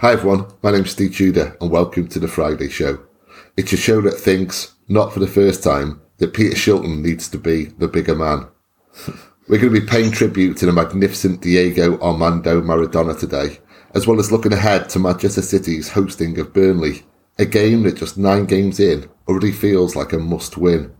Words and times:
Hi 0.00 0.12
everyone, 0.12 0.46
my 0.62 0.70
name's 0.70 0.92
Steve 0.92 1.14
Tudor 1.14 1.58
and 1.60 1.70
welcome 1.70 2.08
to 2.08 2.18
the 2.18 2.26
Friday 2.26 2.70
Show. 2.70 3.00
It's 3.58 3.74
a 3.74 3.76
show 3.76 4.00
that 4.00 4.18
thinks, 4.18 4.72
not 4.88 5.12
for 5.12 5.20
the 5.20 5.26
first 5.26 5.62
time, 5.62 6.00
that 6.16 6.32
Peter 6.32 6.56
Shilton 6.56 7.02
needs 7.02 7.28
to 7.28 7.36
be 7.36 7.66
the 7.66 7.86
bigger 7.86 8.14
man. 8.14 8.48
We're 9.46 9.58
going 9.58 9.74
to 9.74 9.80
be 9.82 9.86
paying 9.86 10.10
tribute 10.10 10.56
to 10.56 10.64
the 10.64 10.72
magnificent 10.72 11.42
Diego 11.42 12.00
Armando 12.00 12.62
Maradona 12.62 13.20
today, 13.20 13.58
as 13.94 14.06
well 14.06 14.18
as 14.18 14.32
looking 14.32 14.54
ahead 14.54 14.88
to 14.88 14.98
Manchester 14.98 15.42
City's 15.42 15.90
hosting 15.90 16.38
of 16.38 16.54
Burnley, 16.54 17.02
a 17.38 17.44
game 17.44 17.82
that 17.82 17.98
just 17.98 18.16
nine 18.16 18.46
games 18.46 18.80
in 18.80 19.06
already 19.28 19.52
feels 19.52 19.96
like 19.96 20.14
a 20.14 20.18
must 20.18 20.56
win. 20.56 20.94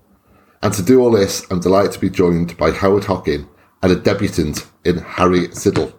And 0.62 0.74
to 0.74 0.82
do 0.82 1.00
all 1.00 1.12
this, 1.12 1.50
I'm 1.50 1.60
delighted 1.60 1.92
to 1.92 2.00
be 2.00 2.10
joined 2.10 2.54
by 2.58 2.70
Howard 2.70 3.04
Hockin 3.04 3.48
and 3.82 3.92
a 3.92 3.96
debutant 3.96 4.66
in 4.84 4.98
Harry 4.98 5.48
Siddle. 5.48 5.94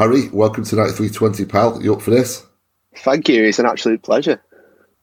Harry, 0.00 0.30
welcome 0.30 0.64
to 0.64 0.76
Night 0.76 0.92
320, 0.92 1.44
pal. 1.44 1.82
You 1.82 1.92
up 1.92 2.00
for 2.00 2.10
this? 2.10 2.46
Thank 2.96 3.28
you. 3.28 3.44
It's 3.44 3.58
an 3.58 3.66
absolute 3.66 4.02
pleasure. 4.02 4.42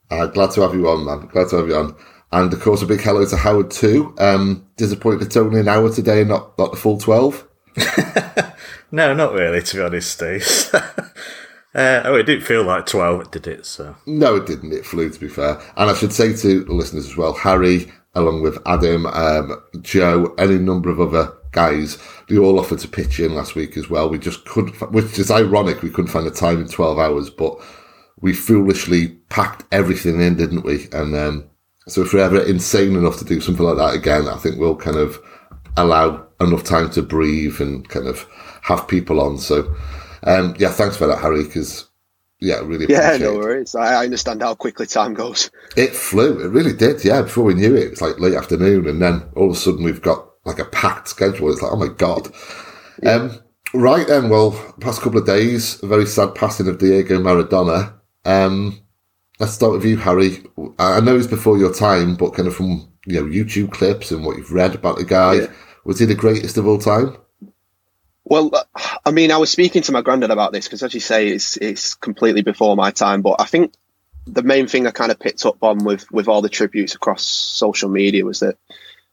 Uh, 0.10 0.26
glad 0.26 0.50
to 0.54 0.62
have 0.62 0.74
you 0.74 0.90
on, 0.90 1.06
man. 1.06 1.28
Glad 1.28 1.50
to 1.50 1.58
have 1.58 1.68
you 1.68 1.76
on. 1.76 1.96
And 2.32 2.52
of 2.52 2.60
course, 2.60 2.82
a 2.82 2.88
big 2.88 3.02
hello 3.02 3.24
to 3.24 3.38
Howard 3.38 3.70
too. 3.70 4.16
Um, 4.18 4.66
disappointed 4.76 5.28
it's 5.28 5.38
only 5.38 5.60
an 5.60 5.68
hour 5.68 5.94
today, 5.94 6.24
not 6.24 6.58
not 6.58 6.72
the 6.72 6.78
full 6.78 6.98
twelve. 6.98 7.48
no, 8.92 9.14
not 9.14 9.34
really. 9.34 9.62
To 9.62 9.76
be 9.78 9.84
honest, 9.84 10.14
Steve. 10.14 10.72
uh, 10.74 12.02
oh, 12.04 12.16
it 12.16 12.24
didn't 12.24 12.46
feel 12.46 12.64
like 12.64 12.88
twelve, 12.88 13.30
did 13.30 13.46
it? 13.46 13.68
So 13.68 13.96
no, 14.08 14.38
it 14.38 14.48
didn't. 14.48 14.74
It 14.74 14.84
flew, 14.84 15.12
to 15.12 15.20
be 15.20 15.30
fair. 15.30 15.62
And 15.76 15.92
I 15.92 15.94
should 15.94 16.12
say 16.12 16.36
to 16.36 16.64
the 16.64 16.74
listeners 16.74 17.06
as 17.06 17.16
well, 17.16 17.34
Harry, 17.34 17.92
along 18.16 18.42
with 18.42 18.58
Adam, 18.66 19.06
um, 19.06 19.62
Joe, 19.82 20.34
any 20.40 20.58
number 20.58 20.90
of 20.90 21.00
other 21.00 21.38
guys, 21.58 21.98
they 22.28 22.38
all 22.38 22.60
offered 22.60 22.78
to 22.78 22.88
pitch 22.88 23.20
in 23.20 23.34
last 23.34 23.56
week 23.56 23.78
as 23.78 23.90
well. 23.90 24.10
We 24.10 24.20
just 24.20 24.46
couldn't, 24.46 24.76
which 24.92 25.18
is 25.18 25.32
ironic. 25.32 25.82
We 25.82 25.90
couldn't 25.90 26.12
find 26.12 26.28
the 26.28 26.32
time 26.32 26.62
in 26.62 26.68
twelve 26.68 27.00
hours, 27.00 27.32
but 27.32 27.58
we 28.22 28.32
foolishly 28.34 29.08
packed 29.30 29.64
everything 29.72 30.22
in, 30.22 30.36
didn't 30.38 30.64
we? 30.64 30.88
And 30.92 31.16
um, 31.16 31.50
so 31.88 32.04
if 32.04 32.14
we're 32.14 32.20
ever 32.20 32.44
insane 32.44 32.96
enough 32.96 33.18
to 33.18 33.26
do 33.26 33.42
something 33.42 33.66
like 33.66 33.78
that 33.78 33.96
again, 33.96 34.28
I 34.28 34.38
think 34.38 34.60
we'll 34.60 34.76
kind 34.76 34.98
of 34.98 35.20
allow 35.78 36.28
enough 36.40 36.64
time 36.64 36.92
to 36.92 37.02
breathe 37.02 37.60
and 37.60 37.90
kind 37.90 38.08
of 38.08 38.28
have 38.62 38.88
people 38.88 39.20
on. 39.20 39.40
So, 39.40 39.76
um, 40.24 40.56
yeah, 40.60 40.72
thanks 40.72 40.96
for 40.96 41.08
that, 41.08 41.20
Harry, 41.20 41.44
because 41.44 41.88
yeah, 42.40 42.60
really 42.60 42.86
Yeah, 42.88 43.18
no 43.18 43.34
worries. 43.34 43.74
I 43.74 44.04
understand 44.04 44.44
how 44.44 44.54
quickly 44.54 44.86
time 44.86 45.16
goes. 45.16 45.50
It 45.76 45.96
flew. 45.96 46.40
It 46.40 46.50
really 46.50 46.74
did. 46.74 47.04
Yeah, 47.04 47.24
before 47.24 47.46
we 47.46 47.56
knew 47.56 47.76
it, 47.76 47.86
it 47.86 47.90
was 47.92 48.02
like 48.02 48.20
late 48.20 48.36
afternoon, 48.36 48.88
and 48.88 49.02
then 49.02 49.24
all 49.36 49.50
of 49.50 49.56
a 49.56 49.60
sudden 49.60 49.84
we've 49.84 50.04
got 50.04 50.28
like 50.48 50.60
a 50.60 50.66
packed 50.66 51.10
schedule. 51.10 51.52
It's 51.52 51.62
like, 51.62 51.72
oh 51.72 51.78
my 51.78 51.90
god. 51.90 52.30
Yeah. 53.04 53.12
Um, 53.12 53.40
right 53.74 54.08
then, 54.08 54.30
well, 54.30 54.52
past 54.82 55.02
couple 55.02 55.20
of 55.20 55.28
days, 55.28 55.82
a 55.84 55.88
very 55.88 56.06
sad 56.06 56.36
passing 56.36 56.68
of 56.68 56.80
Diego 56.80 57.20
Maradona. 57.20 57.94
Um, 58.26 58.80
let's 59.40 59.54
start 59.54 59.74
with 59.74 59.86
you, 59.86 59.98
Harry. 59.98 60.44
I 60.80 61.00
know 61.02 61.18
it's 61.18 61.28
before 61.28 61.58
your 61.58 61.74
time, 61.74 62.16
but 62.16 62.32
kind 62.32 62.48
of 62.48 62.56
from 62.56 62.92
you 63.06 63.22
know 63.22 63.26
YouTube 63.26 63.72
clips 63.72 64.12
and 64.12 64.26
what 64.26 64.38
you've 64.38 64.52
read 64.52 64.76
about 64.76 64.98
the 64.98 65.06
guy, 65.06 65.34
yeah. 65.34 65.48
was 65.86 66.00
he 66.00 66.06
the 66.06 66.16
greatest 66.16 66.58
of 66.58 66.68
all 66.68 66.80
time? 66.80 67.18
Well, 68.24 68.52
I 69.06 69.12
mean, 69.12 69.32
I 69.32 69.38
was 69.38 69.50
speaking 69.50 69.84
to 69.84 69.94
my 69.94 70.02
granddad 70.02 70.32
about 70.32 70.52
this 70.52 70.66
because, 70.66 70.84
as 70.84 70.94
you 70.94 71.00
say, 71.00 71.30
it's 71.30 71.56
it's 71.58 71.96
completely 71.96 72.42
before 72.42 72.76
my 72.76 72.92
time. 72.92 73.22
But 73.22 73.38
I 73.40 73.46
think 73.46 73.74
the 74.26 74.44
main 74.44 74.68
thing 74.68 74.86
I 74.86 74.92
kind 74.92 75.12
of 75.12 75.20
picked 75.20 75.46
up 75.46 75.64
on 75.64 75.86
with 75.86 76.12
with 76.12 76.28
all 76.28 76.42
the 76.42 76.50
tributes 76.50 76.96
across 76.96 77.24
social 77.24 77.90
media 77.90 78.26
was 78.26 78.42
that 78.42 78.58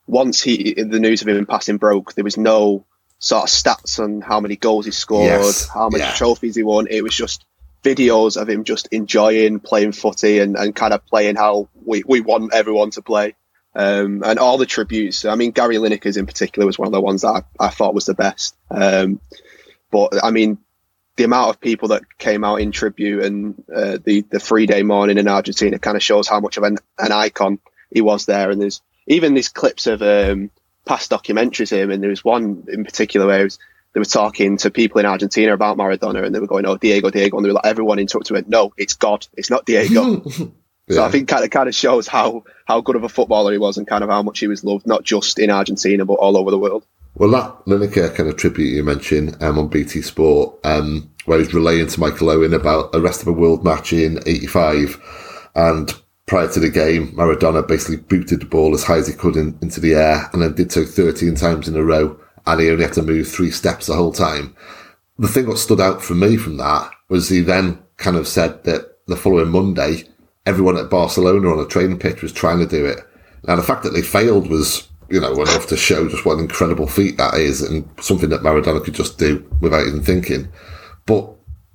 once 0.07 0.43
he 0.43 0.75
the 0.75 1.01
news 1.01 1.23
of 1.23 1.29
him 1.29 1.47
passing 1.47 1.79
broke, 1.79 2.15
there 2.15 2.25
was 2.25 2.37
no 2.37 2.85
sort 3.19 3.45
of 3.45 3.49
stats 3.49 3.99
on 3.99 4.21
how 4.21 4.41
many 4.41 4.57
goals 4.57 4.85
he 4.85 4.93
scored, 4.93 5.27
yes. 5.27 5.69
how 5.69 5.89
many 5.89 6.05
yeah. 6.05 6.13
trophies 6.13 6.57
he 6.57 6.63
won. 6.63 6.87
It 6.91 7.03
was 7.03 7.15
just 7.15 7.45
videos 7.83 8.41
of 8.41 8.49
him 8.49 8.65
just 8.65 8.89
enjoying 8.91 9.61
playing 9.61 9.93
footy 9.93 10.39
and, 10.41 10.57
and 10.57 10.75
kind 10.75 10.93
of 10.93 11.07
playing 11.07 11.37
how 11.37 11.69
we, 11.85 12.03
we 12.07 12.21
want 12.21 12.53
everyone 12.53 12.91
to 12.91 13.03
play. 13.03 13.35
Um, 13.77 14.23
and 14.25 14.39
all 14.39 14.57
the 14.57 14.67
tributes. 14.67 15.25
I 15.25 15.35
mean, 15.35 15.51
Gary 15.51 15.77
Lineker's 15.77 16.17
in 16.17 16.27
particular 16.27 16.65
was 16.65 16.79
one 16.79 16.87
of 16.87 16.93
the 16.93 17.01
ones 17.01 17.23
that 17.23 17.45
I, 17.61 17.67
I 17.67 17.69
thought 17.69 17.95
was 17.95 18.07
the 18.07 18.15
best. 18.15 18.57
Um, 18.71 19.21
but 19.91 20.13
I 20.23 20.31
mean, 20.31 20.59
the 21.17 21.25
amount 21.25 21.51
of 21.51 21.61
people 21.61 21.89
that 21.89 22.19
came 22.19 22.45
out 22.45 22.61
in 22.61 22.73
tribute 22.73 23.25
and 23.25 23.63
uh, 23.75 23.99
the 24.03 24.25
the 24.31 24.41
three 24.41 24.67
day 24.67 24.83
mourning 24.83 25.19
in 25.19 25.29
Argentina 25.29 25.79
kind 25.79 25.97
of 25.97 26.03
shows 26.03 26.29
how 26.29 26.41
much 26.41 26.57
of 26.57 26.63
an, 26.63 26.79
an 26.99 27.13
icon 27.13 27.59
he 27.91 28.01
was 28.01 28.27
there. 28.27 28.51
And 28.51 28.61
there's 28.61 28.81
even 29.07 29.35
these 29.35 29.49
clips 29.49 29.87
of 29.87 30.03
um, 30.03 30.51
past 30.87 31.11
documentaries 31.11 31.73
of 31.73 31.79
him, 31.79 31.91
and 31.91 32.03
there 32.03 32.11
was 32.11 32.25
one 32.25 32.65
in 32.69 32.85
particular 32.85 33.27
where 33.27 33.45
was, 33.45 33.59
they 33.93 34.01
were 34.01 34.05
talking 34.05 34.57
to 34.59 34.71
people 34.71 35.01
in 35.01 35.07
Argentina 35.07 35.55
about 35.55 35.77
Maradona, 35.77 36.25
and 36.25 36.35
they 36.35 36.41
were 36.41 36.47
going, 36.47 36.67
"Oh, 36.67 36.77
Diego, 36.77 37.11
Diego," 37.11 37.37
and 37.37 37.45
they 37.45 37.49
were 37.49 37.55
like, 37.55 37.67
everyone 37.67 37.99
interrupted 37.99 38.35
went, 38.35 38.49
"No, 38.49 38.73
it's 38.77 38.95
God, 38.95 39.27
it's 39.37 39.51
not 39.51 39.67
Diego." 39.67 40.23
yeah. 40.27 40.47
So 40.91 41.03
I 41.03 41.11
think 41.11 41.29
kind 41.29 41.43
of 41.43 41.49
kind 41.49 41.67
of 41.67 41.75
shows 41.75 42.07
how 42.07 42.45
how 42.67 42.83
good 42.83 42.95
of 42.95 43.05
a 43.05 43.09
footballer 43.09 43.53
he 43.53 43.57
was, 43.57 43.79
and 43.79 43.87
kind 43.87 44.05
of 44.05 44.11
how 44.11 44.23
much 44.23 44.41
he 44.41 44.49
was 44.49 44.65
loved, 44.65 44.87
not 44.87 45.03
just 45.03 45.39
in 45.39 45.49
Argentina 45.49 46.05
but 46.05 46.15
all 46.15 46.37
over 46.37 46.51
the 46.51 46.59
world. 46.59 46.85
Well, 47.15 47.31
that 47.31 47.65
Lineker 47.65 48.15
kind 48.15 48.29
of 48.29 48.37
tribute 48.37 48.75
you 48.75 48.83
mentioned 48.83 49.43
um, 49.43 49.59
on 49.59 49.69
BT 49.69 50.03
Sport, 50.03 50.59
um, 50.65 51.11
where 51.25 51.39
he's 51.39 51.55
relaying 51.55 51.87
to 51.87 52.01
Michael 52.01 52.29
Owen 52.29 52.53
about 52.53 52.95
a 52.95 53.01
rest 53.01 53.23
of 53.23 53.29
a 53.29 53.33
world 53.33 53.65
match 53.65 53.95
in 53.95 54.19
'85, 54.27 55.49
and 55.55 55.95
prior 56.27 56.51
to 56.53 56.61
the 56.61 56.71
game, 56.71 57.13
Maradona 57.13 57.67
basically 57.67 57.97
booted 57.97 58.41
the 58.41 58.47
ball 58.47 58.75
as 58.75 58.85
high 58.85 58.99
as 58.99 59.07
he 59.07 59.15
could 59.15 59.37
in, 59.37 59.59
into 59.61 59.81
the 59.81 59.95
air, 59.95 60.29
and 60.33 60.43
then 60.43 60.55
did 60.55 60.73
so 60.73 60.85
13 60.85 61.35
times 61.35 61.69
in 61.69 61.77
a 61.77 61.83
row 61.83 62.19
and 62.47 62.61
he 62.61 62.71
only 62.71 62.85
had 62.85 62.93
to 62.95 63.03
move 63.03 63.29
three 63.29 63.51
steps 63.51 63.87
the 63.87 63.95
whole 63.95 64.13
time. 64.13 64.55
The 65.19 65.29
thing 65.29 65.47
that 65.47 65.59
stood 65.59 65.81
out 65.81 66.03
for 66.03 66.15
me 66.15 66.37
from 66.37 66.57
that 66.59 66.91
was 67.09 67.29
he 67.29 67.41
then 67.41 67.83
kind 67.97 68.17
of 68.17 68.29
said 68.29 68.65
that 68.65 68.99
the 69.07 69.17
following 69.17 69.51
Monday, 69.51 70.05
everyone 70.47 70.77
at 70.77 70.91
Barcelona 70.91 71.51
on 71.51 71.61
a 71.61 71.67
training 71.69 71.99
pitch 71.99 72.23
was 72.23 72.33
trying 72.33 72.59
to 72.59 72.67
do 72.67 72.85
it. 72.85 73.01
Now, 73.45 73.57
the 73.57 73.63
fact 73.63 73.83
that 73.85 73.91
they 73.91 74.03
failed 74.03 74.49
was, 74.49 74.89
you 75.09 75.21
know, 75.21 75.33
enough 75.33 75.67
to 75.69 75.77
show 75.77 76.09
just 76.09 76.25
what 76.25 76.39
an 76.39 76.45
incredible 76.45 76.87
feat 76.87 77.17
that 77.19 77.35
is 77.35 77.63
and 77.63 77.89
something 78.01 78.31
that 78.31 78.41
Maradona 78.41 78.83
could 78.83 78.95
just 78.95 79.19
do 79.19 79.47
without 79.61 79.87
even 79.87 80.03
thinking. 80.03 80.49
But 81.07 81.31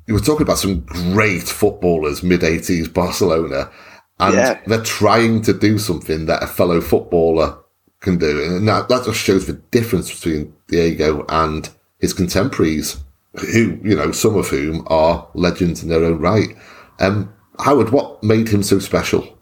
you 0.08 0.16
were 0.16 0.20
talking 0.20 0.42
about 0.42 0.58
some 0.58 0.82
great 0.82 1.44
footballers, 1.44 2.24
mid 2.24 2.42
80s 2.42 2.92
Barcelona, 2.92 3.70
and 4.20 4.34
yeah. 4.34 4.60
they're 4.68 4.84
trying 4.84 5.42
to 5.44 5.54
do 5.54 5.78
something 5.78 6.26
that 6.26 6.44
a 6.44 6.48
fellow 6.48 6.82
footballer 6.82 7.58
can 8.02 8.18
do. 8.18 8.44
And 8.44 8.68
that, 8.68 8.90
that 8.90 9.06
just 9.06 9.20
shows 9.20 9.48
the 9.48 9.54
difference 9.54 10.14
between 10.14 10.54
Diego 10.68 11.26
and 11.30 11.70
his 12.00 12.14
contemporaries, 12.14 12.98
who, 13.34 13.80
you 13.84 13.96
know, 13.96 14.12
some 14.12 14.36
of 14.36 14.48
whom 14.48 14.86
are 14.88 15.28
legends 15.34 15.84
in 15.84 15.90
their 15.90 16.04
own 16.04 16.20
right. 16.20 16.50
Um, 17.00 17.34
Howard, 17.60 17.92
what 17.92 18.24
made 18.24 18.50
him 18.50 18.64
so 18.64 18.80
special? 18.80 19.38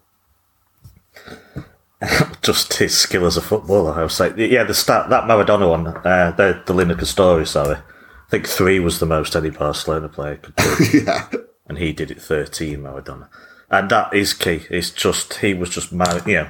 Just 2.41 2.73
his 2.75 2.95
skill 2.97 3.25
as 3.25 3.38
a 3.38 3.41
footballer, 3.41 3.94
I 3.94 4.01
would 4.03 4.11
say. 4.11 4.33
Yeah, 4.35 4.63
the 4.63 4.73
start, 4.73 5.09
that 5.09 5.23
Maradona 5.23 5.69
one, 5.69 5.88
uh, 5.88 6.31
the, 6.38 6.61
the 6.65 6.73
Lineker 6.73 7.05
story, 7.05 7.45
sorry. 7.45 7.77
I 7.77 8.29
think 8.29 8.47
three 8.47 8.79
was 8.79 8.99
the 8.99 9.05
most 9.05 9.35
any 9.35 9.49
Barcelona 9.49 10.09
player 10.09 10.38
could 10.38 10.55
do. 10.55 10.75
yeah. 11.05 11.27
And 11.67 11.77
he 11.77 11.94
did 11.94 12.11
it 12.11 12.21
13, 12.21 12.79
Maradona. 12.79 13.29
And 13.69 13.89
that 13.89 14.13
is 14.13 14.33
key. 14.33 14.66
It's 14.69 14.91
just, 14.91 15.35
he 15.35 15.53
was 15.53 15.69
just, 15.69 15.91
you 15.91 15.97
know, 15.97 16.50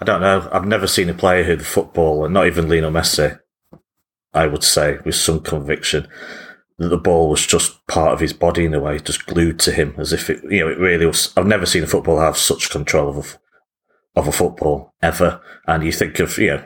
I 0.00 0.04
don't 0.04 0.20
know. 0.20 0.48
I've 0.52 0.66
never 0.66 0.86
seen 0.86 1.08
a 1.08 1.14
player 1.14 1.44
who 1.44 1.56
the 1.56 1.64
football, 1.64 2.24
and 2.24 2.34
not 2.34 2.46
even 2.46 2.68
Lionel 2.68 2.90
Messi, 2.90 3.38
I 4.32 4.46
would 4.46 4.64
say, 4.64 4.98
with 5.04 5.14
some 5.14 5.40
conviction, 5.40 6.08
that 6.78 6.88
the 6.88 6.98
ball 6.98 7.28
was 7.28 7.46
just 7.46 7.86
part 7.86 8.12
of 8.12 8.20
his 8.20 8.32
body 8.32 8.64
in 8.64 8.74
a 8.74 8.80
way, 8.80 8.98
just 8.98 9.26
glued 9.26 9.58
to 9.60 9.72
him, 9.72 9.94
as 9.98 10.12
if 10.12 10.30
it, 10.30 10.42
you 10.50 10.60
know, 10.60 10.68
it 10.68 10.78
really 10.78 11.06
was. 11.06 11.32
I've 11.36 11.46
never 11.46 11.66
seen 11.66 11.82
a 11.82 11.86
footballer 11.86 12.22
have 12.22 12.36
such 12.36 12.70
control 12.70 13.08
of 13.10 13.16
a, 13.16 14.20
of 14.20 14.28
a 14.28 14.32
football 14.32 14.94
ever. 15.02 15.40
And 15.66 15.82
you 15.84 15.92
think 15.92 16.18
of, 16.18 16.36
you 16.38 16.48
know, 16.48 16.64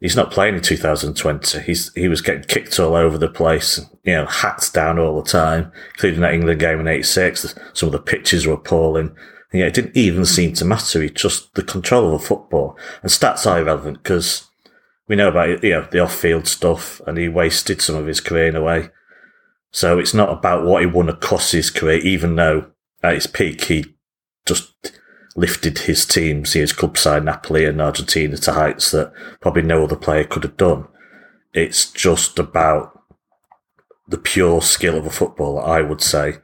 he's 0.00 0.16
not 0.16 0.30
playing 0.30 0.54
in 0.54 0.62
2020. 0.62 1.60
He's 1.60 1.92
he 1.94 2.08
was 2.08 2.20
getting 2.20 2.44
kicked 2.44 2.78
all 2.78 2.94
over 2.94 3.18
the 3.18 3.28
place, 3.28 3.80
you 4.04 4.14
know, 4.14 4.26
hats 4.26 4.70
down 4.70 4.98
all 4.98 5.20
the 5.20 5.28
time, 5.28 5.72
including 5.94 6.20
that 6.20 6.34
England 6.34 6.60
game 6.60 6.80
in 6.80 6.88
'86. 6.88 7.54
Some 7.72 7.88
of 7.88 7.92
the 7.92 7.98
pitches 7.98 8.46
were 8.46 8.54
appalling. 8.54 9.14
Yeah, 9.52 9.66
it 9.66 9.74
didn't 9.74 9.96
even 9.96 10.26
seem 10.26 10.52
to 10.54 10.64
matter. 10.64 11.00
He 11.00 11.08
just 11.08 11.54
the 11.54 11.62
control 11.62 12.06
of 12.14 12.20
the 12.20 12.26
football 12.26 12.76
and 13.02 13.10
stats 13.10 13.50
are 13.50 13.60
irrelevant 13.60 14.02
because 14.02 14.48
we 15.08 15.16
know 15.16 15.28
about 15.28 15.64
you 15.64 15.70
know 15.70 15.88
the 15.90 16.00
off-field 16.00 16.46
stuff, 16.46 17.00
and 17.06 17.16
he 17.18 17.28
wasted 17.28 17.80
some 17.80 17.96
of 17.96 18.06
his 18.06 18.20
career 18.20 18.48
in 18.48 18.56
a 18.56 18.62
way. 18.62 18.90
So 19.70 19.98
it's 19.98 20.14
not 20.14 20.30
about 20.30 20.64
what 20.64 20.82
he 20.82 20.86
won 20.86 21.08
across 21.08 21.50
his 21.50 21.70
career, 21.70 21.98
even 21.98 22.36
though 22.36 22.70
at 23.02 23.14
his 23.14 23.26
peak 23.26 23.64
he 23.64 23.84
just 24.46 24.97
lifted 25.36 25.80
his 25.80 26.04
teams, 26.04 26.52
his 26.52 26.72
club 26.72 26.98
side 26.98 27.24
Napoli 27.24 27.64
and 27.64 27.80
Argentina 27.80 28.36
to 28.36 28.52
heights 28.52 28.90
that 28.90 29.12
probably 29.40 29.62
no 29.62 29.84
other 29.84 29.96
player 29.96 30.24
could 30.24 30.42
have 30.42 30.56
done. 30.56 30.86
It's 31.52 31.90
just 31.90 32.38
about 32.38 32.98
the 34.08 34.18
pure 34.18 34.62
skill 34.62 34.96
of 34.96 35.06
a 35.06 35.10
footballer, 35.10 35.62
I 35.62 35.82
would 35.82 36.00
say, 36.00 36.38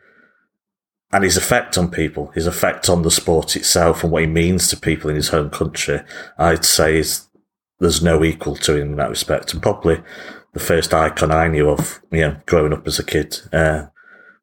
and 1.12 1.22
his 1.22 1.36
effect 1.36 1.78
on 1.78 1.90
people, 1.90 2.32
his 2.34 2.46
effect 2.46 2.88
on 2.88 3.02
the 3.02 3.10
sport 3.10 3.54
itself 3.54 4.02
and 4.02 4.12
what 4.12 4.22
he 4.22 4.28
means 4.28 4.68
to 4.68 4.76
people 4.76 5.08
in 5.08 5.16
his 5.16 5.28
home 5.28 5.48
country, 5.48 6.00
I'd 6.38 6.64
say 6.64 6.98
is 6.98 7.28
there's 7.78 8.02
no 8.02 8.24
equal 8.24 8.56
to 8.56 8.76
him 8.76 8.90
in 8.90 8.96
that 8.96 9.10
respect. 9.10 9.52
And 9.52 9.62
probably 9.62 10.02
the 10.54 10.60
first 10.60 10.92
icon 10.92 11.30
I 11.30 11.48
knew 11.48 11.70
of, 11.70 12.00
you 12.10 12.20
know, 12.20 12.36
growing 12.46 12.72
up 12.72 12.86
as 12.86 12.98
a 12.98 13.04
kid, 13.04 13.38
uh, 13.52 13.86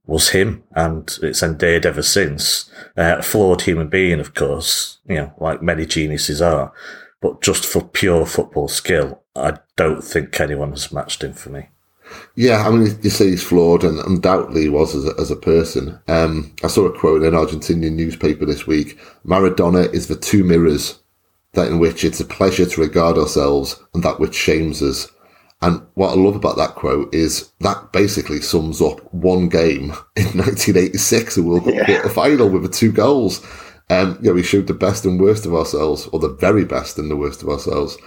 was 0.05 0.29
him, 0.29 0.63
and 0.71 1.17
it's 1.21 1.43
endeared 1.43 1.85
ever 1.85 2.01
since. 2.01 2.69
Uh, 2.97 3.17
a 3.19 3.21
flawed 3.21 3.63
human 3.63 3.87
being, 3.87 4.19
of 4.19 4.33
course, 4.33 4.99
you 5.07 5.15
know, 5.15 5.33
like 5.37 5.61
many 5.61 5.85
geniuses 5.85 6.41
are, 6.41 6.73
but 7.21 7.41
just 7.41 7.65
for 7.65 7.83
pure 7.83 8.25
football 8.25 8.67
skill, 8.67 9.21
I 9.35 9.59
don't 9.75 10.03
think 10.03 10.39
anyone 10.39 10.71
has 10.71 10.91
matched 10.91 11.23
him 11.23 11.33
for 11.33 11.49
me. 11.49 11.69
Yeah, 12.35 12.67
I 12.67 12.71
mean, 12.71 12.99
you 13.01 13.09
say 13.09 13.29
he's 13.29 13.43
flawed, 13.43 13.83
and 13.83 13.99
undoubtedly 13.99 14.63
he 14.63 14.69
was 14.69 14.95
as 14.95 15.05
a, 15.05 15.19
as 15.19 15.31
a 15.31 15.35
person. 15.35 15.99
Um, 16.07 16.53
I 16.63 16.67
saw 16.67 16.85
a 16.85 16.97
quote 16.97 17.23
in 17.23 17.33
an 17.33 17.39
Argentinian 17.39 17.93
newspaper 17.93 18.45
this 18.45 18.67
week 18.67 18.99
Maradona 19.25 19.93
is 19.93 20.07
the 20.07 20.15
two 20.15 20.43
mirrors 20.43 20.99
that 21.53 21.67
in 21.67 21.79
which 21.79 22.03
it's 22.03 22.19
a 22.19 22.25
pleasure 22.25 22.65
to 22.65 22.81
regard 22.81 23.17
ourselves 23.17 23.81
and 23.93 24.03
that 24.03 24.19
which 24.19 24.35
shames 24.35 24.81
us. 24.81 25.07
And 25.61 25.81
what 25.93 26.11
I 26.11 26.15
love 26.15 26.35
about 26.35 26.57
that 26.57 26.75
quote 26.75 27.13
is 27.13 27.51
that 27.59 27.91
basically 27.91 28.41
sums 28.41 28.81
up 28.81 29.01
one 29.13 29.47
game 29.47 29.83
in 30.15 30.25
1986, 30.37 31.37
a 31.37 31.43
World 31.43 31.65
Cup 31.65 31.73
yeah. 31.73 31.85
quarter 31.85 32.09
final 32.09 32.49
with 32.49 32.63
the 32.63 32.69
two 32.69 32.91
goals. 32.91 33.45
Um, 33.89 34.17
you 34.21 34.29
know, 34.29 34.33
we 34.33 34.43
showed 34.43 34.67
the 34.67 34.73
best 34.73 35.05
and 35.05 35.19
worst 35.19 35.45
of 35.45 35.53
ourselves, 35.53 36.07
or 36.07 36.19
the 36.19 36.33
very 36.33 36.65
best 36.65 36.97
and 36.97 37.11
the 37.11 37.17
worst 37.17 37.43
of 37.43 37.49
ourselves. 37.49 37.97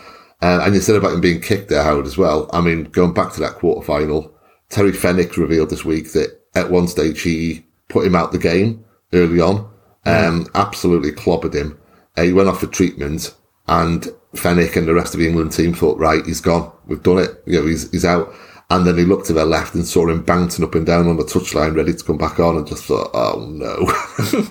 Uh, 0.42 0.60
and 0.62 0.74
you 0.74 0.80
said 0.80 0.96
about 0.96 1.12
him 1.12 1.20
being 1.20 1.40
kicked 1.40 1.68
there, 1.68 1.82
Howard, 1.82 2.06
as 2.06 2.18
well. 2.18 2.50
I 2.52 2.60
mean, 2.60 2.84
going 2.84 3.14
back 3.14 3.32
to 3.34 3.40
that 3.40 3.54
quarter 3.54 3.84
final, 3.86 4.34
Terry 4.68 4.92
Fenwick 4.92 5.36
revealed 5.36 5.70
this 5.70 5.84
week 5.84 6.12
that 6.12 6.40
at 6.54 6.70
one 6.70 6.88
stage 6.88 7.20
he 7.22 7.64
put 7.88 8.06
him 8.06 8.14
out 8.14 8.32
the 8.32 8.38
game 8.38 8.84
early 9.12 9.40
on, 9.40 9.70
um, 10.06 10.46
absolutely 10.54 11.12
clobbered 11.12 11.54
him. 11.54 11.78
Uh, 12.16 12.22
he 12.22 12.32
went 12.32 12.48
off 12.48 12.60
for 12.60 12.66
treatment, 12.66 13.34
and 13.68 14.08
Fenwick 14.34 14.76
and 14.76 14.88
the 14.88 14.94
rest 14.94 15.14
of 15.14 15.20
the 15.20 15.26
England 15.26 15.52
team 15.52 15.74
thought, 15.74 15.98
right, 15.98 16.24
he's 16.26 16.40
gone. 16.40 16.72
We've 16.86 17.02
done 17.02 17.18
it. 17.18 17.42
You 17.46 17.60
know, 17.60 17.66
he's, 17.66 17.90
he's 17.90 18.04
out. 18.04 18.32
And 18.70 18.86
then 18.86 18.96
he 18.96 19.04
looked 19.04 19.26
to 19.26 19.34
their 19.34 19.44
left 19.44 19.74
and 19.74 19.86
saw 19.86 20.08
him 20.08 20.22
bouncing 20.22 20.64
up 20.64 20.74
and 20.74 20.86
down 20.86 21.06
on 21.06 21.18
the 21.18 21.22
touchline, 21.22 21.76
ready 21.76 21.92
to 21.92 22.04
come 22.04 22.16
back 22.16 22.40
on, 22.40 22.56
and 22.56 22.66
just 22.66 22.84
thought, 22.84 23.10
"Oh 23.12 23.46
no!" 23.50 23.86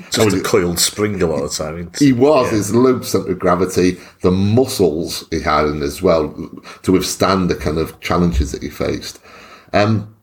just 0.11 0.37
a 0.37 0.39
coiled 0.39 0.79
spring 0.79 1.21
a 1.21 1.25
lot 1.25 1.41
of 1.41 1.49
the 1.49 1.63
time. 1.63 1.91
He 1.97 2.13
was 2.13 2.45
yeah. 2.51 2.57
his 2.57 2.75
low 2.75 3.01
centre 3.01 3.31
of 3.31 3.39
gravity, 3.39 3.97
the 4.21 4.29
muscles 4.29 5.27
he 5.31 5.41
had 5.41 5.65
in 5.65 5.81
as 5.81 6.03
well 6.03 6.29
to 6.83 6.91
withstand 6.91 7.49
the 7.49 7.55
kind 7.55 7.79
of 7.79 7.99
challenges 8.01 8.51
that 8.51 8.61
he 8.61 8.69
faced. 8.69 9.19
Um, 9.73 10.15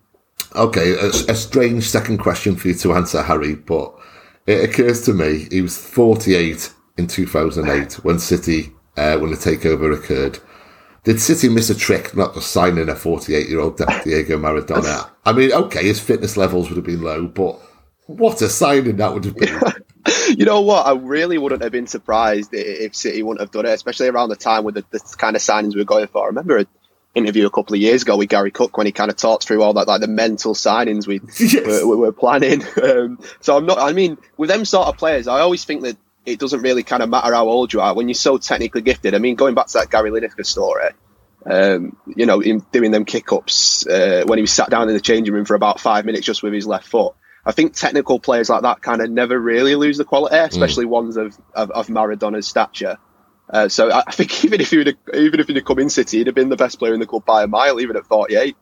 okay, 0.54 0.92
a, 0.92 1.08
a 1.08 1.34
strange 1.34 1.88
second 1.88 2.18
question 2.18 2.54
for 2.54 2.68
you 2.68 2.74
to 2.74 2.94
answer, 2.94 3.22
Harry, 3.22 3.56
but 3.56 3.92
it 4.46 4.70
occurs 4.70 5.02
to 5.02 5.12
me 5.12 5.48
he 5.50 5.62
was 5.62 5.76
48 5.76 6.72
in 6.96 7.06
2008 7.06 8.04
when 8.04 8.18
City, 8.18 8.72
uh, 8.96 9.18
when 9.18 9.30
the 9.30 9.36
takeover 9.36 9.92
occurred. 9.92 10.38
Did 11.04 11.20
City 11.20 11.48
miss 11.48 11.70
a 11.70 11.74
trick 11.74 12.14
not 12.14 12.34
just 12.34 12.50
signing 12.50 12.88
a 12.88 12.94
48 12.94 13.48
year 13.48 13.60
old 13.60 13.76
Diego 13.76 14.38
Maradona? 14.38 15.10
I 15.24 15.32
mean, 15.32 15.52
okay, 15.52 15.84
his 15.84 16.00
fitness 16.00 16.36
levels 16.36 16.68
would 16.68 16.76
have 16.76 16.84
been 16.84 17.02
low, 17.02 17.26
but 17.26 17.58
what 18.06 18.42
a 18.42 18.48
signing 18.48 18.96
that 18.96 19.14
would 19.14 19.24
have 19.24 19.36
been. 19.36 19.60
you 20.36 20.44
know 20.44 20.60
what? 20.60 20.86
I 20.86 20.92
really 20.92 21.38
wouldn't 21.38 21.62
have 21.62 21.72
been 21.72 21.86
surprised 21.86 22.50
if 22.52 22.94
City 22.94 23.22
wouldn't 23.22 23.40
have 23.40 23.50
done 23.50 23.66
it, 23.66 23.72
especially 23.72 24.08
around 24.08 24.28
the 24.28 24.36
time 24.36 24.64
with 24.64 24.74
the, 24.74 24.84
the 24.90 25.00
kind 25.16 25.36
of 25.36 25.42
signings 25.42 25.74
we 25.74 25.80
were 25.80 25.84
going 25.84 26.06
for. 26.06 26.24
I 26.24 26.26
remember 26.26 26.58
an 26.58 26.66
interview 27.14 27.46
a 27.46 27.50
couple 27.50 27.74
of 27.74 27.80
years 27.80 28.02
ago 28.02 28.16
with 28.16 28.28
Gary 28.28 28.50
Cook 28.50 28.76
when 28.76 28.86
he 28.86 28.92
kind 28.92 29.10
of 29.10 29.16
talked 29.16 29.46
through 29.46 29.62
all 29.62 29.72
that, 29.74 29.88
like 29.88 30.00
the 30.00 30.08
mental 30.08 30.54
signings 30.54 31.06
we 31.06 31.20
yes. 31.38 31.84
were, 31.84 31.96
were, 31.96 32.12
planning. 32.12 32.62
Um, 32.82 33.18
so 33.40 33.56
I'm 33.56 33.66
not, 33.66 33.78
I 33.78 33.92
mean, 33.92 34.18
with 34.36 34.50
them 34.50 34.64
sort 34.64 34.88
of 34.88 34.96
players, 34.96 35.28
I 35.28 35.40
always 35.40 35.64
think 35.64 35.82
that 35.82 35.96
it 36.26 36.38
doesn't 36.38 36.62
really 36.62 36.82
kind 36.82 37.02
of 37.02 37.08
matter 37.08 37.32
how 37.32 37.48
old 37.48 37.72
you 37.72 37.80
are 37.80 37.94
when 37.94 38.08
you're 38.08 38.14
so 38.14 38.38
technically 38.38 38.82
gifted. 38.82 39.14
I 39.14 39.18
mean, 39.18 39.36
going 39.36 39.54
back 39.54 39.66
to 39.68 39.78
that 39.78 39.90
Gary 39.90 40.10
Lineker 40.10 40.44
story, 40.44 40.90
um, 41.46 41.96
you 42.06 42.26
know, 42.26 42.40
in 42.40 42.60
doing 42.72 42.90
them 42.90 43.04
kick 43.04 43.32
ups 43.32 43.86
uh, 43.86 44.24
when 44.26 44.38
he 44.38 44.42
was 44.42 44.52
sat 44.52 44.70
down 44.70 44.88
in 44.88 44.94
the 44.94 45.00
changing 45.00 45.34
room 45.34 45.44
for 45.44 45.54
about 45.54 45.80
five 45.80 46.04
minutes 46.04 46.26
just 46.26 46.42
with 46.42 46.52
his 46.52 46.66
left 46.66 46.86
foot. 46.86 47.14
I 47.44 47.52
think 47.52 47.74
technical 47.74 48.20
players 48.20 48.50
like 48.50 48.62
that 48.62 48.82
kind 48.82 49.00
of 49.00 49.10
never 49.10 49.38
really 49.38 49.74
lose 49.74 49.96
the 49.96 50.04
quality, 50.04 50.36
especially 50.36 50.84
mm. 50.84 50.90
ones 50.90 51.16
of, 51.16 51.38
of, 51.54 51.70
of, 51.70 51.88
Maradona's 51.88 52.46
stature. 52.46 52.98
Uh, 53.48 53.68
so 53.68 53.90
I 53.90 54.12
think 54.12 54.44
even 54.44 54.60
if 54.60 54.70
he 54.70 54.76
would 54.76 54.88
have, 54.88 54.96
even 55.14 55.40
if 55.40 55.46
he'd 55.46 55.56
have 55.56 55.64
come 55.64 55.78
in 55.78 55.88
City, 55.88 56.18
he'd 56.18 56.26
have 56.26 56.36
been 56.36 56.50
the 56.50 56.56
best 56.56 56.78
player 56.78 56.92
in 56.92 57.00
the 57.00 57.06
club 57.06 57.24
by 57.24 57.42
a 57.42 57.46
mile, 57.46 57.80
even 57.80 57.96
at 57.96 58.04
48. 58.06 58.56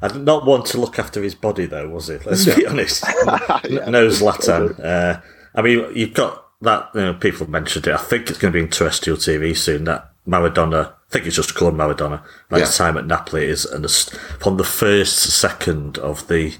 I 0.00 0.08
did 0.08 0.22
not 0.22 0.46
want 0.46 0.66
to 0.66 0.78
look 0.78 0.98
after 0.98 1.22
his 1.22 1.34
body, 1.34 1.66
though, 1.66 1.88
was 1.88 2.08
it? 2.10 2.24
Let's 2.26 2.44
be 2.44 2.66
honest. 2.66 3.04
yeah. 3.24 3.88
No 3.88 4.08
Zlatan. 4.08 4.78
Uh, 4.78 5.20
I 5.58 5.62
mean, 5.62 5.84
you've 5.92 6.14
got 6.14 6.46
that. 6.60 6.90
You 6.94 7.00
know, 7.00 7.14
people 7.14 7.40
have 7.40 7.48
mentioned 7.48 7.88
it. 7.88 7.92
I 7.92 7.98
think 7.98 8.30
it's 8.30 8.38
going 8.38 8.52
to 8.52 8.56
be 8.56 8.62
in 8.62 8.70
terrestrial 8.70 9.18
TV 9.18 9.56
soon. 9.56 9.84
That 9.84 10.12
Maradona. 10.24 10.92
I 10.92 11.10
think 11.10 11.26
it's 11.26 11.34
just 11.34 11.56
called 11.56 11.74
Maradona. 11.74 12.22
Like 12.48 12.60
yeah. 12.60 12.70
time 12.70 12.96
at 12.96 13.06
Napoli 13.06 13.46
is, 13.46 13.64
and 13.64 13.90
from 14.40 14.56
the 14.56 14.64
first 14.64 15.18
second 15.18 15.98
of 15.98 16.28
the 16.28 16.54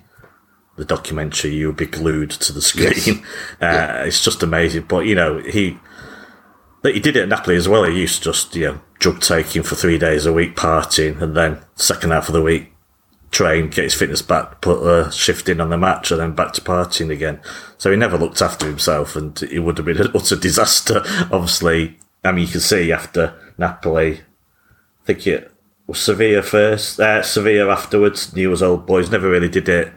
the 0.77 0.85
documentary, 0.85 1.55
you'll 1.55 1.73
be 1.73 1.87
glued 1.87 2.31
to 2.31 2.53
the 2.53 2.61
screen. 2.61 2.93
Yes. 2.97 3.09
Uh, 3.61 3.67
yeah. 3.67 4.03
It's 4.03 4.25
just 4.25 4.43
amazing. 4.43 4.87
But 4.89 5.07
you 5.07 5.15
know, 5.15 5.39
he 5.39 5.79
but 6.83 6.95
he 6.95 7.01
did 7.01 7.17
it 7.17 7.23
at 7.23 7.29
Napoli 7.29 7.55
as 7.55 7.69
well. 7.69 7.85
He 7.85 8.01
used 8.01 8.19
to 8.19 8.25
just 8.25 8.57
you 8.57 8.67
know 8.67 8.81
drug 8.99 9.21
taking 9.21 9.63
for 9.63 9.77
three 9.77 9.99
days 9.99 10.27
a 10.27 10.33
week, 10.33 10.57
partying, 10.57 11.23
and 11.23 11.37
then 11.37 11.61
second 11.77 12.11
half 12.11 12.29
of 12.29 12.33
the 12.33 12.43
week 12.43 12.73
train, 13.31 13.69
get 13.69 13.85
his 13.85 13.95
fitness 13.95 14.23
back, 14.23 14.61
put 14.61 14.83
a 14.83 15.11
shift 15.13 15.49
in 15.49 15.61
on 15.61 15.71
the 15.71 15.79
match, 15.79 16.11
and 16.11 16.21
then 16.21 16.35
back 16.35 16.53
to 16.55 16.61
partying 16.61 17.13
again. 17.13 17.41
So 17.77 17.91
he 17.91 17.97
never 17.97 18.19
looked 18.19 18.43
after 18.43 18.67
himself, 18.67 19.17
and 19.17 19.41
it 19.43 19.61
would 19.61 19.79
have 19.79 19.87
been 19.87 20.01
an 20.01 20.13
utter 20.15 20.37
disaster. 20.37 21.03
Obviously, 21.31 21.99
I 22.25 22.33
mean, 22.33 22.47
you 22.47 22.53
can 22.53 22.61
see 22.61 22.93
after 22.93 23.35
Napoli, 23.59 24.21
I 25.03 25.05
think 25.05 25.27
it 25.27 25.53
was 25.87 25.99
Sevilla 25.99 26.43
first, 26.43 27.01
uh, 27.01 27.23
Sevilla 27.23 27.73
afterwards. 27.73 28.35
Newell's 28.35 28.63
Old 28.63 28.87
Boys, 28.87 29.11
never 29.11 29.31
really 29.31 29.49
did 29.49 29.69
it. 29.69 29.93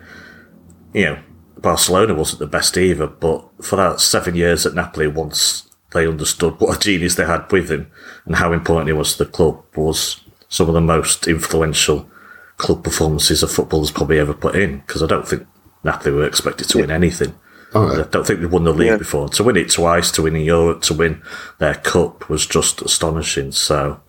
You 0.94 1.06
know, 1.06 1.20
Barcelona 1.58 2.14
wasn't 2.14 2.40
the 2.40 2.48
best 2.48 2.78
either, 2.78 3.08
but 3.08 3.48
for 3.64 3.76
that 3.78 4.02
seven 4.02 4.36
years 4.36 4.66
at 4.66 4.74
Napoli, 4.74 5.08
once 5.08 5.70
they 5.92 6.08
understood 6.08 6.60
what 6.60 6.76
a 6.76 6.80
genius 6.80 7.16
they 7.16 7.26
had 7.26 7.52
with 7.52 7.70
him 7.70 7.92
and 8.26 8.36
how 8.36 8.54
important 8.54 8.88
he 8.88 8.94
was 8.94 9.14
to 9.14 9.24
the 9.24 9.30
club, 9.30 9.64
was 9.76 10.22
some 10.50 10.68
of 10.68 10.74
the 10.74 10.82
most 10.82 11.28
influential 11.28 12.10
club 12.62 12.84
performances 12.84 13.42
a 13.42 13.48
footballer's 13.48 13.92
probably 13.92 14.20
ever 14.20 14.34
put 14.34 14.56
in 14.56 14.80
because 14.80 15.02
I 15.02 15.08
don't 15.08 15.28
think 15.28 15.48
Napoli 15.84 16.16
were 16.16 16.28
expected 16.28 16.70
to 16.70 16.78
yeah. 16.78 16.84
win 16.84 16.92
anything. 16.92 17.34
Oh, 17.74 17.88
I 17.88 18.04
don't 18.04 18.28
think 18.28 18.42
they 18.42 18.46
won 18.46 18.66
the 18.66 18.74
league 18.74 18.90
yeah. 18.90 18.98
before. 18.98 19.30
To 19.30 19.44
win 19.44 19.58
it 19.58 19.72
twice, 19.72 20.12
to 20.12 20.22
win 20.22 20.36
in 20.36 20.44
Europe, 20.44 20.82
to 20.84 20.94
win 20.94 21.24
their 21.58 21.76
cup 21.76 22.30
was 22.30 22.46
just 22.46 22.82
astonishing. 22.82 23.52
So, 23.52 24.02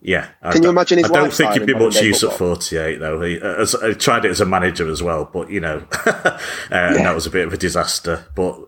yeah. 0.00 0.28
Can 0.50 0.62
you 0.62 0.70
imagine 0.70 0.98
his 0.98 1.10
I 1.10 1.14
don't 1.14 1.32
think 1.32 1.52
he'd 1.52 1.66
be 1.66 1.74
much 1.74 2.00
use 2.00 2.24
at 2.24 2.32
48, 2.32 2.98
though. 2.98 3.20
He, 3.20 3.38
as, 3.40 3.76
he 3.80 3.94
tried 3.94 4.24
it 4.24 4.30
as 4.30 4.40
a 4.40 4.46
manager 4.46 4.90
as 4.90 5.02
well, 5.02 5.30
but, 5.30 5.50
you 5.50 5.60
know, 5.60 5.86
uh, 6.06 6.38
yeah. 6.70 6.94
that 6.94 7.14
was 7.14 7.26
a 7.26 7.30
bit 7.30 7.46
of 7.46 7.52
a 7.52 7.58
disaster. 7.58 8.26
But 8.34 8.58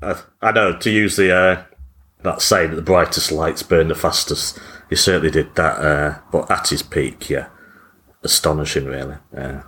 uh, 0.00 0.20
I 0.40 0.52
know, 0.52 0.76
to 0.78 0.90
use 0.90 1.16
the 1.16 1.36
uh, 1.36 1.64
that 2.22 2.40
saying 2.40 2.70
that 2.70 2.76
the 2.76 2.82
brightest 2.82 3.30
lights 3.30 3.62
burn 3.62 3.88
the 3.88 3.94
fastest, 3.94 4.58
he 4.88 4.96
certainly 4.96 5.30
did 5.30 5.54
that. 5.56 5.78
Uh, 5.78 6.18
but 6.32 6.50
at 6.50 6.68
his 6.68 6.82
peak, 6.82 7.28
yeah 7.28 7.48
astonishing, 8.22 8.84
really. 8.86 9.16
Yeah. 9.34 9.62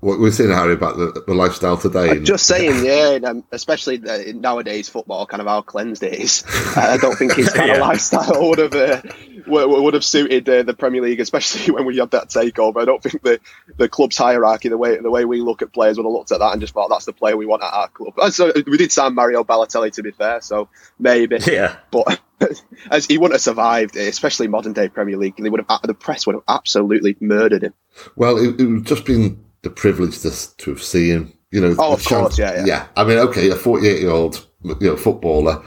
What 0.00 0.18
we're 0.18 0.30
saying, 0.30 0.50
Harry, 0.50 0.72
about 0.72 0.96
the, 0.96 1.22
the 1.26 1.34
lifestyle 1.34 1.76
today. 1.76 2.08
I'm 2.10 2.24
just 2.24 2.46
saying, 2.46 2.86
yeah, 2.86 3.28
um, 3.28 3.44
especially 3.52 3.98
nowadays 4.32 4.88
football, 4.88 5.26
kind 5.26 5.42
of 5.42 5.46
how 5.46 5.60
cleansed 5.60 6.02
it 6.02 6.14
is. 6.14 6.42
I 6.74 6.96
don't 6.96 7.16
think 7.16 7.34
his 7.34 7.50
kind 7.52 7.68
yeah. 7.68 7.74
of 7.80 7.80
lifestyle 7.80 8.48
would 8.48 8.58
have 8.58 8.74
uh, 8.74 9.02
would 9.50 9.94
have 9.94 10.04
suited 10.04 10.48
uh, 10.48 10.62
the 10.62 10.74
Premier 10.74 11.02
League, 11.02 11.20
especially 11.20 11.70
when 11.74 11.84
we 11.84 11.98
had 11.98 12.10
that 12.12 12.28
takeover. 12.28 12.80
I 12.80 12.84
don't 12.84 13.02
think 13.02 13.22
the, 13.22 13.40
the 13.76 13.88
club's 13.88 14.16
hierarchy, 14.16 14.68
the 14.68 14.78
way 14.78 14.96
the 14.98 15.10
way 15.10 15.24
we 15.24 15.40
look 15.40 15.62
at 15.62 15.72
players, 15.72 15.96
would 15.96 16.04
have 16.04 16.12
looked 16.12 16.32
at 16.32 16.38
that 16.38 16.52
and 16.52 16.60
just 16.60 16.74
thought 16.74 16.88
that's 16.88 17.04
the 17.04 17.12
player 17.12 17.36
we 17.36 17.46
want 17.46 17.62
at 17.62 17.72
our 17.72 17.88
club. 17.88 18.14
So 18.32 18.52
we 18.66 18.76
did 18.76 18.92
sign 18.92 19.14
Mario 19.14 19.44
Balotelli, 19.44 19.92
to 19.92 20.02
be 20.02 20.12
fair, 20.12 20.40
so 20.40 20.68
maybe. 20.98 21.38
Yeah. 21.46 21.76
But 21.90 22.20
as 22.90 23.06
he 23.06 23.18
wouldn't 23.18 23.34
have 23.34 23.40
survived, 23.40 23.96
especially 23.96 24.48
modern 24.48 24.72
day 24.72 24.88
Premier 24.88 25.16
League. 25.16 25.36
They 25.36 25.50
would 25.50 25.64
have 25.68 25.82
the 25.82 25.94
press 25.94 26.26
would 26.26 26.34
have 26.34 26.44
absolutely 26.48 27.16
murdered 27.20 27.62
him. 27.62 27.74
Well, 28.16 28.36
it, 28.38 28.60
it 28.60 28.66
would 28.66 28.86
just 28.86 29.04
been 29.04 29.44
the 29.62 29.70
privilege 29.70 30.20
to 30.20 30.56
to 30.56 30.70
have 30.70 30.82
seen 30.82 31.10
him. 31.10 31.32
You 31.50 31.60
know, 31.60 31.74
oh, 31.78 31.94
of 31.94 32.04
course, 32.04 32.38
yeah, 32.38 32.58
yeah, 32.58 32.64
yeah. 32.64 32.86
I 32.96 33.04
mean, 33.04 33.18
okay, 33.18 33.50
a 33.50 33.56
forty-eight-year-old 33.56 34.46
you 34.62 34.76
know 34.80 34.96
footballer. 34.96 35.64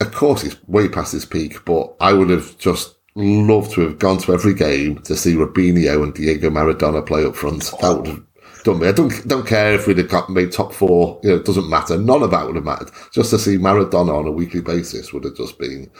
Of 0.00 0.12
course, 0.12 0.42
he's 0.42 0.62
way 0.68 0.88
past 0.88 1.12
his 1.12 1.24
peak, 1.24 1.64
but 1.64 1.94
I 2.00 2.12
would 2.12 2.30
have 2.30 2.56
just 2.58 2.94
loved 3.14 3.72
to 3.72 3.82
have 3.82 3.98
gone 3.98 4.18
to 4.18 4.32
every 4.32 4.54
game 4.54 4.98
to 5.02 5.16
see 5.16 5.34
Robinho 5.34 6.02
and 6.02 6.14
Diego 6.14 6.50
Maradona 6.50 7.04
play 7.04 7.24
up 7.24 7.36
front. 7.36 7.70
Oh. 7.74 7.78
That 7.80 7.98
would 7.98 8.06
have 8.08 8.22
done 8.64 8.80
me. 8.80 8.88
I 8.88 8.92
don't 8.92 9.28
don't 9.28 9.46
care 9.46 9.74
if 9.74 9.86
we'd 9.86 9.98
have 9.98 10.08
got 10.08 10.30
made 10.30 10.50
top 10.50 10.72
four. 10.72 11.20
You 11.22 11.30
know, 11.30 11.36
it 11.36 11.44
doesn't 11.44 11.70
matter. 11.70 11.96
None 11.96 12.22
of 12.22 12.30
that 12.32 12.46
would 12.46 12.56
have 12.56 12.64
mattered. 12.64 12.90
Just 13.12 13.30
to 13.30 13.38
see 13.38 13.56
Maradona 13.56 14.18
on 14.18 14.26
a 14.26 14.32
weekly 14.32 14.60
basis 14.60 15.12
would 15.12 15.24
have 15.24 15.36
just 15.36 15.58
been 15.58 15.90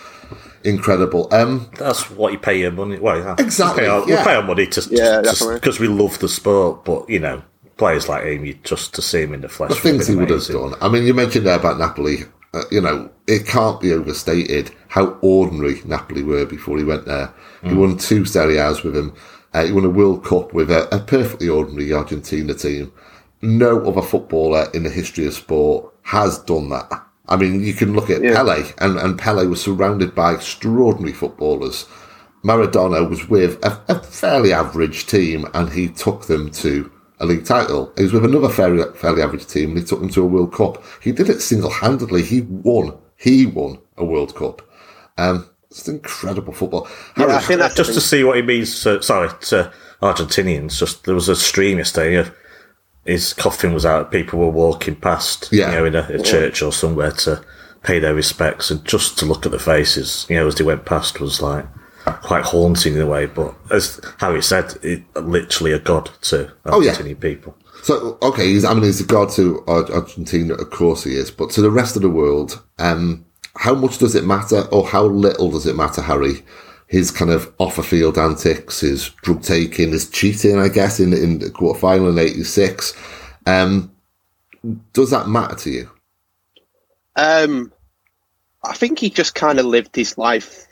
incredible. 0.64 1.28
Um, 1.32 1.70
That's 1.78 2.10
what 2.10 2.32
you 2.32 2.38
pay 2.38 2.58
your 2.58 2.72
money. 2.72 2.98
Well, 2.98 3.36
exactly. 3.38 3.82
We 3.82 3.86
pay 3.86 3.92
our, 3.92 4.08
yeah. 4.08 4.18
we 4.18 4.24
pay 4.24 4.34
our 4.34 4.42
money 4.42 4.66
to 4.66 5.50
because 5.54 5.78
we 5.78 5.88
love 5.88 6.18
the 6.18 6.28
sport. 6.28 6.84
But 6.84 7.08
you 7.08 7.20
know, 7.20 7.42
players 7.76 8.08
like 8.08 8.24
him, 8.24 8.44
you 8.44 8.54
just 8.64 8.94
to 8.94 9.02
see 9.02 9.22
him 9.22 9.34
in 9.34 9.42
the 9.42 9.48
flesh. 9.48 9.70
The 9.70 9.76
things 9.76 10.08
he 10.08 10.16
would 10.16 10.30
have 10.30 10.46
done. 10.46 10.74
I 10.80 10.88
mean, 10.88 11.04
you 11.04 11.14
mentioned 11.14 11.46
there 11.46 11.58
about 11.58 11.78
Napoli. 11.78 12.24
Uh, 12.54 12.62
you 12.70 12.80
know, 12.80 13.10
it 13.26 13.46
can't 13.46 13.80
be 13.80 13.92
overstated 13.92 14.70
how 14.88 15.18
ordinary 15.20 15.82
Napoli 15.84 16.22
were 16.22 16.46
before 16.46 16.78
he 16.78 16.84
went 16.84 17.04
there. 17.04 17.34
Mm. 17.62 17.70
He 17.70 17.74
won 17.74 17.98
two 17.98 18.24
Serie 18.24 18.58
A's 18.58 18.84
with 18.84 18.96
him. 18.96 19.12
Uh, 19.52 19.64
he 19.64 19.72
won 19.72 19.84
a 19.84 19.90
World 19.90 20.24
Cup 20.24 20.54
with 20.54 20.70
a, 20.70 20.94
a 20.94 21.00
perfectly 21.00 21.48
ordinary 21.48 21.92
Argentina 21.92 22.54
team. 22.54 22.92
no 23.42 23.84
other 23.86 24.02
footballer 24.02 24.68
in 24.72 24.84
the 24.84 24.90
history 24.90 25.26
of 25.26 25.34
sport 25.34 25.92
has 26.02 26.38
done 26.38 26.70
that. 26.70 26.90
I 27.28 27.36
mean, 27.36 27.62
you 27.62 27.74
can 27.74 27.94
look 27.94 28.10
at 28.10 28.22
yeah. 28.22 28.34
Pele, 28.34 28.64
and, 28.78 28.98
and 28.98 29.18
Pele 29.18 29.46
was 29.46 29.62
surrounded 29.62 30.14
by 30.14 30.34
extraordinary 30.34 31.12
footballers. 31.12 31.86
Maradona 32.44 33.08
was 33.08 33.28
with 33.28 33.62
a, 33.64 33.80
a, 33.88 34.02
fairly 34.02 34.52
average 34.52 35.06
team, 35.06 35.46
and 35.54 35.70
he 35.70 35.88
took 35.88 36.26
them 36.26 36.50
to 36.50 36.90
a 37.20 37.26
league 37.26 37.44
title. 37.44 37.92
He 37.96 38.02
was 38.02 38.12
with 38.12 38.24
another 38.24 38.48
fairly, 38.48 38.84
fairly 38.96 39.22
average 39.22 39.46
team, 39.46 39.70
and 39.70 39.78
he 39.78 39.84
took 39.84 40.00
them 40.00 40.10
to 40.10 40.22
a 40.22 40.26
World 40.26 40.52
Cup. 40.52 40.82
He 41.00 41.12
did 41.12 41.28
it 41.28 41.40
single 41.40 41.70
handedly. 41.70 42.22
He 42.22 42.42
won. 42.42 42.96
He 43.16 43.46
won 43.46 43.78
a 43.96 44.04
World 44.04 44.34
Cup. 44.34 44.62
Um, 45.16 45.48
it's 45.70 45.88
incredible 45.88 46.52
football. 46.52 46.88
Yeah, 47.16 47.36
I 47.36 47.40
think 47.40 47.60
that's 47.60 47.74
just 47.74 47.94
to 47.94 48.00
see 48.00 48.24
what 48.24 48.36
he 48.36 48.42
means. 48.42 48.82
To, 48.82 49.02
sorry, 49.02 49.28
to 49.42 49.72
Argentinians. 50.02 50.78
Just 50.78 51.04
there 51.04 51.14
was 51.14 51.28
a 51.28 51.36
stream 51.36 51.78
yesterday. 51.78 52.30
His 53.04 53.34
coffin 53.34 53.74
was 53.74 53.84
out. 53.84 54.10
People 54.10 54.38
were 54.38 54.50
walking 54.50 54.96
past, 54.96 55.48
yeah. 55.52 55.70
you 55.70 55.76
know, 55.76 55.84
in 55.84 55.94
a, 55.94 56.06
a 56.14 56.22
church 56.22 56.62
or 56.62 56.72
somewhere 56.72 57.10
to 57.10 57.44
pay 57.82 57.98
their 57.98 58.14
respects, 58.14 58.70
and 58.70 58.84
just 58.84 59.18
to 59.18 59.26
look 59.26 59.44
at 59.44 59.52
the 59.52 59.58
faces, 59.58 60.26
you 60.30 60.36
know, 60.36 60.46
as 60.46 60.54
they 60.54 60.64
went 60.64 60.86
past 60.86 61.20
was 61.20 61.42
like 61.42 61.66
quite 62.04 62.44
haunting 62.44 62.94
in 62.94 63.00
a 63.00 63.06
way. 63.06 63.26
But 63.26 63.54
as 63.70 64.00
Harry 64.18 64.42
said, 64.42 64.74
it, 64.82 65.02
literally 65.16 65.72
a 65.72 65.78
god 65.78 66.10
to 66.22 66.50
Argentinian 66.64 67.00
oh, 67.00 67.04
yeah. 67.04 67.14
people. 67.14 67.56
So 67.82 68.16
okay, 68.22 68.46
he's, 68.46 68.64
I 68.64 68.72
mean, 68.72 68.84
he's 68.84 69.02
a 69.02 69.06
god 69.06 69.30
to 69.32 69.62
Argentina, 69.68 70.54
of 70.54 70.70
course 70.70 71.04
he 71.04 71.16
is, 71.16 71.30
but 71.30 71.50
to 71.50 71.60
the 71.60 71.70
rest 71.70 71.96
of 71.96 72.02
the 72.02 72.08
world, 72.08 72.62
um, 72.78 73.26
how 73.56 73.74
much 73.74 73.98
does 73.98 74.14
it 74.14 74.24
matter, 74.24 74.62
or 74.72 74.86
how 74.86 75.04
little 75.04 75.50
does 75.50 75.66
it 75.66 75.76
matter, 75.76 76.00
Harry? 76.00 76.42
His 76.86 77.10
kind 77.10 77.30
of 77.30 77.52
off 77.58 77.76
the 77.76 77.82
field 77.82 78.16
antics, 78.16 78.80
his 78.80 79.10
drug 79.22 79.42
taking, 79.42 79.92
his 79.92 80.08
cheating, 80.08 80.58
I 80.58 80.68
guess, 80.68 80.98
in 80.98 81.12
in 81.12 81.40
the 81.40 81.50
quarter 81.50 81.78
final 81.78 82.08
in 82.08 82.18
'86. 82.18 82.94
Um, 83.46 83.94
does 84.92 85.10
that 85.10 85.28
matter 85.28 85.56
to 85.56 85.70
you? 85.70 85.90
Um, 87.16 87.72
I 88.64 88.74
think 88.74 88.98
he 88.98 89.10
just 89.10 89.34
kind 89.34 89.58
of 89.58 89.66
lived 89.66 89.94
his 89.94 90.16
life, 90.16 90.63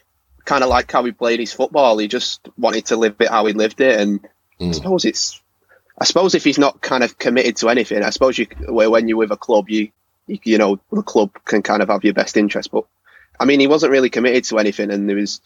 kind 0.45 0.65
of 0.65 0.71
like 0.71 0.91
how 0.91 1.05
he 1.05 1.13
played 1.13 1.41
his 1.41 1.53
football. 1.53 1.99
He 1.99 2.09
just 2.09 2.49
wanted 2.59 2.87
to 2.87 2.97
live 2.97 3.17
it 3.21 3.29
how 3.29 3.47
he 3.47 3.53
lived 3.53 3.81
it, 3.81 4.01
and 4.01 4.21
mm. 4.61 4.69
I 4.69 4.73
suppose 4.73 5.05
it's. 5.05 5.41
I 5.99 6.05
suppose 6.05 6.35
if 6.35 6.43
he's 6.43 6.59
not 6.59 6.81
kind 6.81 7.05
of 7.05 7.19
committed 7.19 7.57
to 7.59 7.69
anything, 7.69 8.03
I 8.03 8.11
suppose 8.11 8.39
you 8.39 8.47
when 8.69 9.09
you're 9.09 9.19
with 9.19 9.31
a 9.31 9.37
club, 9.37 9.69
you 9.69 9.91
you, 10.27 10.39
you 10.45 10.59
know 10.59 10.81
the 10.91 11.03
club 11.03 11.31
can 11.45 11.63
kind 11.63 11.83
of 11.83 11.89
have 11.89 12.05
your 12.05 12.15
best 12.15 12.37
interest. 12.37 12.71
But 12.71 12.85
I 13.39 13.45
mean, 13.45 13.61
he 13.61 13.67
wasn't 13.67 13.93
really 13.93 14.11
committed 14.11 14.45
to 14.45 14.59
anything, 14.59 14.91
and 14.91 15.09
there 15.09 15.17
was 15.17 15.41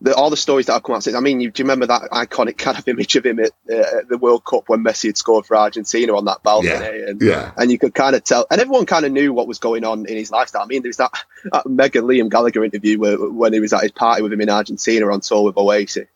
the, 0.00 0.14
all 0.14 0.30
the 0.30 0.36
stories 0.36 0.66
that 0.66 0.74
have 0.74 0.82
come 0.82 0.94
out 0.94 1.02
since. 1.02 1.16
I 1.16 1.20
mean, 1.20 1.40
you, 1.40 1.50
do 1.50 1.60
you 1.60 1.64
remember 1.64 1.86
that 1.86 2.10
iconic 2.12 2.56
kind 2.56 2.78
of 2.78 2.86
image 2.86 3.16
of 3.16 3.26
him 3.26 3.40
at 3.40 3.50
uh, 3.72 4.02
the 4.08 4.18
World 4.18 4.44
Cup 4.44 4.64
when 4.68 4.84
Messi 4.84 5.06
had 5.06 5.16
scored 5.16 5.46
for 5.46 5.56
Argentina 5.56 6.16
on 6.16 6.26
that 6.26 6.42
balcony? 6.42 6.70
Yeah. 6.70 7.08
And, 7.08 7.22
yeah. 7.22 7.52
and 7.56 7.70
you 7.70 7.78
could 7.78 7.94
kind 7.94 8.14
of 8.14 8.22
tell, 8.22 8.46
and 8.50 8.60
everyone 8.60 8.86
kind 8.86 9.04
of 9.04 9.12
knew 9.12 9.32
what 9.32 9.48
was 9.48 9.58
going 9.58 9.84
on 9.84 10.06
in 10.06 10.16
his 10.16 10.30
lifestyle. 10.30 10.62
I 10.62 10.66
mean, 10.66 10.82
there 10.82 10.90
was 10.90 10.98
that, 10.98 11.12
that 11.52 11.66
mega 11.66 12.00
Liam 12.00 12.30
Gallagher 12.30 12.64
interview 12.64 12.98
where, 12.98 13.16
when 13.16 13.52
he 13.52 13.60
was 13.60 13.72
at 13.72 13.82
his 13.82 13.92
party 13.92 14.22
with 14.22 14.32
him 14.32 14.40
in 14.40 14.50
Argentina 14.50 15.10
on 15.12 15.20
tour 15.20 15.44
with 15.44 15.56
Oasis. 15.56 16.06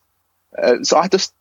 Uh, 0.56 0.82
so 0.82 0.98
I 0.98 1.08
just, 1.08 1.34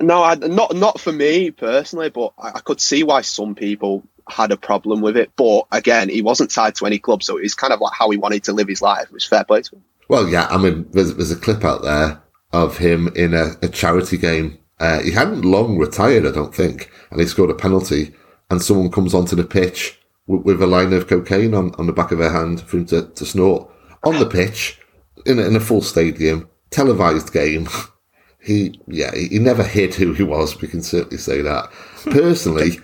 no, 0.00 0.22
I, 0.22 0.34
not 0.34 0.74
not 0.74 0.98
for 0.98 1.12
me 1.12 1.50
personally, 1.50 2.10
but 2.10 2.32
I, 2.38 2.48
I 2.56 2.60
could 2.60 2.80
see 2.80 3.04
why 3.04 3.20
some 3.20 3.54
people 3.54 4.02
had 4.28 4.52
a 4.52 4.56
problem 4.56 5.02
with 5.02 5.16
it. 5.16 5.32
But 5.36 5.66
again, 5.70 6.08
he 6.08 6.22
wasn't 6.22 6.50
tied 6.50 6.74
to 6.76 6.86
any 6.86 6.98
club, 6.98 7.22
so 7.22 7.36
it 7.36 7.42
was 7.42 7.54
kind 7.54 7.72
of 7.72 7.80
like 7.80 7.92
how 7.92 8.10
he 8.10 8.16
wanted 8.16 8.44
to 8.44 8.52
live 8.52 8.68
his 8.68 8.82
life. 8.82 9.04
It 9.04 9.12
was 9.12 9.26
fair 9.26 9.44
play 9.44 9.62
to 9.62 9.76
him. 9.76 9.84
Well, 10.08 10.28
yeah, 10.28 10.46
I 10.50 10.58
mean, 10.58 10.86
there's, 10.92 11.14
there's 11.14 11.30
a 11.30 11.36
clip 11.36 11.64
out 11.64 11.82
there 11.82 12.22
of 12.52 12.78
him 12.78 13.08
in 13.16 13.34
a, 13.34 13.52
a 13.62 13.68
charity 13.68 14.16
game. 14.16 14.58
Uh, 14.78 15.00
he 15.00 15.10
hadn't 15.10 15.44
long 15.44 15.78
retired, 15.78 16.26
I 16.26 16.30
don't 16.30 16.54
think, 16.54 16.90
and 17.10 17.20
he 17.20 17.26
scored 17.26 17.50
a 17.50 17.54
penalty, 17.54 18.14
and 18.50 18.62
someone 18.62 18.90
comes 18.90 19.14
onto 19.14 19.36
the 19.36 19.44
pitch 19.44 19.98
with, 20.26 20.42
with 20.42 20.62
a 20.62 20.66
line 20.66 20.92
of 20.92 21.08
cocaine 21.08 21.54
on, 21.54 21.74
on 21.76 21.86
the 21.86 21.92
back 21.92 22.12
of 22.12 22.18
their 22.18 22.32
hand 22.32 22.60
for 22.62 22.78
him 22.78 22.86
to, 22.86 23.06
to 23.08 23.26
snort 23.26 23.70
on 24.04 24.18
the 24.18 24.26
pitch 24.26 24.80
in 25.26 25.38
a, 25.38 25.42
in 25.42 25.56
a 25.56 25.60
full 25.60 25.80
stadium, 25.80 26.48
televised 26.70 27.32
game. 27.32 27.68
he, 28.40 28.80
yeah, 28.86 29.14
he 29.14 29.38
never 29.38 29.62
hid 29.62 29.94
who 29.94 30.12
he 30.12 30.22
was. 30.22 30.60
We 30.60 30.68
can 30.68 30.82
certainly 30.82 31.18
say 31.18 31.40
that. 31.40 31.70
Personally, 32.04 32.80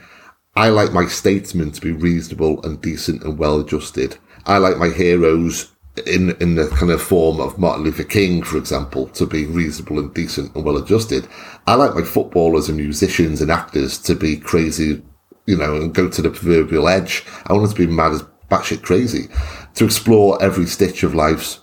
I 0.56 0.70
like 0.70 0.92
my 0.92 1.06
statesmen 1.06 1.72
to 1.72 1.80
be 1.80 1.92
reasonable 1.92 2.64
and 2.64 2.80
decent 2.80 3.22
and 3.22 3.38
well 3.38 3.60
adjusted. 3.60 4.16
I 4.46 4.58
like 4.58 4.78
my 4.78 4.88
heroes 4.88 5.70
in 6.06 6.30
in 6.40 6.54
the 6.54 6.68
kind 6.68 6.90
of 6.92 7.02
form 7.02 7.40
of 7.40 7.58
Martin 7.58 7.84
Luther 7.84 8.04
King, 8.04 8.42
for 8.42 8.56
example, 8.56 9.08
to 9.08 9.26
be 9.26 9.46
reasonable 9.46 9.98
and 9.98 10.14
decent 10.14 10.54
and 10.54 10.64
well 10.64 10.76
adjusted. 10.76 11.26
I 11.66 11.74
like 11.74 11.94
my 11.94 12.02
footballers 12.02 12.68
and 12.68 12.78
musicians 12.78 13.40
and 13.40 13.50
actors 13.50 13.98
to 14.02 14.14
be 14.14 14.36
crazy, 14.36 15.02
you 15.46 15.56
know, 15.56 15.76
and 15.76 15.94
go 15.94 16.08
to 16.08 16.22
the 16.22 16.30
proverbial 16.30 16.88
edge. 16.88 17.24
I 17.46 17.52
want 17.52 17.66
them 17.66 17.76
to 17.76 17.86
be 17.86 17.92
mad 17.92 18.12
as 18.12 18.22
batshit 18.50 18.82
crazy, 18.82 19.28
to 19.74 19.84
explore 19.84 20.42
every 20.42 20.66
stitch 20.66 21.02
of 21.02 21.14
life's, 21.14 21.60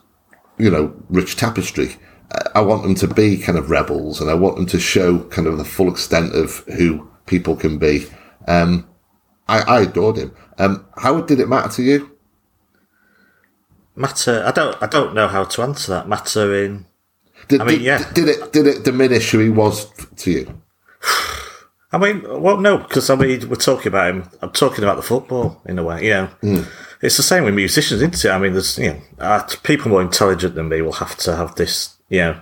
you 0.57 0.69
know, 0.69 0.93
rich 1.09 1.35
tapestry. 1.35 1.95
I 2.53 2.61
want 2.61 2.83
them 2.83 2.95
to 2.95 3.07
be 3.07 3.37
kind 3.37 3.57
of 3.57 3.69
rebels, 3.69 4.19
and 4.19 4.29
I 4.29 4.33
want 4.33 4.57
them 4.57 4.65
to 4.67 4.79
show 4.79 5.19
kind 5.25 5.47
of 5.47 5.57
the 5.57 5.65
full 5.65 5.89
extent 5.89 6.35
of 6.35 6.57
who 6.77 7.09
people 7.25 7.55
can 7.55 7.77
be. 7.77 8.07
Um, 8.47 8.87
I, 9.47 9.61
I 9.61 9.81
adored 9.81 10.17
him. 10.17 10.35
Um, 10.57 10.85
how 10.97 11.21
did 11.21 11.39
it 11.39 11.47
matter 11.47 11.69
to 11.75 11.83
you? 11.83 12.16
Matter. 13.97 14.43
I 14.45 14.51
don't. 14.51 14.81
I 14.81 14.85
don't 14.85 15.15
know 15.15 15.27
how 15.27 15.43
to 15.43 15.61
answer 15.63 15.91
that. 15.91 16.07
Matter 16.07 16.63
in. 16.63 16.85
Did, 17.47 17.61
I 17.61 17.65
mean, 17.65 17.77
did, 17.79 17.83
yeah. 17.83 18.11
Did 18.13 18.29
it? 18.29 18.53
Did 18.53 18.67
it 18.67 18.83
diminish 18.83 19.31
who 19.31 19.39
he 19.39 19.49
was 19.49 19.91
to 20.17 20.31
you? 20.31 20.61
I 21.91 21.97
mean, 21.97 22.23
well, 22.41 22.57
no, 22.57 22.77
because 22.77 23.09
I 23.09 23.15
mean, 23.15 23.49
we're 23.49 23.55
talking 23.55 23.87
about 23.87 24.09
him. 24.09 24.29
I'm 24.43 24.51
talking 24.51 24.83
about 24.83 24.97
the 24.97 25.01
football 25.01 25.63
in 25.65 25.79
a 25.79 25.83
way. 25.83 26.03
You 26.03 26.09
know, 26.11 26.29
mm. 26.43 26.67
it's 27.01 27.17
the 27.17 27.23
same 27.23 27.43
with 27.43 27.55
musicians, 27.55 28.03
isn't 28.03 28.23
it? 28.23 28.29
I 28.29 28.37
mean, 28.37 28.53
there's 28.53 28.77
you 28.77 28.93
know, 28.93 29.01
uh, 29.17 29.47
people 29.63 29.89
more 29.89 30.01
intelligent 30.03 30.53
than 30.53 30.69
me 30.69 30.83
will 30.83 30.91
have 30.91 31.17
to 31.17 31.35
have 31.35 31.55
this, 31.55 31.97
you 32.09 32.19
know, 32.19 32.41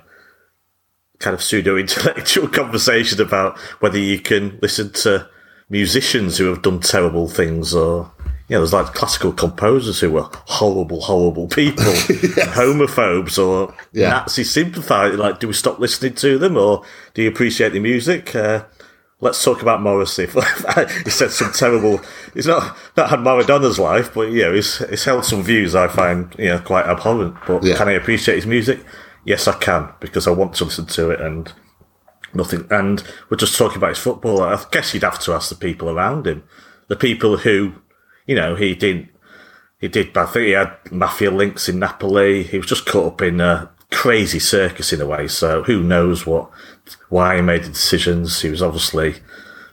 kind 1.20 1.34
of 1.34 1.42
pseudo 1.42 1.78
intellectual 1.78 2.48
conversation 2.50 3.22
about 3.22 3.58
whether 3.80 3.98
you 3.98 4.20
can 4.20 4.60
listen 4.62 4.92
to 4.92 5.30
musicians 5.70 6.38
who 6.38 6.46
have 6.46 6.62
done 6.62 6.82
terrible 6.82 7.30
things 7.30 7.74
or 7.74 8.12
you 8.48 8.56
know, 8.56 8.60
there's 8.60 8.74
like 8.74 8.94
classical 8.94 9.34
composers 9.34 10.00
who 10.00 10.12
were 10.12 10.30
horrible, 10.46 11.02
horrible 11.02 11.48
people, 11.48 11.84
yes. 11.86 12.38
homophobes 12.56 13.44
or 13.44 13.74
yeah. 13.92 14.10
Nazi 14.10 14.44
sympathizers. 14.44 15.18
Like, 15.18 15.40
do 15.40 15.48
we 15.48 15.54
stop 15.54 15.80
listening 15.80 16.14
to 16.16 16.38
them 16.38 16.56
or 16.56 16.84
do 17.14 17.24
you 17.24 17.30
appreciate 17.30 17.74
the 17.74 17.80
music? 17.80 18.36
Uh, 18.36 18.66
let's 19.20 19.44
talk 19.44 19.62
about 19.62 19.82
Morrissey. 19.82 20.28
he 21.04 21.10
said 21.10 21.32
some 21.32 21.52
terrible. 21.54 22.00
He's 22.34 22.48
not 22.48 22.78
not 22.96 23.10
had 23.10 23.20
Maradona's 23.20 23.80
life, 23.80 24.14
but 24.14 24.30
you 24.32 24.44
know, 24.44 24.54
he's 24.54 24.78
he's 24.90 25.04
held 25.04 25.26
some 25.26 25.42
views 25.42 25.74
I 25.76 25.88
find 25.88 26.34
you 26.38 26.50
know 26.50 26.60
quite 26.60 26.86
abhorrent. 26.86 27.36
But 27.48 27.64
yeah. 27.64 27.76
can 27.76 27.88
I 27.88 27.94
appreciate 27.94 28.36
his 28.36 28.46
music? 28.46 28.80
Yes, 29.24 29.48
I 29.48 29.54
can 29.54 29.90
because 30.00 30.28
I 30.28 30.32
want 30.32 30.54
to 30.56 30.66
listen 30.66 30.86
to 30.86 31.10
it 31.10 31.20
and 31.20 31.52
nothing. 32.34 32.68
And 32.70 33.04
we're 33.30 33.38
just 33.38 33.58
talking 33.58 33.78
about 33.78 33.90
his 33.90 34.00
football. 34.00 34.42
I 34.42 34.64
guess 34.72 34.94
you'd 34.94 35.04
have 35.04 35.20
to 35.20 35.34
ask 35.34 35.50
the 35.50 35.56
people 35.56 35.90
around 35.90 36.28
him, 36.28 36.44
the 36.88 36.96
people 36.96 37.38
who, 37.38 37.74
you 38.26 38.36
know, 38.36 38.56
he 38.56 38.76
didn't. 38.76 39.10
He 39.80 39.88
did, 39.90 40.18
I 40.18 40.26
think 40.26 40.46
he 40.46 40.52
had 40.52 40.74
mafia 40.92 41.30
links 41.30 41.68
in 41.68 41.80
Napoli. 41.80 42.44
He 42.44 42.58
was 42.58 42.68
just 42.68 42.86
caught 42.86 43.14
up 43.14 43.22
in 43.22 43.42
a 43.42 43.70
crazy 43.92 44.40
circus 44.40 44.94
in 44.94 45.02
a 45.02 45.06
way. 45.06 45.28
So 45.28 45.64
who 45.64 45.84
knows 45.84 46.26
what, 46.26 46.50
why 47.10 47.36
he 47.36 47.42
made 47.42 47.64
the 47.64 47.70
decisions. 47.70 48.42
He 48.42 48.50
was 48.50 48.62
obviously 48.62 49.16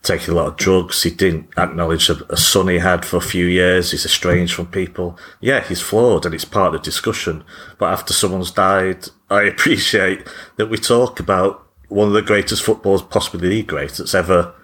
taking 0.02 0.34
a 0.34 0.36
lot 0.36 0.48
of 0.48 0.56
drugs. 0.56 1.02
He 1.02 1.10
didn't 1.10 1.48
acknowledge 1.56 2.10
a, 2.10 2.32
a, 2.32 2.36
son 2.36 2.68
he 2.68 2.78
had 2.78 3.04
for 3.04 3.16
a 3.18 3.20
few 3.22 3.46
years. 3.46 3.92
He's 3.92 4.04
estranged 4.04 4.54
from 4.54 4.66
people. 4.66 5.16
Yeah, 5.40 5.60
he's 5.60 5.80
flawed 5.80 6.26
and 6.26 6.34
it's 6.34 6.44
part 6.44 6.74
of 6.74 6.80
the 6.80 6.84
discussion. 6.84 7.44
But 7.78 7.92
after 7.92 8.12
someone's 8.12 8.50
died, 8.50 9.06
I 9.30 9.42
appreciate 9.42 10.26
that 10.56 10.66
we 10.66 10.76
talk 10.76 11.20
about 11.20 11.66
one 11.88 12.08
of 12.08 12.14
the 12.14 12.22
greatest 12.22 12.62
footballers, 12.62 13.02
possibly 13.02 13.48
the 13.48 13.62
great, 13.62 13.92
that's 13.92 14.14
ever 14.14 14.54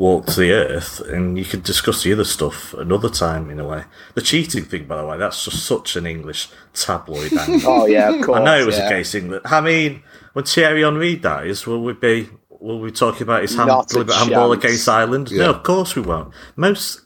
walked 0.00 0.34
the 0.34 0.50
earth, 0.50 1.00
and 1.00 1.36
you 1.38 1.44
can 1.44 1.60
discuss 1.60 2.02
the 2.02 2.12
other 2.12 2.24
stuff 2.24 2.72
another 2.74 3.10
time 3.10 3.50
in 3.50 3.60
a 3.60 3.68
way. 3.68 3.84
The 4.14 4.22
cheating 4.22 4.64
thing, 4.64 4.86
by 4.86 4.96
the 4.96 5.06
way, 5.06 5.18
that's 5.18 5.44
just 5.44 5.64
such 5.66 5.94
an 5.94 6.06
English 6.06 6.48
tabloid 6.72 7.32
angle. 7.34 7.60
oh 7.70 7.86
yeah, 7.86 8.08
of 8.08 8.24
course. 8.24 8.40
I 8.40 8.44
know 8.44 8.58
it 8.58 8.66
was 8.66 8.78
yeah. 8.78 8.86
against 8.86 9.14
England. 9.14 9.42
I 9.44 9.60
mean, 9.60 10.02
when 10.32 10.46
Thierry 10.46 10.82
Henry 10.82 11.16
dies, 11.16 11.66
will 11.66 11.84
we 11.84 11.92
be? 11.92 12.30
Will 12.48 12.80
we 12.80 12.90
talk 12.90 13.20
about 13.20 13.42
his 13.42 13.54
hand, 13.54 13.70
handball 13.70 14.52
against 14.52 14.88
Ireland? 14.88 15.30
Yeah. 15.30 15.44
No, 15.44 15.50
of 15.50 15.62
course 15.62 15.94
we 15.94 16.02
won't. 16.02 16.32
Most 16.56 17.02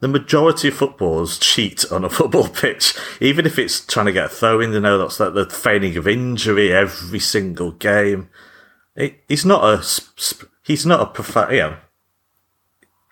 the 0.00 0.08
majority 0.08 0.68
of 0.68 0.74
footballers 0.74 1.38
cheat 1.38 1.90
on 1.90 2.04
a 2.04 2.10
football 2.18 2.48
pitch, 2.48 2.94
even 3.20 3.46
if 3.46 3.58
it's 3.58 3.84
trying 3.86 4.06
to 4.06 4.12
get 4.12 4.26
a 4.26 4.28
throw 4.28 4.60
in. 4.60 4.72
They 4.72 4.80
know 4.80 4.98
that's 4.98 5.20
like 5.20 5.34
the 5.34 5.46
feigning 5.46 5.96
of 5.96 6.08
injury 6.08 6.72
every 6.72 7.20
single 7.20 7.70
game 7.70 8.28
he's 9.28 9.44
not 9.44 9.64
a 9.64 9.84
he's 10.62 10.86
not 10.86 11.00
a 11.00 11.06
prof- 11.06 11.50
you 11.50 11.58
know, 11.58 11.76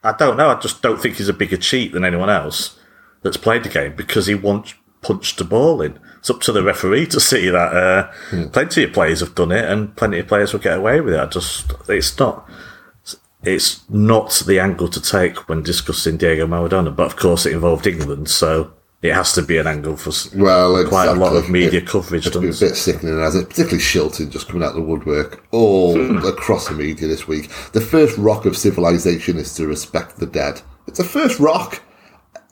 I 0.04 0.12
don't 0.12 0.36
know. 0.36 0.48
I 0.48 0.58
just 0.58 0.82
don't 0.82 1.00
think 1.00 1.16
he's 1.16 1.28
a 1.28 1.34
bigger 1.34 1.56
cheat 1.56 1.92
than 1.92 2.04
anyone 2.04 2.30
else 2.30 2.78
that's 3.22 3.36
played 3.36 3.62
the 3.62 3.68
game 3.68 3.94
because 3.94 4.26
he 4.26 4.34
once 4.34 4.74
punched 5.00 5.38
the 5.38 5.44
ball 5.44 5.80
in. 5.80 5.98
It's 6.18 6.30
up 6.30 6.40
to 6.42 6.52
the 6.52 6.62
referee 6.62 7.06
to 7.08 7.20
see 7.20 7.48
that. 7.48 7.74
Uh, 7.74 8.12
hmm. 8.30 8.46
Plenty 8.48 8.84
of 8.84 8.92
players 8.92 9.20
have 9.20 9.34
done 9.34 9.52
it, 9.52 9.64
and 9.64 9.94
plenty 9.96 10.18
of 10.18 10.28
players 10.28 10.52
will 10.52 10.60
get 10.60 10.78
away 10.78 11.00
with 11.00 11.14
it. 11.14 11.20
I 11.20 11.26
just 11.26 11.72
it's 11.88 12.18
not. 12.18 12.48
it's 13.42 13.88
not 13.90 14.42
the 14.46 14.60
angle 14.60 14.88
to 14.88 15.00
take 15.00 15.48
when 15.48 15.62
discussing 15.62 16.16
Diego 16.16 16.46
Maradona, 16.46 16.94
but 16.94 17.06
of 17.06 17.16
course 17.16 17.46
it 17.46 17.52
involved 17.52 17.86
England, 17.86 18.28
so 18.28 18.72
it 19.02 19.12
has 19.12 19.32
to 19.32 19.42
be 19.42 19.58
an 19.58 19.66
angle 19.66 19.96
for 19.96 20.12
well, 20.38 20.76
exactly. 20.76 20.88
quite 20.88 21.08
a 21.08 21.14
lot 21.14 21.34
of 21.34 21.50
media 21.50 21.80
it, 21.80 21.88
coverage. 21.88 22.24
It's 22.24 22.36
a 22.36 22.40
bit 22.40 22.54
sickening, 22.54 23.20
as 23.20 23.34
it, 23.34 23.48
particularly 23.48 23.82
Shilton 23.82 24.30
just 24.30 24.46
coming 24.46 24.62
out 24.62 24.70
of 24.70 24.76
the 24.76 24.82
woodwork 24.82 25.44
all 25.50 25.96
hmm. 25.96 26.18
across 26.18 26.68
the 26.68 26.74
media 26.74 27.08
this 27.08 27.26
week. 27.26 27.50
The 27.72 27.80
first 27.80 28.16
rock 28.16 28.46
of 28.46 28.56
civilization 28.56 29.38
is 29.38 29.54
to 29.56 29.66
respect 29.66 30.18
the 30.18 30.26
dead. 30.26 30.62
It's 30.86 30.98
the 30.98 31.04
first 31.04 31.40
rock. 31.40 31.82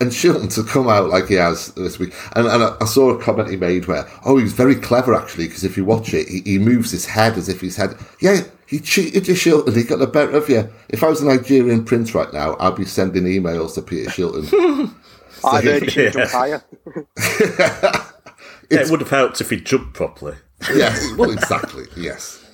And 0.00 0.10
Shilton 0.10 0.52
to 0.54 0.64
come 0.64 0.88
out 0.88 1.10
like 1.10 1.28
he 1.28 1.34
has 1.34 1.74
this 1.74 1.98
week. 1.98 2.14
And, 2.34 2.46
and 2.46 2.64
I, 2.64 2.76
I 2.80 2.86
saw 2.86 3.10
a 3.10 3.22
comment 3.22 3.50
he 3.50 3.56
made 3.56 3.86
where, 3.86 4.10
oh, 4.24 4.38
he's 4.38 4.54
very 4.54 4.74
clever 4.74 5.14
actually, 5.14 5.46
because 5.46 5.62
if 5.62 5.76
you 5.76 5.84
watch 5.84 6.14
it, 6.14 6.26
he, 6.26 6.40
he 6.40 6.58
moves 6.58 6.90
his 6.90 7.04
head 7.04 7.36
as 7.36 7.50
if 7.50 7.60
his 7.60 7.76
head, 7.76 7.94
yeah, 8.18 8.40
he 8.66 8.80
cheated 8.80 9.28
you, 9.28 9.34
Shilton. 9.34 9.76
He 9.76 9.84
got 9.84 9.98
the 9.98 10.06
better 10.06 10.32
of 10.32 10.48
you. 10.48 10.68
If 10.88 11.04
I 11.04 11.08
was 11.08 11.20
a 11.20 11.26
Nigerian 11.26 11.84
prince 11.84 12.14
right 12.14 12.32
now, 12.32 12.56
I'd 12.58 12.76
be 12.76 12.86
sending 12.86 13.24
emails 13.24 13.74
to 13.74 13.82
Peter 13.82 14.10
Shilton. 14.10 14.94
I 15.44 15.60
heard 15.60 15.82
he 15.82 15.90
should 15.90 16.12
jump 16.12 16.30
higher. 16.32 16.62
it 18.70 18.90
would 18.90 19.00
have 19.00 19.10
helped 19.10 19.40
if 19.40 19.50
he 19.50 19.60
jumped 19.60 19.94
properly. 19.94 20.36
yes, 20.74 21.12
well, 21.16 21.30
exactly. 21.30 21.84
Yes. 21.96 22.44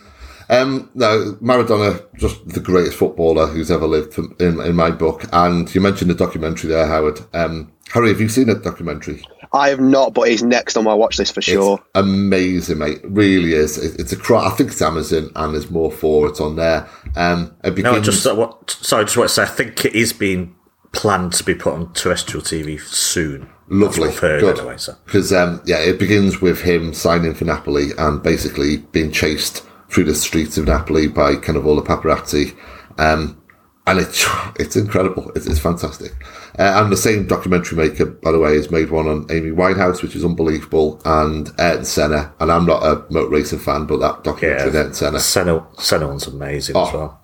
Um, 0.48 0.90
no, 0.94 1.36
Maradona, 1.40 2.04
just 2.16 2.46
the 2.48 2.60
greatest 2.60 2.96
footballer 2.96 3.46
who's 3.46 3.70
ever 3.70 3.86
lived 3.86 4.16
in, 4.40 4.60
in 4.60 4.76
my 4.76 4.90
book. 4.90 5.24
And 5.32 5.72
you 5.74 5.80
mentioned 5.80 6.10
the 6.10 6.14
documentary 6.14 6.70
there, 6.70 6.86
Howard. 6.86 7.20
Um, 7.34 7.72
Harry, 7.92 8.08
have 8.08 8.20
you 8.20 8.28
seen 8.28 8.46
that 8.46 8.62
documentary? 8.62 9.22
I 9.52 9.68
have 9.68 9.80
not, 9.80 10.12
but 10.12 10.28
he's 10.28 10.42
next 10.42 10.76
on 10.76 10.84
my 10.84 10.94
watch 10.94 11.18
list 11.18 11.34
for 11.34 11.42
sure. 11.42 11.78
It's 11.78 11.88
amazing, 11.94 12.78
mate. 12.78 13.00
Really 13.04 13.54
is. 13.54 13.78
It, 13.78 14.00
it's 14.00 14.12
a 14.12 14.16
cry. 14.16 14.46
I 14.46 14.50
think 14.50 14.70
it's 14.70 14.82
Amazon, 14.82 15.30
and 15.34 15.54
there's 15.54 15.70
more 15.70 15.90
for 15.90 16.28
it 16.28 16.40
on 16.40 16.56
there. 16.56 16.88
Um, 17.14 17.56
it 17.64 17.74
begins... 17.74 17.94
No, 17.94 18.00
just 18.00 18.26
uh, 18.26 18.34
what, 18.34 18.70
sorry, 18.70 19.04
just 19.04 19.16
want 19.16 19.30
to 19.30 19.34
say. 19.34 19.42
I 19.42 19.46
think 19.46 19.84
it 19.84 19.94
is 19.94 20.12
being 20.12 20.55
planned 20.96 21.32
to 21.34 21.44
be 21.44 21.54
put 21.54 21.74
on 21.74 21.92
terrestrial 21.92 22.42
TV 22.42 22.80
soon. 22.80 23.48
Lovely, 23.68 24.12
heard, 24.12 24.40
good. 24.40 24.56
Because 25.04 25.32
anyway, 25.32 25.38
so. 25.38 25.44
um, 25.44 25.62
yeah, 25.66 25.78
it 25.78 25.98
begins 25.98 26.40
with 26.40 26.62
him 26.62 26.94
signing 26.94 27.34
for 27.34 27.44
Napoli 27.44 27.90
and 27.98 28.22
basically 28.22 28.78
being 28.78 29.12
chased 29.12 29.64
through 29.90 30.04
the 30.04 30.14
streets 30.14 30.56
of 30.56 30.66
Napoli 30.66 31.06
by 31.08 31.36
kind 31.36 31.58
of 31.58 31.66
all 31.66 31.76
the 31.76 31.82
paparazzi. 31.82 32.56
Um, 32.98 33.40
and 33.86 34.00
it's 34.00 34.24
it's 34.56 34.76
incredible. 34.76 35.30
It's, 35.36 35.46
it's 35.46 35.60
fantastic. 35.60 36.12
Uh, 36.58 36.80
and 36.82 36.90
the 36.90 36.96
same 36.96 37.26
documentary 37.26 37.76
maker, 37.76 38.06
by 38.06 38.32
the 38.32 38.38
way, 38.38 38.54
has 38.56 38.70
made 38.70 38.90
one 38.90 39.06
on 39.06 39.26
Amy 39.30 39.50
Winehouse, 39.50 40.02
which 40.02 40.16
is 40.16 40.24
unbelievable, 40.24 41.00
and 41.04 41.50
Ayrton 41.58 41.84
Senna. 41.84 42.32
And 42.40 42.50
I'm 42.50 42.66
not 42.66 42.82
a 42.82 43.04
motor 43.12 43.28
racing 43.28 43.58
fan, 43.58 43.86
but 43.86 43.98
that 43.98 44.24
documentary 44.24 44.72
yeah, 44.72 44.78
Ayrton 44.78 44.94
Senna. 44.94 45.20
Senna, 45.20 45.66
Senna 45.78 46.08
one's 46.08 46.26
amazing 46.26 46.76
oh. 46.76 46.86
as 46.86 46.94
well. 46.94 47.22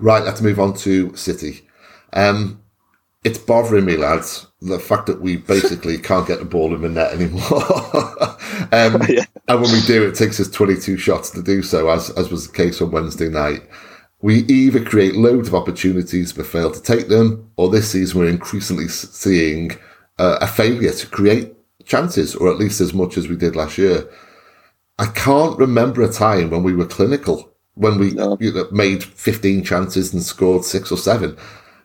Right, 0.00 0.22
let's 0.22 0.42
move 0.42 0.60
on 0.60 0.74
to 0.78 1.14
City. 1.16 1.66
Um, 2.12 2.60
it's 3.24 3.38
bothering 3.38 3.86
me, 3.86 3.96
lads, 3.96 4.46
the 4.60 4.78
fact 4.78 5.06
that 5.06 5.20
we 5.20 5.38
basically 5.38 5.98
can't 6.10 6.28
get 6.28 6.38
the 6.38 6.44
ball 6.44 6.74
in 6.74 6.82
the 6.82 6.88
net 6.88 7.12
anymore. 7.12 7.40
um, 8.72 9.02
yeah. 9.08 9.24
And 9.48 9.60
when 9.60 9.72
we 9.72 9.80
do, 9.86 10.06
it 10.06 10.14
takes 10.14 10.38
us 10.38 10.50
22 10.50 10.98
shots 10.98 11.30
to 11.30 11.42
do 11.42 11.62
so, 11.62 11.88
as, 11.88 12.10
as 12.10 12.30
was 12.30 12.46
the 12.46 12.56
case 12.56 12.80
on 12.80 12.90
Wednesday 12.90 13.28
night. 13.28 13.62
We 14.20 14.40
either 14.44 14.82
create 14.82 15.16
loads 15.16 15.48
of 15.48 15.54
opportunities 15.54 16.32
but 16.32 16.46
fail 16.46 16.70
to 16.70 16.82
take 16.82 17.08
them, 17.08 17.50
or 17.56 17.68
this 17.68 17.90
season 17.90 18.20
we're 18.20 18.28
increasingly 18.28 18.88
seeing 18.88 19.72
uh, 20.18 20.38
a 20.40 20.46
failure 20.46 20.92
to 20.92 21.06
create 21.06 21.52
chances, 21.84 22.34
or 22.34 22.50
at 22.50 22.58
least 22.58 22.80
as 22.80 22.94
much 22.94 23.18
as 23.18 23.28
we 23.28 23.36
did 23.36 23.56
last 23.56 23.76
year. 23.76 24.08
I 24.98 25.06
can't 25.06 25.58
remember 25.58 26.02
a 26.02 26.12
time 26.12 26.50
when 26.50 26.62
we 26.62 26.74
were 26.74 26.86
clinical, 26.86 27.52
when 27.74 27.98
we 27.98 28.12
no. 28.12 28.38
you 28.40 28.52
know, 28.52 28.68
made 28.70 29.02
15 29.02 29.64
chances 29.64 30.14
and 30.14 30.22
scored 30.22 30.64
six 30.64 30.90
or 30.92 30.96
seven. 30.96 31.36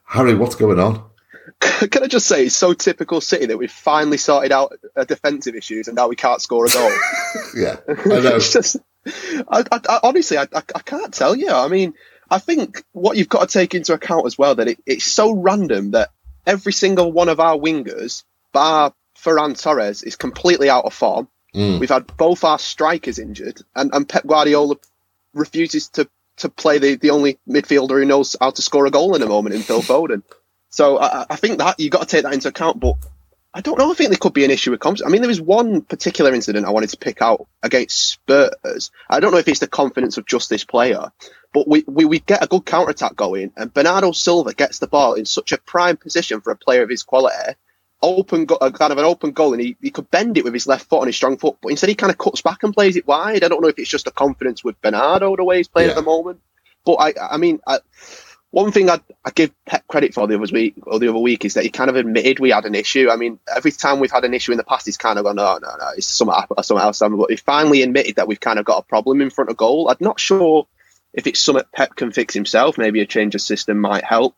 Harry, 0.05 0.33
what's 0.33 0.55
going 0.55 0.79
on? 0.79 1.08
Can 1.91 2.03
I 2.03 2.07
just 2.07 2.25
say 2.25 2.45
it's 2.45 2.55
so 2.55 2.73
typical 2.73 3.19
City 3.19 3.47
that 3.47 3.57
we've 3.57 3.71
finally 3.71 4.17
sorted 4.17 4.51
out 4.51 4.73
a 4.95 5.05
defensive 5.05 5.55
issues 5.55 5.87
and 5.87 5.95
now 5.95 6.07
we 6.07 6.15
can't 6.15 6.41
score 6.41 6.65
a 6.65 6.69
goal. 6.69 6.91
yeah, 7.55 7.77
I 7.87 7.93
know. 8.05 8.35
it's 8.35 8.53
just, 8.53 8.77
I, 9.05 9.63
I, 9.71 9.99
honestly, 10.03 10.37
I, 10.37 10.47
I, 10.53 10.61
can't 10.61 11.13
tell 11.13 11.35
you. 11.35 11.49
I 11.49 11.67
mean, 11.67 11.95
I 12.29 12.39
think 12.39 12.83
what 12.93 13.17
you've 13.17 13.27
got 13.27 13.49
to 13.49 13.53
take 13.59 13.75
into 13.75 13.93
account 13.93 14.25
as 14.25 14.37
well 14.37 14.55
that 14.55 14.69
it, 14.69 14.79
it's 14.85 15.03
so 15.03 15.33
random 15.33 15.91
that 15.91 16.11
every 16.45 16.71
single 16.71 17.11
one 17.11 17.27
of 17.27 17.41
our 17.41 17.57
wingers, 17.57 18.23
bar 18.53 18.93
Ferran 19.17 19.61
Torres, 19.61 20.03
is 20.03 20.15
completely 20.15 20.69
out 20.69 20.85
of 20.85 20.93
form. 20.93 21.27
Mm. 21.53 21.79
We've 21.79 21.89
had 21.89 22.15
both 22.15 22.45
our 22.45 22.59
strikers 22.59 23.19
injured, 23.19 23.61
and, 23.75 23.93
and 23.93 24.07
Pep 24.07 24.25
Guardiola 24.25 24.75
refuses 25.33 25.89
to 25.89 26.07
to 26.37 26.47
play 26.47 26.77
the, 26.77 26.95
the 26.95 27.09
only 27.09 27.37
midfielder 27.47 27.99
who 27.99 28.05
knows 28.05 28.35
how 28.39 28.49
to 28.49 28.61
score 28.61 28.85
a 28.85 28.91
goal 28.91 29.15
in 29.15 29.21
a 29.21 29.27
moment 29.27 29.55
in 29.55 29.61
Phil 29.61 29.81
Foden. 29.81 30.23
So 30.69 30.99
I, 30.99 31.25
I 31.29 31.35
think 31.35 31.59
that 31.59 31.79
you've 31.79 31.91
got 31.91 32.01
to 32.01 32.07
take 32.07 32.23
that 32.23 32.33
into 32.33 32.47
account. 32.47 32.79
But 32.79 32.95
I 33.53 33.61
don't 33.61 33.79
know. 33.79 33.91
I 33.91 33.95
think 33.95 34.09
there 34.09 34.19
could 34.19 34.33
be 34.33 34.45
an 34.45 34.51
issue 34.51 34.71
with 34.71 34.79
confidence. 34.79 35.07
I 35.07 35.11
mean, 35.11 35.21
there 35.21 35.27
was 35.27 35.41
one 35.41 35.81
particular 35.81 36.33
incident 36.33 36.65
I 36.65 36.71
wanted 36.71 36.91
to 36.91 36.97
pick 36.97 37.21
out 37.21 37.47
against 37.63 37.97
Spurs. 37.97 38.91
I 39.09 39.19
don't 39.19 39.31
know 39.31 39.39
if 39.39 39.47
it's 39.47 39.59
the 39.59 39.67
confidence 39.67 40.17
of 40.17 40.27
just 40.27 40.49
this 40.49 40.63
player, 40.63 41.11
but 41.53 41.67
we, 41.67 41.83
we, 41.87 42.05
we 42.05 42.19
get 42.19 42.43
a 42.43 42.47
good 42.47 42.65
counter 42.65 42.91
attack 42.91 43.15
going, 43.15 43.51
and 43.57 43.73
Bernardo 43.73 44.11
Silva 44.11 44.53
gets 44.53 44.77
the 44.77 44.87
ball 44.87 45.15
in 45.15 45.25
such 45.25 45.51
a 45.51 45.57
prime 45.57 45.97
position 45.97 46.41
for 46.41 46.51
a 46.51 46.57
player 46.57 46.83
of 46.83 46.89
his 46.89 47.03
quality. 47.03 47.55
Open, 48.01 48.45
go- 48.45 48.55
uh, 48.55 48.69
kind 48.69 48.93
of 48.93 48.97
an 48.97 49.05
open 49.05 49.31
goal, 49.31 49.53
and 49.53 49.61
he, 49.61 49.75
he 49.81 49.89
could 49.89 50.11
bend 50.11 50.37
it 50.37 50.43
with 50.43 50.53
his 50.53 50.67
left 50.67 50.87
foot 50.87 51.01
on 51.01 51.07
his 51.07 51.15
strong 51.15 51.37
foot, 51.37 51.57
but 51.61 51.69
instead 51.69 51.89
he 51.89 51.95
kind 51.95 52.11
of 52.11 52.17
cuts 52.17 52.41
back 52.41 52.63
and 52.63 52.73
plays 52.73 52.95
it 52.95 53.07
wide. 53.07 53.43
I 53.43 53.47
don't 53.47 53.61
know 53.61 53.67
if 53.67 53.79
it's 53.79 53.89
just 53.89 54.07
a 54.07 54.11
confidence 54.11 54.63
with 54.63 54.79
Bernardo 54.79 55.35
the 55.35 55.43
way 55.43 55.57
he's 55.57 55.67
playing 55.67 55.89
yeah. 55.89 55.93
at 55.93 55.97
the 55.97 56.03
moment, 56.03 56.39
but 56.85 56.93
I, 56.93 57.13
I 57.31 57.37
mean, 57.37 57.59
I, 57.67 57.79
one 58.51 58.71
thing 58.71 58.89
I, 58.89 58.99
I 59.23 59.31
give 59.31 59.51
Pep 59.65 59.87
credit 59.87 60.13
for 60.13 60.27
the 60.27 60.35
other 60.35 60.51
week 60.51 60.75
or 60.83 60.97
the 60.97 61.09
other 61.09 61.19
week 61.19 61.45
is 61.45 61.53
that 61.53 61.63
he 61.63 61.69
kind 61.69 61.89
of 61.89 61.95
admitted 61.95 62.39
we 62.39 62.49
had 62.49 62.65
an 62.65 62.73
issue. 62.73 63.09
I 63.11 63.15
mean, 63.15 63.39
every 63.55 63.71
time 63.71 63.99
we've 63.99 64.11
had 64.11 64.25
an 64.25 64.33
issue 64.33 64.51
in 64.51 64.57
the 64.57 64.63
past, 64.63 64.85
he's 64.85 64.97
kind 64.97 65.19
of 65.19 65.25
gone, 65.25 65.35
"No, 65.35 65.59
no, 65.61 65.75
no, 65.77 65.89
it's 65.95 66.07
something, 66.07 66.35
something 66.63 66.83
else." 66.83 66.99
But 66.99 67.29
he 67.29 67.35
finally 67.35 67.83
admitted 67.83 68.15
that 68.15 68.27
we've 68.27 68.39
kind 68.39 68.57
of 68.57 68.65
got 68.65 68.79
a 68.79 68.83
problem 68.83 69.21
in 69.21 69.29
front 69.29 69.51
of 69.51 69.57
goal. 69.57 69.89
I'm 69.89 69.97
not 69.99 70.19
sure 70.19 70.67
if 71.13 71.27
it's 71.27 71.39
something 71.39 71.63
Pep 71.73 71.95
can 71.95 72.11
fix 72.11 72.33
himself, 72.33 72.77
maybe 72.77 73.01
a 73.01 73.05
change 73.05 73.35
of 73.35 73.41
system 73.41 73.79
might 73.79 74.03
help. 74.03 74.35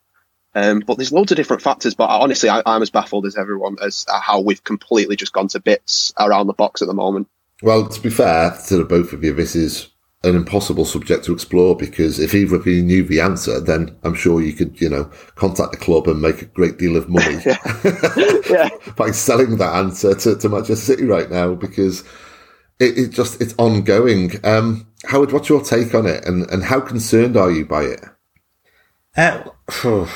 Um, 0.54 0.82
but 0.86 0.98
there's 0.98 1.14
loads 1.14 1.32
of 1.32 1.38
different 1.38 1.62
factors. 1.62 1.96
But 1.96 2.10
honestly, 2.10 2.50
I, 2.50 2.62
am 2.66 2.82
as 2.82 2.90
baffled 2.90 3.26
as 3.26 3.38
everyone 3.38 3.78
as 3.82 4.06
how 4.10 4.42
we've 4.42 4.64
completely 4.64 5.16
just 5.16 5.32
gone 5.32 5.48
to 5.50 5.62
bits 5.62 6.14
around 6.20 6.48
the 6.48 6.54
box 6.54 6.82
at 6.82 6.90
the 6.90 6.94
moment. 6.94 7.30
Well, 7.62 7.88
to 7.88 8.02
be 8.02 8.10
fair 8.10 8.58
to 8.68 8.78
the 8.78 8.84
both 8.84 9.14
of 9.14 9.24
you, 9.24 9.34
this 9.34 9.56
is 9.56 9.88
an 10.24 10.36
impossible 10.36 10.86
subject 10.86 11.26
to 11.26 11.34
explore 11.34 11.76
because 11.76 12.20
if 12.20 12.36
either 12.36 12.56
of 12.56 12.68
you 12.68 12.84
knew 12.84 13.04
the 13.04 13.20
answer, 13.20 13.60
then 13.60 13.96
I'm 14.04 14.14
sure 14.14 14.42
you 14.42 14.54
could, 14.54 14.80
you 14.80 14.88
know, 14.88 15.06
contact 15.36 15.72
the 15.72 15.78
club 15.78 16.08
and 16.08 16.22
make 16.22 16.44
a 16.44 16.46
great 16.46 16.78
deal 16.78 16.96
of 16.96 17.10
money 17.10 17.40
yeah. 17.46 18.70
by 18.96 19.10
selling 19.12 19.58
that 19.58 19.74
answer 19.76 20.14
to, 20.14 20.38
to 20.38 20.50
Manchester 20.50 20.76
City 20.76 21.06
right 21.06 21.30
now 21.32 21.56
because 21.56 22.04
it, 22.80 22.98
it 22.98 23.10
just 23.10 23.42
it's 23.42 23.56
ongoing. 23.58 24.34
Um, 24.44 24.88
Howard, 25.06 25.32
what's 25.32 25.50
your 25.50 25.64
take 25.64 25.96
on 25.96 26.06
it, 26.06 26.26
and 26.26 26.50
and 26.52 26.64
how 26.64 26.80
concerned 26.82 27.36
are 27.36 27.52
you 27.52 27.66
by 27.66 27.84
it? 27.84 28.04
Uh, 29.18 29.44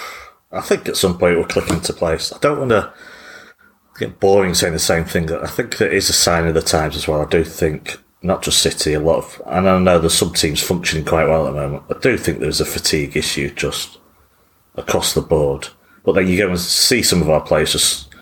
I 0.52 0.62
think 0.62 0.88
at 0.88 0.98
some 0.98 1.18
point 1.18 1.34
it 1.34 1.38
will 1.38 1.46
click 1.46 1.70
into 1.70 1.94
place. 1.94 2.32
I 2.32 2.38
don't 2.38 2.60
want 2.60 2.72
to 2.72 2.94
get 4.00 4.20
boring 4.20 4.54
saying 4.54 4.74
the 4.74 4.80
same 4.80 5.06
thing. 5.06 5.32
I 5.32 5.48
think 5.48 5.82
it 5.82 5.94
is 5.94 6.10
a 6.10 6.14
sign 6.14 6.48
of 6.48 6.54
the 6.54 6.62
times 6.62 6.96
as 6.96 7.08
well. 7.08 7.22
I 7.22 7.26
do 7.26 7.44
think 7.44 7.98
not 8.26 8.42
just 8.42 8.62
City, 8.62 8.94
a 8.94 9.00
lot 9.00 9.18
of, 9.18 9.42
and 9.46 9.70
I 9.70 9.78
know 9.80 10.00
there's 10.00 10.14
some 10.14 10.34
teams 10.34 10.62
functioning 10.62 11.06
quite 11.06 11.28
well 11.28 11.48
at 11.48 11.54
the 11.54 11.62
moment. 11.62 11.84
I 11.90 12.00
do 12.00 12.18
think 12.18 12.40
there's 12.40 12.62
a 12.62 12.66
fatigue 12.66 13.16
issue 13.16 13.54
just 13.54 14.00
across 14.76 15.14
the 15.14 15.22
board. 15.22 15.70
But 16.04 16.14
then 16.14 16.28
you 16.28 16.38
go 16.38 16.50
and 16.50 16.60
see 16.60 17.02
some 17.02 17.22
of 17.22 17.30
our 17.30 17.42
players 17.42 17.72
just 17.72 18.14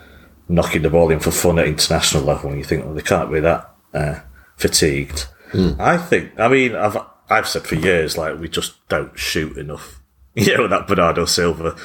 knocking 0.49 0.81
the 0.81 0.89
ball 0.89 1.09
in 1.09 1.19
for 1.19 1.31
fun 1.31 1.59
at 1.59 1.67
international 1.67 2.23
level, 2.23 2.49
and 2.49 2.59
you 2.59 2.65
think, 2.65 2.85
well, 2.85 2.93
they 2.93 3.01
can't 3.01 3.31
be 3.31 3.39
that 3.39 3.73
uh, 3.93 4.19
fatigued. 4.57 5.27
Mm. 5.51 5.79
I 5.79 5.97
think. 5.97 6.37
I 6.39 6.47
mean, 6.47 6.75
I've 6.75 6.97
I've 7.29 7.47
said 7.47 7.65
for 7.65 7.75
years 7.75 8.17
like 8.17 8.39
we 8.39 8.49
just 8.49 8.87
don't 8.89 9.17
shoot 9.17 9.57
enough. 9.57 9.99
You 10.35 10.57
know 10.57 10.67
that 10.67 10.87
Bernardo 10.87 11.25
Silva 11.25 11.77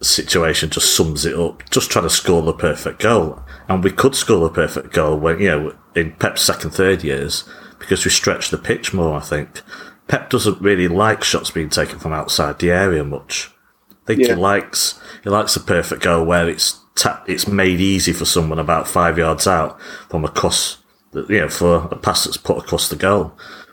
situation 0.00 0.70
just 0.70 0.96
sums 0.96 1.26
it 1.26 1.38
up. 1.38 1.68
Just 1.68 1.90
trying 1.90 2.04
to 2.04 2.10
score 2.10 2.40
the 2.40 2.54
perfect 2.54 3.00
goal, 3.00 3.42
and 3.68 3.84
we 3.84 3.90
could 3.90 4.14
score 4.14 4.46
a 4.46 4.50
perfect 4.50 4.92
goal 4.92 5.18
when 5.18 5.38
you 5.40 5.48
know 5.48 5.76
in 5.94 6.12
Pep's 6.12 6.42
second 6.42 6.70
third 6.70 7.04
years 7.04 7.44
because 7.78 8.04
we 8.04 8.10
stretch 8.10 8.50
the 8.50 8.58
pitch 8.58 8.92
more. 8.92 9.16
I 9.16 9.20
think 9.20 9.60
Pep 10.08 10.30
doesn't 10.30 10.60
really 10.60 10.88
like 10.88 11.22
shots 11.22 11.50
being 11.50 11.68
taken 11.68 11.98
from 11.98 12.12
outside 12.12 12.58
the 12.58 12.70
area 12.70 13.04
much. 13.04 13.50
I 13.90 13.94
think 14.06 14.20
yeah. 14.20 14.28
he 14.28 14.34
likes 14.34 15.00
he 15.22 15.30
likes 15.30 15.54
a 15.56 15.60
perfect 15.60 16.02
goal 16.02 16.24
where 16.24 16.48
it's 16.48 16.80
ta- 16.94 17.22
it's 17.26 17.46
made 17.46 17.80
easy 17.80 18.12
for 18.12 18.24
someone 18.24 18.58
about 18.58 18.88
five 18.88 19.18
yards 19.18 19.46
out 19.46 19.80
from 20.08 20.24
across 20.24 20.78
you 21.12 21.40
know, 21.40 21.48
for 21.48 21.88
a 21.90 21.96
pass 21.96 22.24
that's 22.24 22.36
put 22.36 22.58
across 22.58 22.88
the 22.88 22.96
goal. 22.96 23.32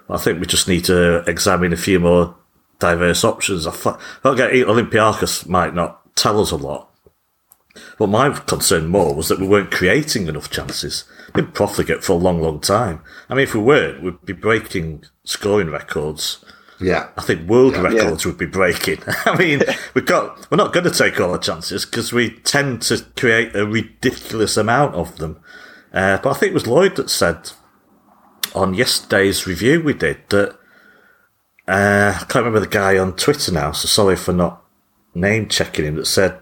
I 0.10 0.18
think 0.18 0.40
we 0.40 0.46
just 0.46 0.68
need 0.68 0.86
to 0.86 1.24
examine 1.28 1.74
a 1.74 1.78
few 1.78 2.00
more 2.00 2.36
diverse 2.80 3.24
options. 3.24 3.66
I 3.66 3.72
thought 3.72 4.00
Olympiacos 4.24 5.48
might 5.48 5.74
not 5.74 6.16
tell 6.16 6.40
us 6.40 6.52
a 6.52 6.56
lot. 6.56 6.90
But 7.98 8.08
my 8.08 8.30
concern 8.30 8.88
more 8.88 9.16
was 9.16 9.28
that 9.28 9.40
we 9.40 9.48
weren't 9.48 9.72
creating 9.72 10.28
enough 10.28 10.50
chances. 10.50 11.06
Been 11.34 11.52
profligate 11.52 12.04
for 12.04 12.14
a 12.14 12.16
long, 12.16 12.42
long 12.42 12.60
time. 12.60 13.02
I 13.30 13.36
mean, 13.36 13.44
if 13.44 13.54
we 13.54 13.62
weren't, 13.62 14.02
we'd 14.02 14.26
be 14.26 14.34
breaking 14.34 15.06
scoring 15.24 15.70
records 15.70 16.44
Yeah, 16.80 17.10
I 17.18 17.22
think 17.22 17.50
world 17.50 17.74
yeah, 17.74 17.82
records 17.82 18.26
yeah. 18.26 18.32
would 18.32 18.38
be 18.38 18.46
breaking. 18.46 19.00
I 19.26 19.38
mean, 19.38 19.62
we 19.94 20.02
got 20.02 20.50
we're 20.52 20.58
not 20.58 20.74
going 20.74 20.86
to 20.86 20.92
take 20.92 21.20
all 21.20 21.32
the 21.32 21.38
chances 21.38 21.86
because 21.86 22.12
we 22.12 22.32
tend 22.32 22.82
to 22.84 23.06
create 23.16 23.56
a 23.56 23.66
ridiculous 23.66 24.58
amount 24.58 24.96
of 24.96 25.18
them. 25.18 25.40
Uh, 25.94 26.18
but 26.18 26.32
I 26.32 26.34
think 26.34 26.52
it 26.52 26.56
was 26.56 26.68
Lloyd 26.68 26.96
that 26.98 27.10
said 27.10 27.52
on 28.54 28.74
yesterday's 28.74 29.48
review 29.48 29.82
we 29.82 29.94
did 29.94 30.18
that 30.30 30.58
uh, 31.68 32.14
I 32.16 32.26
can't 32.26 32.46
remember 32.46 32.60
the 32.60 32.68
guy 32.68 32.98
on 32.98 33.16
Twitter 33.16 33.52
now, 33.52 33.72
so 33.72 33.88
sorry 33.88 34.16
for 34.16 34.34
not 34.34 34.64
name 35.14 35.48
checking 35.48 35.86
him. 35.86 35.96
That 35.96 36.06
said 36.06 36.40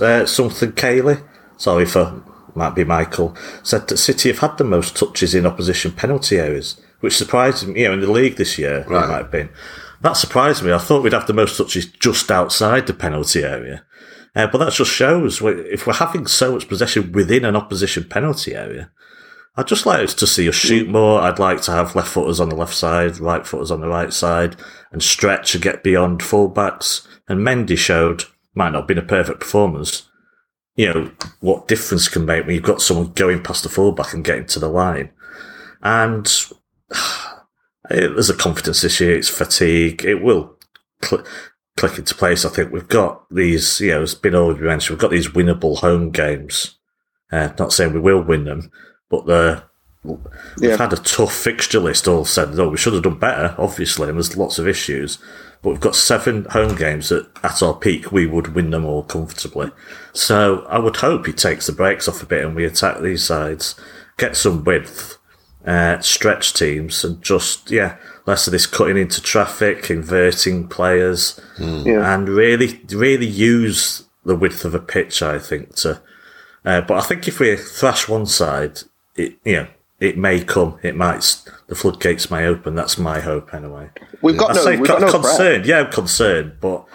uh, 0.00 0.26
something. 0.26 0.72
Kaylee, 0.72 1.22
sorry 1.56 1.86
for 1.86 2.22
might 2.54 2.74
be 2.74 2.84
Michael, 2.84 3.36
said 3.62 3.86
that 3.88 3.98
City 3.98 4.30
have 4.30 4.38
had 4.38 4.56
the 4.56 4.64
most 4.64 4.96
touches 4.96 5.34
in 5.34 5.46
opposition 5.46 5.92
penalty 5.92 6.38
areas, 6.38 6.80
which 7.00 7.16
surprised 7.16 7.66
me. 7.68 7.82
You 7.82 7.88
know, 7.88 7.94
in 7.94 8.00
the 8.00 8.10
league 8.10 8.36
this 8.36 8.58
year, 8.58 8.84
right. 8.88 9.04
it 9.04 9.08
might 9.08 9.16
have 9.18 9.30
been. 9.30 9.50
That 10.00 10.14
surprised 10.14 10.62
me. 10.62 10.72
I 10.72 10.78
thought 10.78 11.02
we'd 11.02 11.12
have 11.12 11.26
the 11.26 11.32
most 11.32 11.56
touches 11.56 11.86
just 11.86 12.30
outside 12.30 12.86
the 12.86 12.94
penalty 12.94 13.42
area. 13.42 13.84
Uh, 14.34 14.46
but 14.46 14.58
that 14.58 14.72
just 14.72 14.92
shows 14.92 15.40
if 15.42 15.86
we're 15.86 15.94
having 15.94 16.26
so 16.26 16.52
much 16.52 16.68
possession 16.68 17.12
within 17.12 17.44
an 17.44 17.56
opposition 17.56 18.04
penalty 18.04 18.54
area, 18.54 18.90
I'd 19.56 19.66
just 19.66 19.86
like 19.86 20.08
to 20.08 20.26
see 20.26 20.48
us 20.48 20.54
shoot 20.54 20.88
more. 20.88 21.22
I'd 21.22 21.38
like 21.38 21.62
to 21.62 21.70
have 21.70 21.96
left 21.96 22.08
footers 22.08 22.40
on 22.40 22.50
the 22.50 22.56
left 22.56 22.74
side, 22.74 23.18
right 23.18 23.46
footers 23.46 23.70
on 23.70 23.80
the 23.80 23.88
right 23.88 24.12
side, 24.12 24.56
and 24.92 25.02
stretch 25.02 25.54
and 25.54 25.64
get 25.64 25.82
beyond 25.82 26.20
fullbacks. 26.20 27.06
And 27.26 27.40
Mendy 27.40 27.78
showed, 27.78 28.24
might 28.56 28.70
not 28.70 28.80
have 28.80 28.88
been 28.88 28.98
a 28.98 29.02
perfect 29.02 29.40
performance, 29.40 30.08
you 30.74 30.92
know, 30.92 31.10
what 31.40 31.68
difference 31.68 32.08
can 32.08 32.24
make 32.24 32.46
when 32.46 32.54
you've 32.54 32.64
got 32.64 32.82
someone 32.82 33.12
going 33.12 33.42
past 33.42 33.62
the 33.62 33.68
fullback 33.68 34.12
and 34.12 34.24
getting 34.24 34.46
to 34.46 34.58
the 34.58 34.68
line. 34.68 35.10
And 35.82 36.26
there's 37.88 38.30
a 38.30 38.34
confidence 38.34 38.82
issue, 38.82 39.10
it's 39.10 39.28
fatigue, 39.28 40.04
it 40.04 40.22
will 40.22 40.56
cl- 41.02 41.24
click 41.76 41.98
into 41.98 42.14
place. 42.14 42.44
I 42.44 42.48
think 42.48 42.72
we've 42.72 42.88
got 42.88 43.24
these, 43.30 43.80
you 43.80 43.90
know, 43.90 44.02
it's 44.02 44.14
been 44.14 44.34
already 44.34 44.62
mentioned, 44.62 44.96
we've 44.96 45.02
got 45.02 45.10
these 45.12 45.28
winnable 45.28 45.78
home 45.78 46.10
games. 46.10 46.78
Uh, 47.30 47.50
not 47.58 47.72
saying 47.72 47.92
we 47.92 48.00
will 48.00 48.22
win 48.22 48.44
them, 48.44 48.70
but 49.10 49.26
the 49.26 49.64
We've 50.06 50.70
yeah. 50.70 50.76
had 50.76 50.92
a 50.92 50.96
tough 50.96 51.34
fixture 51.34 51.80
list. 51.80 52.06
All 52.06 52.24
said, 52.24 52.52
though, 52.52 52.68
we 52.68 52.76
should 52.76 52.92
have 52.92 53.02
done 53.02 53.18
better, 53.18 53.54
obviously, 53.58 54.08
and 54.08 54.16
there's 54.16 54.36
lots 54.36 54.58
of 54.58 54.68
issues. 54.68 55.18
But 55.62 55.70
we've 55.70 55.80
got 55.80 55.96
seven 55.96 56.44
home 56.46 56.76
games 56.76 57.08
that, 57.08 57.28
at 57.42 57.62
our 57.62 57.74
peak, 57.74 58.12
we 58.12 58.26
would 58.26 58.54
win 58.54 58.70
them 58.70 58.84
all 58.84 59.02
comfortably. 59.02 59.70
So 60.12 60.64
I 60.68 60.78
would 60.78 60.96
hope 60.96 61.26
he 61.26 61.32
takes 61.32 61.66
the 61.66 61.72
brakes 61.72 62.08
off 62.08 62.22
a 62.22 62.26
bit 62.26 62.44
and 62.44 62.54
we 62.54 62.64
attack 62.64 63.00
these 63.00 63.24
sides, 63.24 63.74
get 64.16 64.36
some 64.36 64.64
width, 64.64 65.18
uh, 65.66 65.98
stretch 66.00 66.52
teams, 66.54 67.04
and 67.04 67.20
just 67.22 67.70
yeah, 67.70 67.96
less 68.26 68.46
of 68.46 68.52
this 68.52 68.66
cutting 68.66 68.96
into 68.96 69.20
traffic, 69.20 69.90
inverting 69.90 70.68
players, 70.68 71.40
mm. 71.58 71.84
yeah. 71.84 72.14
and 72.14 72.28
really, 72.28 72.80
really 72.90 73.26
use 73.26 74.04
the 74.24 74.36
width 74.36 74.64
of 74.64 74.74
a 74.74 74.80
pitch. 74.80 75.22
I 75.22 75.38
think 75.38 75.74
to. 75.76 76.00
Uh, 76.64 76.80
but 76.80 76.98
I 76.98 77.00
think 77.00 77.28
if 77.28 77.40
we 77.40 77.56
thrash 77.56 78.08
one 78.08 78.26
side, 78.26 78.80
it 79.16 79.36
you 79.44 79.56
know 79.56 79.66
it 80.00 80.18
may 80.18 80.42
come. 80.44 80.78
It 80.82 80.96
might. 80.96 81.42
The 81.68 81.74
floodgates 81.74 82.30
may 82.30 82.46
open. 82.46 82.74
That's 82.74 82.98
my 82.98 83.20
hope, 83.20 83.54
anyway. 83.54 83.90
We've 84.22 84.36
got 84.36 84.50
I 84.50 84.54
no. 84.54 84.64
Say, 84.64 84.76
we've 84.76 84.88
got 84.88 85.00
no 85.00 85.10
concerned. 85.10 85.66
Yeah, 85.66 85.80
I'm 85.80 85.92
concerned, 85.92 86.58
but 86.60 86.86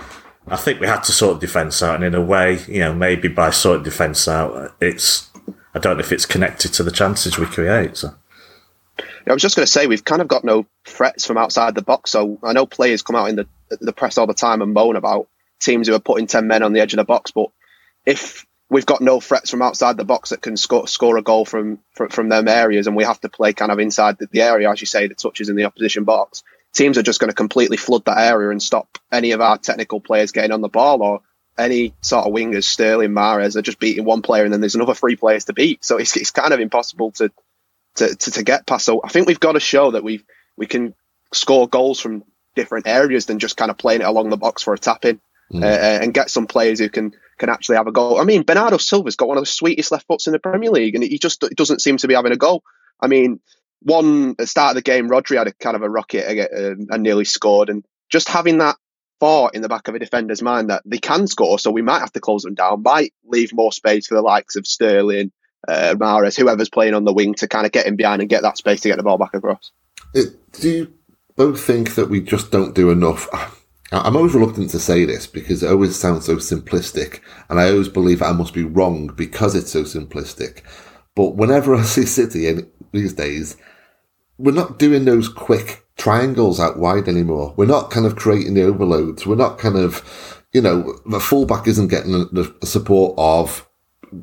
I 0.48 0.56
think 0.56 0.80
we 0.80 0.88
had 0.88 1.04
to 1.04 1.12
sort 1.12 1.36
of 1.36 1.40
defence 1.40 1.82
out, 1.82 1.96
and 1.96 2.04
in 2.04 2.16
a 2.16 2.22
way, 2.22 2.60
you 2.68 2.80
know, 2.80 2.94
maybe 2.94 3.28
by 3.28 3.50
sorting 3.50 3.84
defence 3.84 4.28
out, 4.28 4.76
it's. 4.80 5.30
I 5.74 5.80
don't 5.80 5.96
know 5.98 6.04
if 6.04 6.12
it's 6.12 6.26
connected 6.26 6.74
to 6.74 6.84
the 6.84 6.92
chances 6.92 7.38
we 7.38 7.46
create. 7.46 7.96
So. 7.96 8.14
I 9.00 9.34
was 9.34 9.42
just 9.42 9.56
going 9.56 9.66
to 9.66 9.72
say 9.72 9.88
we've 9.88 10.04
kind 10.04 10.22
of 10.22 10.28
got 10.28 10.44
no 10.44 10.66
threats 10.86 11.26
from 11.26 11.38
outside 11.38 11.76
the 11.76 11.82
box. 11.82 12.12
So 12.12 12.40
I 12.44 12.54
know 12.54 12.66
players 12.66 13.02
come 13.02 13.16
out 13.16 13.30
in 13.30 13.36
the 13.38 13.48
the 13.80 13.94
press 13.94 14.18
all 14.18 14.28
the 14.28 14.34
time 14.34 14.62
and 14.62 14.74
moan 14.74 14.98
about 14.98 15.30
teams 15.62 15.88
who 15.88 15.94
are 15.94 16.00
putting 16.00 16.28
ten 16.28 16.48
men 16.48 16.64
on 16.64 16.74
the 16.74 16.82
edge 16.82 16.94
of 16.94 16.98
the 16.98 17.06
box, 17.06 17.32
but 17.32 17.52
if 18.06 18.46
we've 18.72 18.86
got 18.86 19.02
no 19.02 19.20
threats 19.20 19.50
from 19.52 19.62
outside 19.62 19.98
the 19.98 20.06
box 20.06 20.30
that 20.30 20.42
can 20.42 20.56
score, 20.56 20.88
score 20.88 21.18
a 21.18 21.22
goal 21.22 21.44
from, 21.44 21.80
from, 21.92 22.10
from 22.10 22.30
them 22.30 22.48
areas, 22.48 22.88
and 22.88 22.96
we 22.96 23.04
have 23.04 23.20
to 23.20 23.28
play 23.28 23.52
kind 23.52 23.70
of 23.70 23.80
inside 23.80 24.18
the, 24.18 24.28
the 24.32 24.42
area, 24.42 24.72
as 24.72 24.80
you 24.80 24.88
say, 24.88 25.08
the 25.08 25.14
touches 25.14 25.50
in 25.50 25.58
the 25.58 25.66
opposition 25.66 26.06
box. 26.06 26.42
Teams 26.72 26.98
are 26.98 27.04
just 27.04 27.20
going 27.20 27.30
to 27.30 27.36
completely 27.36 27.76
flood 27.76 28.06
that 28.06 28.18
area 28.18 28.50
and 28.50 28.64
stop 28.64 28.98
any 29.12 29.32
of 29.32 29.42
our 29.42 29.58
technical 29.58 30.00
players 30.00 30.32
getting 30.32 30.54
on 30.54 30.62
the 30.62 30.70
ball 30.70 31.02
or 31.04 31.22
any 31.58 31.94
sort 32.00 32.26
of 32.26 32.34
wingers, 32.34 32.64
Sterling, 32.64 33.12
Mahrez, 33.12 33.58
are 33.58 33.62
just 33.62 33.78
beating 33.78 34.06
one 34.06 34.22
player 34.22 34.46
and 34.46 34.54
then 34.54 34.62
there's 34.62 34.76
another 34.76 34.94
three 34.94 35.18
players 35.18 35.44
to 35.46 35.54
beat. 35.54 35.84
So 35.84 35.98
it's, 35.98 36.16
it's 36.16 36.32
kind 36.32 36.54
of 36.54 36.62
impossible 36.62 37.12
to, 37.12 37.30
to, 37.96 38.16
to, 38.16 38.32
to 38.32 38.44
get 38.44 38.66
past. 38.66 38.86
So 38.86 39.02
I 39.04 39.10
think 39.10 39.28
we've 39.28 39.38
got 39.38 39.52
to 39.52 39.60
show 39.60 39.92
that 39.92 40.04
we 40.04 40.24
we 40.56 40.66
can 40.66 40.94
score 41.34 41.68
goals 41.68 42.00
from 42.00 42.24
different 42.56 42.88
areas 42.88 43.26
than 43.26 43.40
just 43.40 43.58
kind 43.58 43.70
of 43.70 43.78
playing 43.78 44.02
it 44.02 44.08
along 44.08 44.30
the 44.30 44.38
box 44.38 44.64
for 44.64 44.74
a 44.74 44.78
tap 44.78 45.04
in 45.04 45.20
mm. 45.52 45.62
uh, 45.62 45.66
and 46.04 46.14
get 46.14 46.30
some 46.30 46.48
players 46.48 46.80
who 46.80 46.90
can 46.90 47.14
can 47.42 47.50
actually 47.50 47.78
have 47.78 47.88
a 47.88 47.92
goal. 47.92 48.22
I 48.22 48.24
mean, 48.24 48.44
Bernardo 48.44 48.78
Silva's 48.78 49.16
got 49.16 49.28
one 49.28 49.38
of 49.38 49.42
the 49.42 49.48
sweetest 49.48 49.92
left 49.92 50.06
foots 50.06 50.28
in 50.28 50.34
the 50.34 50.40
Premier 50.40 50.70
League, 50.70 50.94
and 50.94 51.04
he 51.04 51.18
just 51.18 51.44
doesn't 51.56 51.82
seem 51.82 51.98
to 51.98 52.08
be 52.08 52.14
having 52.14 52.32
a 52.32 52.38
goal. 52.38 52.64
I 53.02 53.08
mean, 53.08 53.40
one 53.82 54.36
start 54.46 54.72
of 54.72 54.76
the 54.76 54.84
game, 54.84 55.10
Rodri 55.10 55.38
had 55.38 55.48
a 55.48 55.54
kind 55.54 55.76
of 55.76 55.82
a 55.82 55.90
rocket 55.90 56.28
and 56.90 57.04
nearly 57.04 57.26
scored, 57.26 57.70
and 57.70 57.84
just 58.10 58.30
having 58.30 58.60
that 58.60 58.78
thought 59.20 59.56
in 59.56 59.64
the 59.64 59.70
back 59.70 59.88
of 59.88 59.96
a 59.96 60.00
defender's 60.00 60.44
mind 60.44 60.70
that 60.70 60.84
they 60.86 61.00
can 61.00 61.26
score, 61.26 61.58
so 61.58 61.72
we 61.72 61.82
might 61.82 62.00
have 62.00 62.14
to 62.14 62.20
close 62.20 62.44
them 62.44 62.54
down, 62.54 62.84
might 62.84 63.12
leave 63.26 63.54
more 63.54 63.72
space 63.72 64.06
for 64.06 64.14
the 64.14 64.22
likes 64.22 64.56
of 64.56 64.68
Sterling, 64.68 65.32
uh, 65.68 65.96
whoever's 65.96 66.70
playing 66.70 66.94
on 66.94 67.06
the 67.06 67.14
wing 67.14 67.34
to 67.36 67.48
kind 67.48 67.66
of 67.66 67.72
get 67.72 67.88
in 67.88 67.96
behind 67.96 68.22
and 68.22 68.30
get 68.30 68.44
that 68.44 68.58
space 68.58 68.82
to 68.82 68.90
get 68.90 68.98
the 68.98 69.04
ball 69.04 69.18
back 69.18 69.34
across. 69.34 69.72
It, 70.14 70.52
do 70.54 70.70
you 70.70 70.94
both 71.36 71.60
think 71.60 71.96
that 71.96 72.08
we 72.08 72.22
just 72.22 72.52
don't 72.52 72.76
do 72.76 72.92
enough? 72.92 73.28
I'm 73.92 74.16
always 74.16 74.34
reluctant 74.34 74.70
to 74.70 74.80
say 74.80 75.04
this 75.04 75.28
because 75.28 75.64
it 75.64 75.70
always 75.70 76.00
sounds 76.00 76.26
so 76.26 76.38
simplistic, 76.38 77.20
and 77.50 77.60
I 77.60 77.70
always 77.70 77.90
believe 77.90 78.22
I 78.22 78.32
must 78.32 78.54
be 78.54 78.64
wrong 78.64 79.08
because 79.08 79.54
it's 79.54 79.72
so 79.72 79.84
simplistic. 79.84 80.62
But 81.16 81.36
whenever 81.36 81.76
I 81.76 81.84
see 81.84 82.06
City 82.06 82.48
in 82.48 82.70
these 82.94 83.14
days, 83.14 83.58
we're 84.38 84.54
not 84.54 84.80
doing 84.80 85.06
those 85.06 85.28
quick 85.28 85.86
triangles 85.98 86.60
out 86.60 86.80
wide 86.80 87.08
anymore. 87.08 87.54
We're 87.58 87.66
not 87.66 87.92
kind 87.92 88.06
of 88.06 88.16
creating 88.16 88.54
the 88.54 88.64
overloads. 88.64 89.28
We're 89.28 89.36
not 89.36 89.60
kind 89.60 89.76
of, 89.76 90.42
you 90.54 90.62
know, 90.62 90.98
the 91.06 91.20
fullback 91.20 91.68
isn't 91.68 91.90
getting 91.90 92.12
the 92.12 92.56
support 92.64 93.14
of 93.18 93.68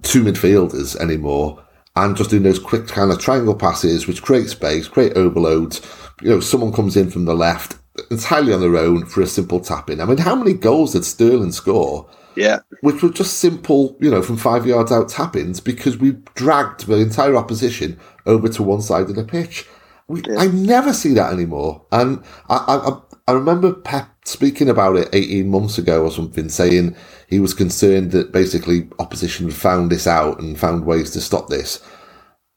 two 0.03 0.25
midfielders 0.25 0.97
anymore 0.97 1.65
and 1.95 2.17
just 2.17 2.31
doing 2.31 2.43
those 2.43 2.59
quick 2.59 2.89
kind 2.89 3.11
of 3.11 3.19
triangle 3.19 3.55
passes, 3.55 4.07
which 4.07 4.23
create 4.23 4.49
space, 4.49 4.89
create 4.89 5.17
overloads. 5.17 5.81
You 6.21 6.31
know, 6.31 6.41
someone 6.41 6.73
comes 6.73 6.97
in 6.97 7.11
from 7.11 7.27
the 7.27 7.35
left 7.35 7.78
entirely 8.11 8.53
on 8.53 8.61
their 8.61 8.77
own 8.77 9.07
for 9.07 9.21
a 9.21 9.27
simple 9.27 9.61
tap 9.61 9.91
in. 9.91 10.01
I 10.01 10.05
mean, 10.05 10.19
how 10.19 10.35
many 10.35 10.55
goals 10.55 10.93
did 10.93 11.05
Sterling 11.05 11.53
score? 11.53 12.09
Yeah. 12.37 12.61
Which 12.83 13.03
were 13.03 13.11
just 13.11 13.39
simple, 13.39 13.97
you 14.01 14.11
know, 14.11 14.23
from 14.23 14.37
five 14.37 14.67
yards 14.67 14.93
out 14.93 15.09
tap 15.09 15.35
ins 15.35 15.61
because 15.61 15.99
we 15.99 16.13
dragged 16.35 16.87
the 16.87 16.97
entire 16.97 17.37
opposition 17.37 17.99
over 18.27 18.49
to 18.49 18.63
one 18.63 18.81
side 18.83 19.11
of 19.11 19.17
the 19.17 19.25
pitch. 19.25 19.67
We, 20.07 20.23
yeah. 20.27 20.39
I 20.39 20.47
never 20.47 20.93
see 20.93 21.13
that 21.15 21.33
anymore. 21.33 21.85
And 21.93 22.23
I, 22.49 22.57
I, 22.69 23.01
I 23.29 23.33
remember 23.33 23.75
Pep 23.75 24.09
speaking 24.25 24.69
about 24.69 24.97
it 24.97 25.09
18 25.13 25.51
months 25.51 25.79
ago 25.79 26.05
or 26.05 26.11
something, 26.11 26.49
saying 26.49 26.97
he 27.29 27.41
was 27.41 27.55
concerned 27.55 28.13
that 28.13 28.33
basically 28.33 28.89
opposition 28.99 29.51
found 29.51 29.91
this 29.91 30.07
out 30.07 30.41
and 30.41 30.59
found 30.59 30.87
ways 30.87 31.11
to 31.11 31.21
stop 31.21 31.49
this. 31.49 31.83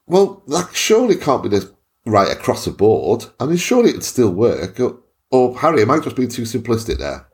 Well, 0.06 0.42
that 0.48 0.74
surely 0.74 1.16
can't 1.16 1.42
be 1.42 1.50
the 1.50 1.72
right 2.06 2.30
across 2.30 2.64
the 2.64 2.70
board. 2.70 3.26
I 3.38 3.46
mean, 3.46 3.56
surely 3.56 3.90
it'd 3.90 4.04
still 4.04 4.32
work. 4.32 4.80
Or 5.32 5.58
Harry, 5.58 5.82
am 5.82 5.90
I 5.90 5.98
just 5.98 6.14
being 6.14 6.28
too 6.28 6.42
simplistic 6.42 6.98
there? 6.98 7.26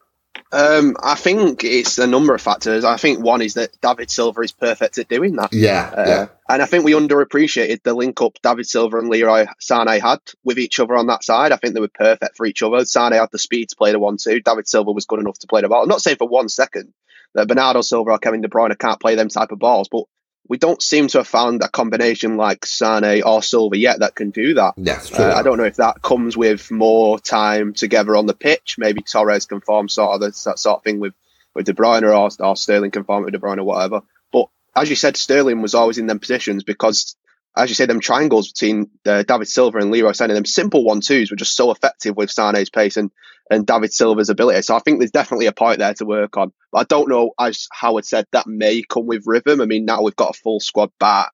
Um, 0.51 0.97
I 1.03 1.15
think 1.15 1.63
it's 1.63 1.99
a 1.99 2.07
number 2.07 2.35
of 2.35 2.41
factors. 2.41 2.85
I 2.85 2.97
think 2.97 3.21
one 3.21 3.43
is 3.43 3.55
that 3.55 3.79
David 3.83 4.11
Silva 4.11 4.41
is 4.41 4.53
perfect 4.53 4.97
at 4.97 5.09
doing 5.09 5.37
that. 5.37 5.53
Yeah, 5.53 5.93
uh, 5.95 6.05
yeah. 6.07 6.27
And 6.49 6.63
I 6.63 6.67
think 6.67 6.85
we 6.85 6.93
underappreciated 6.93 7.83
the 7.83 7.93
link 7.93 8.23
up 8.23 8.39
David 8.43 8.67
Silva 8.67 8.99
and 8.99 9.11
Leroy 9.11 9.47
Sané 9.61 10.01
had 10.01 10.21
with 10.45 10.59
each 10.59 10.81
other 10.81 10.97
on 10.97 11.09
that 11.09 11.25
side. 11.25 11.53
I 11.53 11.57
think 11.57 11.75
they 11.75 11.81
were 11.81 11.89
perfect 11.89 12.37
for 12.37 12.47
each 12.47 12.63
other. 12.63 12.79
Sané 12.79 13.19
had 13.19 13.31
the 13.31 13.39
speed 13.39 13.69
to 13.71 13.77
play 13.77 13.93
the 13.93 13.99
one-two. 13.99 14.41
David 14.41 14.69
Silva 14.69 14.93
was 14.93 15.05
good 15.05 15.21
enough 15.21 15.39
to 15.41 15.47
play 15.47 15.61
the 15.61 15.69
ball. 15.69 15.83
I'm 15.83 15.89
not 15.89 16.01
saying 16.01 16.17
for 16.17 16.29
one 16.29 16.49
second 16.49 16.95
that 17.35 17.49
Bernardo 17.49 17.83
Silva 17.83 18.13
or 18.13 18.19
Kevin 18.19 18.41
De 18.41 18.49
Bruyne 18.49 18.79
can't 18.79 19.01
play 19.01 19.17
them 19.17 19.29
type 19.29 19.53
of 19.53 19.59
balls, 19.59 19.89
but 19.91 20.05
we 20.49 20.57
don't 20.57 20.83
seem 20.83 21.09
to 21.09 21.19
have 21.19 21.29
found 21.29 21.63
a 21.63 21.69
combination 21.69 22.37
like 22.37 22.63
Sané 22.63 23.25
or 23.25 23.43
Silva 23.43 23.77
yet 23.77 24.01
that 24.01 24.15
can 24.15 24.31
do 24.31 24.55
that. 24.55 24.75
Yes, 24.77 25.13
uh, 25.13 25.35
I 25.37 25.43
don't 25.43 25.59
know 25.59 25.65
if 25.65 25.77
that 25.77 26.01
comes 26.03 26.37
with 26.37 26.71
more 26.71 27.19
time 27.21 27.75
together 27.75 28.17
on 28.17 28.27
the 28.27 28.35
pitch. 28.35 28.77
Maybe 28.79 29.03
Torres 29.03 29.47
can 29.47 29.61
form 29.61 29.89
sort 29.89 30.15
of 30.15 30.21
this, 30.21 30.45
that 30.45 30.59
sort 30.59 30.79
of 30.79 30.85
thing 30.85 31.01
with, 31.01 31.15
with 31.55 31.67
De 31.67 31.75
Bruyne 31.75 32.03
or, 32.03 32.45
or 32.45 32.57
Sterling 32.57 32.91
can 32.91 33.05
form 33.05 33.25
with 33.25 33.33
De 33.33 33.39
Bruyne 33.39 33.59
or 33.59 33.65
whatever. 33.65 34.01
But 34.33 34.49
as 34.75 34.89
you 34.89 34.97
said, 34.97 35.17
Sterling 35.17 35.61
was 35.61 35.75
always 35.75 35.99
in 35.99 36.07
them 36.07 36.19
positions 36.19 36.65
because 36.65 37.15
as 37.57 37.69
you 37.69 37.75
say, 37.75 37.87
them 37.87 38.01
triangles 38.01 38.53
between 38.53 38.89
uh, 39.05 39.25
David 39.25 39.49
Silva 39.49 39.79
and 39.79 39.91
Leroy 39.91 40.13
Sané, 40.13 40.33
them 40.33 40.45
simple 40.45 40.85
one 40.85 41.01
twos 41.01 41.31
were 41.31 41.37
just 41.37 41.57
so 41.57 41.73
effective 41.73 42.17
with 42.17 42.31
Sané's 42.31 42.71
pace 42.71 42.97
and, 42.97 43.11
and 43.51 43.67
David 43.67 43.93
Silva's 43.93 44.31
ability. 44.31 44.63
So 44.63 44.77
I 44.77 44.81
think 44.81 44.99
there's 44.99 45.11
definitely 45.11 45.47
a 45.47 45.53
point 45.53 45.79
there 45.79 45.95
to 45.95 46.05
work 46.05 46.37
on. 46.37 46.53
But 46.73 46.79
I 46.79 46.85
don't 46.85 47.09
know, 47.09 47.33
as 47.39 47.69
Howard 47.73 48.05
said, 48.05 48.27
that 48.33 48.47
may 48.47 48.83
come 48.83 49.07
with 49.07 49.27
rhythm. 49.27 49.61
I 49.61 49.67
mean, 49.67 49.85
now 49.85 50.03
we've 50.03 50.17
got 50.17 50.37
a 50.37 50.39
full 50.39 50.61
squad 50.61 50.91
back. 50.99 51.33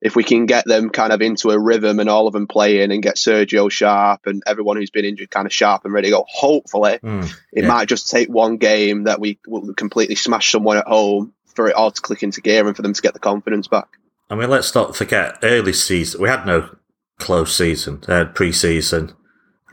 if 0.00 0.16
we 0.16 0.24
can 0.24 0.46
get 0.46 0.64
them 0.64 0.90
kind 0.90 1.12
of 1.12 1.20
into 1.20 1.50
a 1.50 1.58
rhythm 1.58 2.00
and 2.00 2.08
all 2.08 2.26
of 2.26 2.32
them 2.32 2.46
playing 2.46 2.92
and 2.92 3.02
get 3.02 3.16
Sergio 3.16 3.70
sharp 3.70 4.26
and 4.26 4.42
everyone 4.46 4.76
who's 4.76 4.90
been 4.90 5.04
injured 5.04 5.30
kind 5.30 5.46
of 5.46 5.52
sharp 5.52 5.84
and 5.84 5.92
ready 5.92 6.08
to 6.08 6.16
go, 6.16 6.24
hopefully 6.28 6.98
mm, 7.02 7.24
it 7.52 7.62
yeah. 7.62 7.68
might 7.68 7.88
just 7.88 8.10
take 8.10 8.28
one 8.28 8.56
game 8.56 9.04
that 9.04 9.20
we 9.20 9.38
will 9.46 9.74
completely 9.74 10.14
smash 10.14 10.50
someone 10.50 10.76
at 10.76 10.86
home 10.86 11.32
for 11.54 11.68
it 11.68 11.74
all 11.74 11.90
to 11.90 12.00
click 12.00 12.22
into 12.22 12.40
gear 12.40 12.66
and 12.66 12.76
for 12.76 12.82
them 12.82 12.92
to 12.92 13.02
get 13.02 13.12
the 13.12 13.18
confidence 13.18 13.68
back. 13.68 13.88
I 14.28 14.36
mean, 14.36 14.50
let's 14.50 14.74
not 14.74 14.94
forget 14.94 15.38
early 15.42 15.72
season. 15.72 16.22
We 16.22 16.28
had 16.28 16.46
no 16.46 16.76
close 17.18 17.54
season, 17.54 18.02
uh, 18.08 18.26
pre-season, 18.26 19.12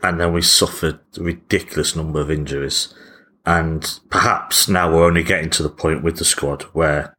and 0.02 0.20
then 0.20 0.32
we 0.32 0.42
suffered 0.42 1.00
a 1.16 1.22
ridiculous 1.22 1.96
number 1.96 2.20
of 2.20 2.30
injuries. 2.30 2.94
And 3.44 3.98
perhaps 4.10 4.68
now 4.68 4.92
we're 4.92 5.04
only 5.06 5.22
getting 5.22 5.50
to 5.50 5.62
the 5.62 5.70
point 5.70 6.02
with 6.02 6.18
the 6.18 6.24
squad 6.24 6.62
where 6.74 7.16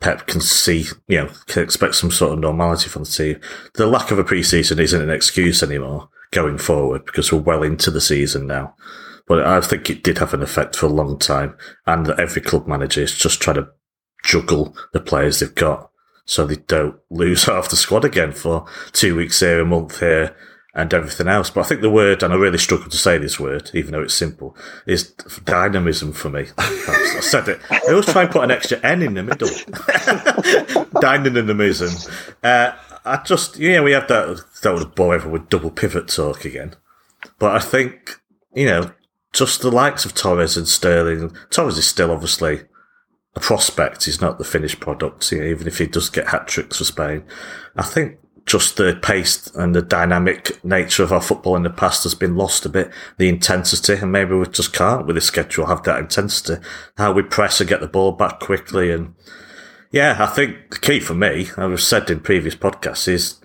Pep 0.00 0.26
can 0.26 0.40
see, 0.40 0.86
you 1.08 1.18
know, 1.18 1.30
can 1.46 1.62
expect 1.62 1.94
some 1.94 2.10
sort 2.10 2.32
of 2.32 2.38
normality 2.38 2.88
from 2.88 3.04
the 3.04 3.10
team. 3.10 3.40
The 3.74 3.86
lack 3.86 4.10
of 4.10 4.18
a 4.18 4.24
preseason 4.24 4.80
isn't 4.80 5.02
an 5.02 5.10
excuse 5.10 5.62
anymore 5.62 6.08
going 6.32 6.58
forward 6.58 7.04
because 7.04 7.32
we're 7.32 7.40
well 7.40 7.62
into 7.62 7.90
the 7.90 8.00
season 8.00 8.46
now. 8.46 8.74
But 9.26 9.46
I 9.46 9.60
think 9.60 9.88
it 9.88 10.02
did 10.02 10.18
have 10.18 10.34
an 10.34 10.42
effect 10.42 10.74
for 10.74 10.86
a 10.86 10.90
long 10.90 11.18
time, 11.18 11.56
and 11.86 12.08
every 12.10 12.42
club 12.42 12.66
manager 12.66 13.02
is 13.02 13.16
just 13.16 13.40
trying 13.40 13.56
to 13.56 13.68
juggle 14.24 14.74
the 14.92 15.00
players 15.00 15.38
they've 15.38 15.54
got 15.54 15.90
so 16.24 16.46
they 16.46 16.56
don't 16.56 16.96
lose 17.10 17.44
half 17.46 17.68
the 17.68 17.76
squad 17.76 18.04
again 18.04 18.32
for 18.32 18.66
two 18.92 19.16
weeks 19.16 19.40
here, 19.40 19.60
a 19.60 19.64
month 19.66 20.00
here, 20.00 20.34
and 20.74 20.94
everything 20.94 21.28
else. 21.28 21.50
But 21.50 21.62
I 21.62 21.64
think 21.64 21.80
the 21.80 21.90
word, 21.90 22.22
and 22.22 22.32
I 22.32 22.36
really 22.36 22.58
struggle 22.58 22.88
to 22.88 22.96
say 22.96 23.18
this 23.18 23.40
word, 23.40 23.70
even 23.74 23.92
though 23.92 24.02
it's 24.02 24.14
simple, 24.14 24.56
is 24.86 25.10
dynamism 25.44 26.12
for 26.12 26.30
me. 26.30 26.46
I 26.58 27.18
said 27.20 27.48
it. 27.48 27.60
I 27.70 27.80
always 27.88 28.06
try 28.06 28.22
and 28.22 28.30
put 28.30 28.44
an 28.44 28.50
extra 28.50 28.78
N 28.84 29.02
in 29.02 29.14
the 29.14 29.22
middle. 29.22 29.48
dynamism. 31.00 32.12
Uh, 32.42 32.72
I 33.04 33.16
just, 33.18 33.58
you 33.58 33.72
know, 33.72 33.82
we 33.82 33.92
have 33.92 34.08
that, 34.08 34.44
that 34.62 34.74
would 34.74 34.94
bore 34.94 35.14
everyone 35.14 35.40
with 35.40 35.48
double 35.48 35.70
pivot 35.70 36.08
talk 36.08 36.44
again. 36.44 36.74
But 37.38 37.56
I 37.56 37.58
think, 37.58 38.20
you 38.54 38.66
know, 38.66 38.92
just 39.32 39.62
the 39.62 39.70
likes 39.70 40.04
of 40.04 40.14
Torres 40.14 40.56
and 40.56 40.68
Sterling, 40.68 41.34
Torres 41.50 41.78
is 41.78 41.86
still 41.86 42.10
obviously 42.10 42.62
a 43.34 43.40
prospect. 43.40 44.04
He's 44.04 44.20
not 44.20 44.38
the 44.38 44.44
finished 44.44 44.80
product, 44.80 45.30
you 45.32 45.40
know, 45.40 45.46
even 45.46 45.66
if 45.66 45.78
he 45.78 45.86
does 45.86 46.10
get 46.10 46.28
hat 46.28 46.48
tricks 46.48 46.78
for 46.78 46.84
Spain. 46.84 47.24
I 47.76 47.82
think 47.82 48.18
just 48.46 48.76
the 48.76 48.98
pace 49.00 49.46
and 49.54 49.74
the 49.74 49.82
dynamic 49.82 50.64
nature 50.64 51.02
of 51.02 51.12
our 51.12 51.20
football 51.20 51.56
in 51.56 51.62
the 51.62 51.70
past 51.70 52.02
has 52.02 52.14
been 52.14 52.36
lost 52.36 52.66
a 52.66 52.68
bit. 52.68 52.90
The 53.18 53.28
intensity, 53.28 53.94
and 53.94 54.12
maybe 54.12 54.34
we 54.34 54.46
just 54.46 54.72
can't 54.72 55.06
with 55.06 55.16
the 55.16 55.20
schedule 55.20 55.66
have 55.66 55.82
that 55.84 55.98
intensity. 55.98 56.62
How 56.96 57.12
we 57.12 57.22
press 57.22 57.60
and 57.60 57.68
get 57.68 57.80
the 57.80 57.86
ball 57.86 58.12
back 58.12 58.40
quickly, 58.40 58.90
and 58.90 59.14
yeah, 59.90 60.16
I 60.20 60.26
think 60.26 60.70
the 60.70 60.78
key 60.78 61.00
for 61.00 61.14
me, 61.14 61.48
I've 61.56 61.80
said 61.80 62.10
in 62.10 62.20
previous 62.20 62.54
podcasts, 62.54 63.08
is 63.08 63.40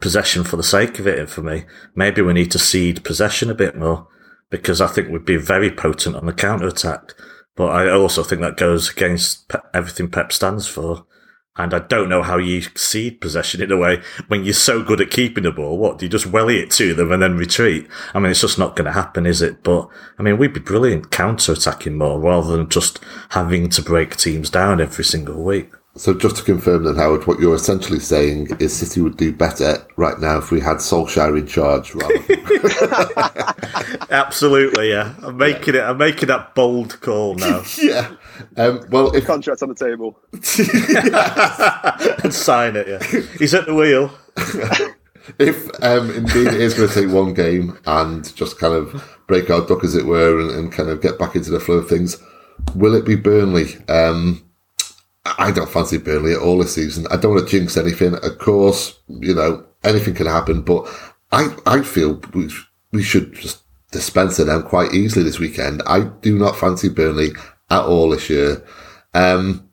possession 0.00 0.44
for 0.44 0.56
the 0.56 0.62
sake 0.62 0.98
of 0.98 1.06
it. 1.06 1.18
And 1.18 1.28
for 1.28 1.42
me, 1.42 1.64
maybe 1.94 2.22
we 2.22 2.32
need 2.32 2.50
to 2.52 2.58
cede 2.58 3.04
possession 3.04 3.50
a 3.50 3.54
bit 3.54 3.76
more 3.76 4.06
because 4.50 4.80
I 4.80 4.86
think 4.86 5.08
we'd 5.08 5.24
be 5.24 5.36
very 5.36 5.70
potent 5.70 6.16
on 6.16 6.26
the 6.26 6.32
counter 6.32 6.68
attack. 6.68 7.14
But 7.56 7.70
I 7.70 7.90
also 7.90 8.22
think 8.22 8.40
that 8.40 8.56
goes 8.56 8.88
against 8.90 9.50
everything 9.74 10.10
Pep 10.10 10.32
stands 10.32 10.68
for. 10.68 11.04
And 11.58 11.74
I 11.74 11.80
don't 11.80 12.08
know 12.08 12.22
how 12.22 12.38
you 12.38 12.62
cede 12.76 13.20
possession 13.20 13.60
in 13.60 13.72
a 13.72 13.76
way 13.76 14.00
when 14.28 14.44
you're 14.44 14.54
so 14.54 14.82
good 14.82 15.00
at 15.00 15.10
keeping 15.10 15.44
the 15.44 15.52
ball. 15.52 15.76
What 15.76 15.98
do 15.98 16.06
you 16.06 16.10
just 16.10 16.26
welly 16.26 16.58
it 16.60 16.70
to 16.72 16.94
them 16.94 17.12
and 17.12 17.22
then 17.22 17.36
retreat? 17.36 17.88
I 18.14 18.20
mean, 18.20 18.30
it's 18.30 18.40
just 18.40 18.58
not 18.58 18.76
going 18.76 18.86
to 18.86 18.92
happen, 18.92 19.26
is 19.26 19.42
it? 19.42 19.62
But 19.62 19.88
I 20.18 20.22
mean, 20.22 20.38
we'd 20.38 20.54
be 20.54 20.60
brilliant 20.60 21.10
counter 21.10 21.52
attacking 21.52 21.98
more 21.98 22.20
rather 22.20 22.56
than 22.56 22.68
just 22.68 23.00
having 23.30 23.68
to 23.70 23.82
break 23.82 24.16
teams 24.16 24.50
down 24.50 24.80
every 24.80 25.04
single 25.04 25.42
week. 25.42 25.70
So 25.98 26.14
just 26.14 26.36
to 26.36 26.44
confirm 26.44 26.84
then, 26.84 26.94
Howard, 26.94 27.26
what 27.26 27.40
you're 27.40 27.56
essentially 27.56 27.98
saying 27.98 28.56
is 28.60 28.72
City 28.72 29.00
would 29.00 29.16
do 29.16 29.32
better 29.32 29.84
right 29.96 30.16
now 30.20 30.38
if 30.38 30.52
we 30.52 30.60
had 30.60 30.76
Solskjaer 30.76 31.36
in 31.36 31.48
charge. 31.48 31.92
Rather 31.92 32.18
than- 32.18 34.06
Absolutely, 34.10 34.90
yeah. 34.90 35.16
I'm 35.22 35.36
making 35.36 35.74
yeah. 35.74 35.88
it. 35.88 35.90
I'm 35.90 35.98
making 35.98 36.28
that 36.28 36.54
bold 36.54 37.00
call 37.00 37.34
now. 37.34 37.64
yeah. 37.82 38.14
Um, 38.56 38.84
well, 38.90 39.14
if 39.14 39.26
contracts 39.26 39.62
on 39.62 39.68
the 39.68 39.74
table 39.74 40.18
and 42.24 42.32
sign 42.32 42.76
it. 42.76 42.88
Yeah, 42.88 43.20
he's 43.38 43.54
at 43.54 43.66
the 43.66 43.74
wheel. 43.74 44.12
if 45.38 45.68
um, 45.82 46.10
indeed 46.10 46.48
it 46.48 46.60
is 46.60 46.74
going 46.74 46.88
to 46.88 46.94
take 46.94 47.10
one 47.12 47.34
game 47.34 47.78
and 47.86 48.34
just 48.36 48.58
kind 48.58 48.74
of 48.74 49.18
break 49.26 49.50
our 49.50 49.66
duck, 49.66 49.84
as 49.84 49.94
it 49.94 50.06
were, 50.06 50.40
and, 50.40 50.50
and 50.50 50.72
kind 50.72 50.88
of 50.88 51.00
get 51.00 51.18
back 51.18 51.34
into 51.36 51.50
the 51.50 51.60
flow 51.60 51.76
of 51.76 51.88
things, 51.88 52.22
will 52.74 52.94
it 52.94 53.04
be 53.04 53.16
Burnley? 53.16 53.76
Um, 53.88 54.44
I 55.38 55.50
don't 55.50 55.68
fancy 55.68 55.98
Burnley 55.98 56.32
at 56.32 56.40
all 56.40 56.58
this 56.58 56.74
season. 56.74 57.06
I 57.10 57.16
don't 57.16 57.34
want 57.34 57.46
to 57.46 57.50
jinx 57.50 57.76
anything. 57.76 58.14
Of 58.14 58.38
course, 58.38 58.98
you 59.08 59.34
know, 59.34 59.64
anything 59.84 60.14
can 60.14 60.26
happen, 60.26 60.62
but 60.62 60.88
I, 61.32 61.54
I 61.66 61.82
feel 61.82 62.20
we, 62.32 62.50
we 62.92 63.02
should 63.02 63.34
just 63.34 63.62
dispense 63.90 64.38
of 64.38 64.46
them 64.46 64.62
quite 64.62 64.92
easily 64.92 65.24
this 65.24 65.38
weekend. 65.38 65.82
I 65.86 66.04
do 66.04 66.38
not 66.38 66.56
fancy 66.56 66.88
Burnley 66.88 67.30
at 67.70 67.84
all 67.84 68.10
this 68.10 68.30
year. 68.30 68.64
Um, 69.14 69.68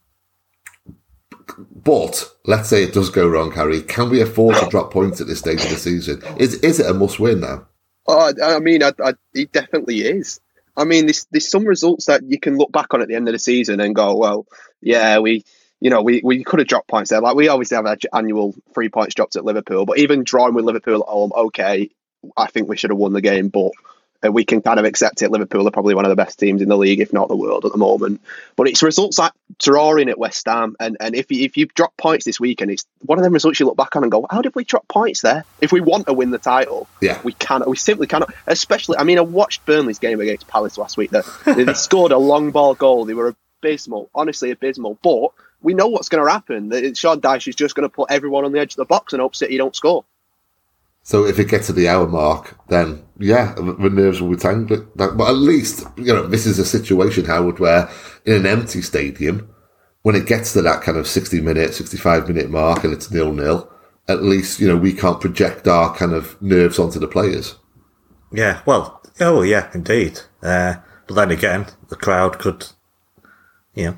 but 1.57 2.31
let's 2.45 2.69
say 2.69 2.83
it 2.83 2.93
does 2.93 3.09
go 3.09 3.27
wrong, 3.27 3.51
Harry. 3.51 3.81
Can 3.81 4.09
we 4.09 4.21
afford 4.21 4.55
to 4.57 4.67
drop 4.67 4.91
points 4.91 5.21
at 5.21 5.27
this 5.27 5.39
stage 5.39 5.63
of 5.63 5.69
the 5.69 5.77
season? 5.77 6.21
Is 6.37 6.55
is 6.55 6.79
it 6.79 6.89
a 6.89 6.93
must 6.93 7.19
win 7.19 7.41
now? 7.41 7.67
Oh, 8.07 8.33
I 8.43 8.59
mean, 8.59 8.83
I, 8.83 8.91
I, 9.03 9.13
it 9.33 9.51
definitely 9.51 10.01
is. 10.01 10.39
I 10.77 10.83
mean, 10.83 11.05
there's, 11.05 11.25
there's 11.31 11.49
some 11.49 11.65
results 11.65 12.05
that 12.05 12.23
you 12.27 12.39
can 12.39 12.57
look 12.57 12.71
back 12.71 12.93
on 12.93 13.01
at 13.01 13.07
the 13.07 13.15
end 13.15 13.27
of 13.27 13.33
the 13.33 13.39
season 13.39 13.79
and 13.79 13.95
go, 13.95 14.15
well, 14.15 14.45
yeah, 14.81 15.19
we, 15.19 15.43
you 15.79 15.89
know, 15.89 16.01
we, 16.01 16.21
we 16.23 16.43
could 16.43 16.59
have 16.59 16.67
dropped 16.67 16.87
points 16.87 17.09
there. 17.09 17.21
Like 17.21 17.35
we 17.35 17.47
obviously 17.47 17.77
have 17.77 17.85
our 17.85 17.97
annual 18.13 18.53
three 18.73 18.89
points 18.89 19.15
dropped 19.15 19.35
at 19.35 19.45
Liverpool, 19.45 19.85
but 19.85 19.97
even 19.97 20.23
drawing 20.23 20.53
with 20.53 20.65
Liverpool 20.65 21.01
at 21.01 21.09
home, 21.09 21.31
okay, 21.35 21.89
I 22.35 22.47
think 22.47 22.67
we 22.67 22.77
should 22.77 22.89
have 22.91 22.99
won 22.99 23.13
the 23.13 23.21
game, 23.21 23.49
but 23.49 23.71
we 24.31 24.45
can 24.45 24.61
kind 24.61 24.79
of 24.79 24.85
accept 24.85 25.21
it. 25.21 25.31
Liverpool 25.31 25.67
are 25.67 25.71
probably 25.71 25.95
one 25.95 26.05
of 26.05 26.09
the 26.09 26.15
best 26.15 26.39
teams 26.39 26.61
in 26.61 26.69
the 26.69 26.77
league, 26.77 26.99
if 26.99 27.13
not 27.13 27.27
the 27.27 27.35
world, 27.35 27.65
at 27.65 27.71
the 27.71 27.77
moment. 27.77 28.21
But 28.55 28.67
it's 28.67 28.83
results 28.83 29.17
like 29.17 29.31
drawing 29.59 30.09
at 30.09 30.17
West 30.17 30.45
Ham, 30.47 30.75
and 30.79 30.97
and 30.99 31.15
if 31.15 31.31
you, 31.31 31.43
if 31.43 31.57
you 31.57 31.65
drop 31.67 31.95
points 31.97 32.25
this 32.25 32.39
weekend, 32.39 32.71
it's 32.71 32.85
one 33.01 33.17
of 33.17 33.23
them 33.23 33.33
results 33.33 33.59
you 33.59 33.65
look 33.65 33.77
back 33.77 33.95
on 33.95 34.03
and 34.03 34.11
go, 34.11 34.25
how 34.29 34.41
did 34.41 34.55
we 34.55 34.63
drop 34.63 34.87
points 34.87 35.21
there? 35.21 35.43
If 35.61 35.71
we 35.71 35.81
want 35.81 36.07
to 36.07 36.13
win 36.13 36.31
the 36.31 36.37
title, 36.37 36.87
yeah, 37.01 37.19
we 37.23 37.33
cannot. 37.33 37.67
We 37.67 37.77
simply 37.77 38.07
cannot. 38.07 38.33
Especially, 38.47 38.97
I 38.97 39.03
mean, 39.03 39.17
I 39.17 39.21
watched 39.21 39.65
Burnley's 39.65 39.99
game 39.99 40.19
against 40.19 40.47
Palace 40.47 40.77
last 40.77 40.97
week. 40.97 41.11
They, 41.11 41.21
they 41.45 41.73
scored 41.73 42.11
a 42.11 42.17
long 42.17 42.51
ball 42.51 42.75
goal. 42.75 43.05
They 43.05 43.13
were 43.13 43.35
abysmal, 43.61 44.09
honestly 44.13 44.51
abysmal. 44.51 44.97
But 45.01 45.29
we 45.61 45.73
know 45.73 45.87
what's 45.87 46.09
going 46.09 46.25
to 46.25 46.31
happen. 46.31 46.93
Sean 46.95 47.21
Dyche 47.21 47.47
is 47.47 47.55
just 47.55 47.75
going 47.75 47.89
to 47.89 47.93
put 47.93 48.11
everyone 48.11 48.45
on 48.45 48.51
the 48.51 48.59
edge 48.59 48.73
of 48.73 48.77
the 48.77 48.85
box 48.85 49.13
and 49.13 49.21
hope 49.21 49.35
City 49.35 49.57
don't 49.57 49.75
score. 49.75 50.05
So 51.05 51.23
if 51.23 51.37
it 51.37 51.49
gets 51.49 51.67
to 51.67 51.73
the 51.73 51.87
hour 51.87 52.07
mark, 52.07 52.57
then 52.67 53.05
yeah, 53.19 53.53
the 53.53 53.91
nerves 53.91 54.19
will 54.19 54.31
be 54.31 54.37
tangled. 54.37 54.87
But 54.95 55.19
at 55.19 55.35
least, 55.35 55.85
you 55.97 56.11
know, 56.11 56.25
this 56.25 56.47
is 56.47 56.57
a 56.57 56.65
situation, 56.65 57.25
Howard, 57.25 57.59
where 57.59 57.87
in 58.25 58.33
an 58.33 58.47
empty 58.47 58.81
stadium, 58.81 59.47
when 60.01 60.15
it 60.15 60.25
gets 60.25 60.51
to 60.53 60.63
that 60.63 60.81
kind 60.81 60.97
of 60.97 61.07
60 61.07 61.41
minute, 61.41 61.75
65 61.75 62.27
minute 62.27 62.49
mark 62.49 62.83
and 62.83 62.91
it's 62.91 63.11
nil 63.11 63.31
nil, 63.31 63.71
at 64.07 64.23
least, 64.23 64.59
you 64.59 64.67
know, 64.67 64.75
we 64.75 64.93
can't 64.93 65.21
project 65.21 65.67
our 65.67 65.95
kind 65.95 66.11
of 66.11 66.41
nerves 66.41 66.79
onto 66.79 66.97
the 66.97 67.07
players. 67.07 67.53
Yeah, 68.31 68.61
well, 68.65 68.99
oh 69.19 69.43
yeah, 69.43 69.69
indeed. 69.75 70.21
Uh, 70.41 70.77
but 71.05 71.13
then 71.13 71.29
again, 71.29 71.67
the 71.89 71.95
crowd 71.95 72.39
could, 72.39 72.65
you 73.75 73.85
know, 73.85 73.97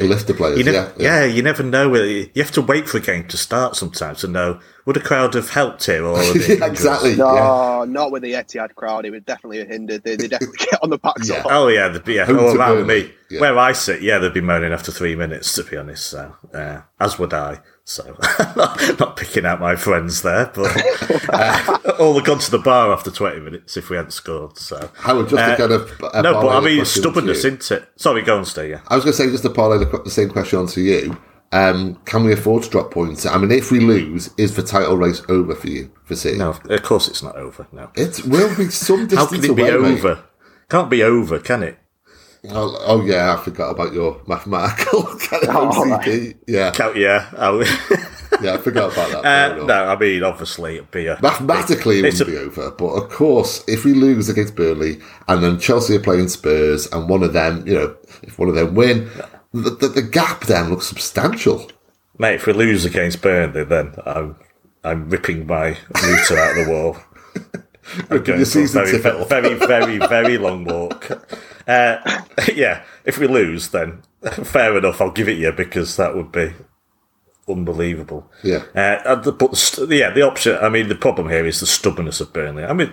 lift 0.00 0.26
the 0.26 0.34
players. 0.34 0.58
You 0.58 0.64
never, 0.64 0.78
yeah, 0.78 0.92
yeah. 0.98 1.20
yeah, 1.20 1.32
you 1.32 1.42
never 1.42 1.62
know. 1.62 1.94
You 1.94 2.28
have 2.34 2.50
to 2.50 2.60
wait 2.60 2.88
for 2.88 2.98
a 2.98 3.00
game 3.00 3.28
to 3.28 3.36
start 3.36 3.76
sometimes 3.76 4.18
to 4.22 4.26
know 4.26 4.58
would 4.86 4.96
a 4.96 5.00
crowd 5.00 5.34
have 5.34 5.50
helped 5.50 5.86
him? 5.86 6.04
or 6.04 6.20
exactly. 6.34 7.16
No, 7.16 7.34
yeah. 7.34 7.84
not 7.86 8.10
with 8.10 8.22
the 8.22 8.32
Etihad 8.32 8.74
crowd. 8.74 9.06
It 9.06 9.10
would 9.10 9.24
definitely 9.24 9.58
have 9.58 9.68
hindered. 9.68 10.04
They, 10.04 10.16
they 10.16 10.28
definitely 10.28 10.58
get 10.58 10.82
on 10.82 10.90
the 10.90 10.98
back. 10.98 11.14
Yeah. 11.24 11.42
Oh 11.46 11.68
yeah, 11.68 11.88
the, 11.88 12.12
yeah. 12.12 12.26
oh, 12.28 12.54
around 12.54 12.86
me, 12.86 13.10
yeah. 13.30 13.40
where 13.40 13.58
I 13.58 13.72
sit, 13.72 14.02
yeah, 14.02 14.18
they'd 14.18 14.34
be 14.34 14.40
moaning 14.40 14.72
after 14.72 14.92
three 14.92 15.16
minutes. 15.16 15.54
To 15.54 15.64
be 15.64 15.76
honest, 15.76 16.06
so 16.06 16.34
uh, 16.52 16.82
as 17.00 17.18
would 17.18 17.32
I. 17.32 17.60
So 17.86 18.16
not, 18.56 18.98
not, 18.98 19.16
picking 19.16 19.44
out 19.44 19.60
my 19.60 19.76
friends 19.76 20.22
there, 20.22 20.50
but 20.54 20.74
uh, 21.28 21.78
all 21.98 22.14
have 22.14 22.24
gone 22.24 22.38
to 22.38 22.50
the 22.50 22.58
bar 22.58 22.90
after 22.90 23.10
twenty 23.10 23.40
minutes 23.40 23.76
if 23.76 23.90
we 23.90 23.96
hadn't 23.96 24.12
scored. 24.12 24.56
So 24.56 24.90
Howard, 24.96 25.28
just 25.28 25.42
uh, 25.42 25.50
to 25.50 25.56
kind 25.56 25.72
of 25.72 26.02
uh, 26.02 26.22
no, 26.22 26.40
but 26.40 26.56
I 26.56 26.60
mean 26.60 26.84
stubbornness, 26.86 27.44
isn't 27.44 27.70
it? 27.70 27.86
Sorry, 27.96 28.22
go 28.22 28.38
on, 28.38 28.46
stay. 28.46 28.70
Yeah, 28.70 28.80
I 28.88 28.94
was 28.94 29.04
going 29.04 29.12
to 29.12 29.16
say 29.18 29.30
just 29.30 29.42
to 29.42 29.50
parlay 29.50 29.78
the, 29.78 30.02
the 30.02 30.10
same 30.10 30.30
question 30.30 30.60
onto 30.60 30.80
you. 30.80 31.18
Um, 31.54 31.94
can 32.04 32.24
we 32.24 32.32
afford 32.32 32.64
to 32.64 32.68
drop 32.68 32.90
points? 32.90 33.24
I 33.24 33.38
mean, 33.38 33.52
if 33.52 33.70
we 33.70 33.78
lose, 33.78 34.28
is 34.36 34.56
the 34.56 34.62
title 34.64 34.96
race 34.96 35.22
over 35.28 35.54
for 35.54 35.68
you 35.68 35.88
for 36.02 36.16
City? 36.16 36.36
No, 36.36 36.50
of 36.50 36.82
course 36.82 37.06
it's 37.06 37.22
not 37.22 37.36
over. 37.36 37.68
No, 37.70 37.92
it 37.94 38.26
will 38.26 38.56
be 38.56 38.70
some 38.70 39.06
distance 39.06 39.14
How 39.20 39.26
can 39.28 39.44
it 39.44 39.56
be 39.56 39.62
over? 39.62 40.16
Mate. 40.16 40.24
Can't 40.68 40.90
be 40.90 41.04
over, 41.04 41.38
can 41.38 41.62
it? 41.62 41.78
Oh, 42.50 42.76
oh, 42.80 43.04
yeah, 43.04 43.32
I 43.32 43.42
forgot 43.42 43.70
about 43.70 43.92
your 43.92 44.20
mathematical 44.26 45.04
kind 45.20 45.44
of 45.44 45.48
oh, 45.50 45.70
OCD. 45.70 46.34
Yeah, 46.48 46.72
Count, 46.72 46.96
yeah, 46.96 47.30
yeah, 48.42 48.54
I 48.54 48.58
forgot 48.58 48.92
about 48.92 49.22
that. 49.22 49.52
Uh, 49.60 49.64
no, 49.64 49.84
I 49.84 49.96
mean 49.96 50.24
obviously 50.24 50.74
it'd 50.74 50.90
be 50.90 51.06
a 51.06 51.18
mathematically 51.22 52.00
it, 52.00 52.04
it 52.04 52.12
wouldn't 52.14 52.28
a, 52.28 52.32
be 52.32 52.36
over, 52.36 52.70
but 52.72 52.88
of 52.88 53.08
course, 53.10 53.64
if 53.68 53.84
we 53.84 53.94
lose 53.94 54.28
against 54.28 54.56
Burnley 54.56 54.98
and 55.28 55.42
then 55.42 55.60
Chelsea 55.60 55.94
are 55.96 56.00
playing 56.00 56.28
Spurs 56.28 56.90
and 56.92 57.08
one 57.08 57.22
of 57.22 57.32
them, 57.32 57.66
you 57.66 57.74
know, 57.74 57.96
if 58.24 58.38
one 58.38 58.48
of 58.48 58.56
them 58.56 58.74
win, 58.74 59.08
the, 59.54 59.70
the, 59.70 59.88
the 59.88 60.02
gap 60.02 60.44
then 60.46 60.70
looks 60.70 60.86
substantial. 60.86 61.70
Mate, 62.18 62.34
if 62.34 62.46
we 62.46 62.52
lose 62.52 62.84
against 62.84 63.22
Burnley, 63.22 63.64
then 63.64 63.94
I'm 64.04 64.36
I'm 64.82 65.08
ripping 65.08 65.46
my 65.46 65.78
router 66.02 66.38
out 66.38 66.58
of 66.58 66.66
the 66.66 66.72
wall. 66.72 66.96
I'm 68.10 68.22
going 68.22 68.44
for 68.44 68.60
a 68.60 68.66
very, 68.66 68.98
very, 68.98 69.24
very, 69.24 69.54
very, 69.66 69.98
very 69.98 70.38
long 70.38 70.64
walk. 70.64 71.10
Uh, 71.66 72.20
yeah, 72.54 72.82
if 73.04 73.18
we 73.18 73.26
lose, 73.26 73.68
then 73.68 74.02
fair 74.22 74.76
enough. 74.76 75.00
I'll 75.00 75.10
give 75.10 75.28
it 75.28 75.38
you 75.38 75.52
because 75.52 75.96
that 75.96 76.14
would 76.14 76.32
be 76.32 76.52
unbelievable. 77.48 78.30
Yeah. 78.42 78.64
Uh, 78.74 79.16
but 79.16 79.78
yeah, 79.88 80.10
the 80.10 80.22
option. 80.22 80.56
I 80.60 80.68
mean, 80.68 80.88
the 80.88 80.94
problem 80.94 81.28
here 81.28 81.46
is 81.46 81.60
the 81.60 81.66
stubbornness 81.66 82.20
of 82.20 82.32
Burnley. 82.32 82.64
I 82.64 82.72
mean, 82.72 82.92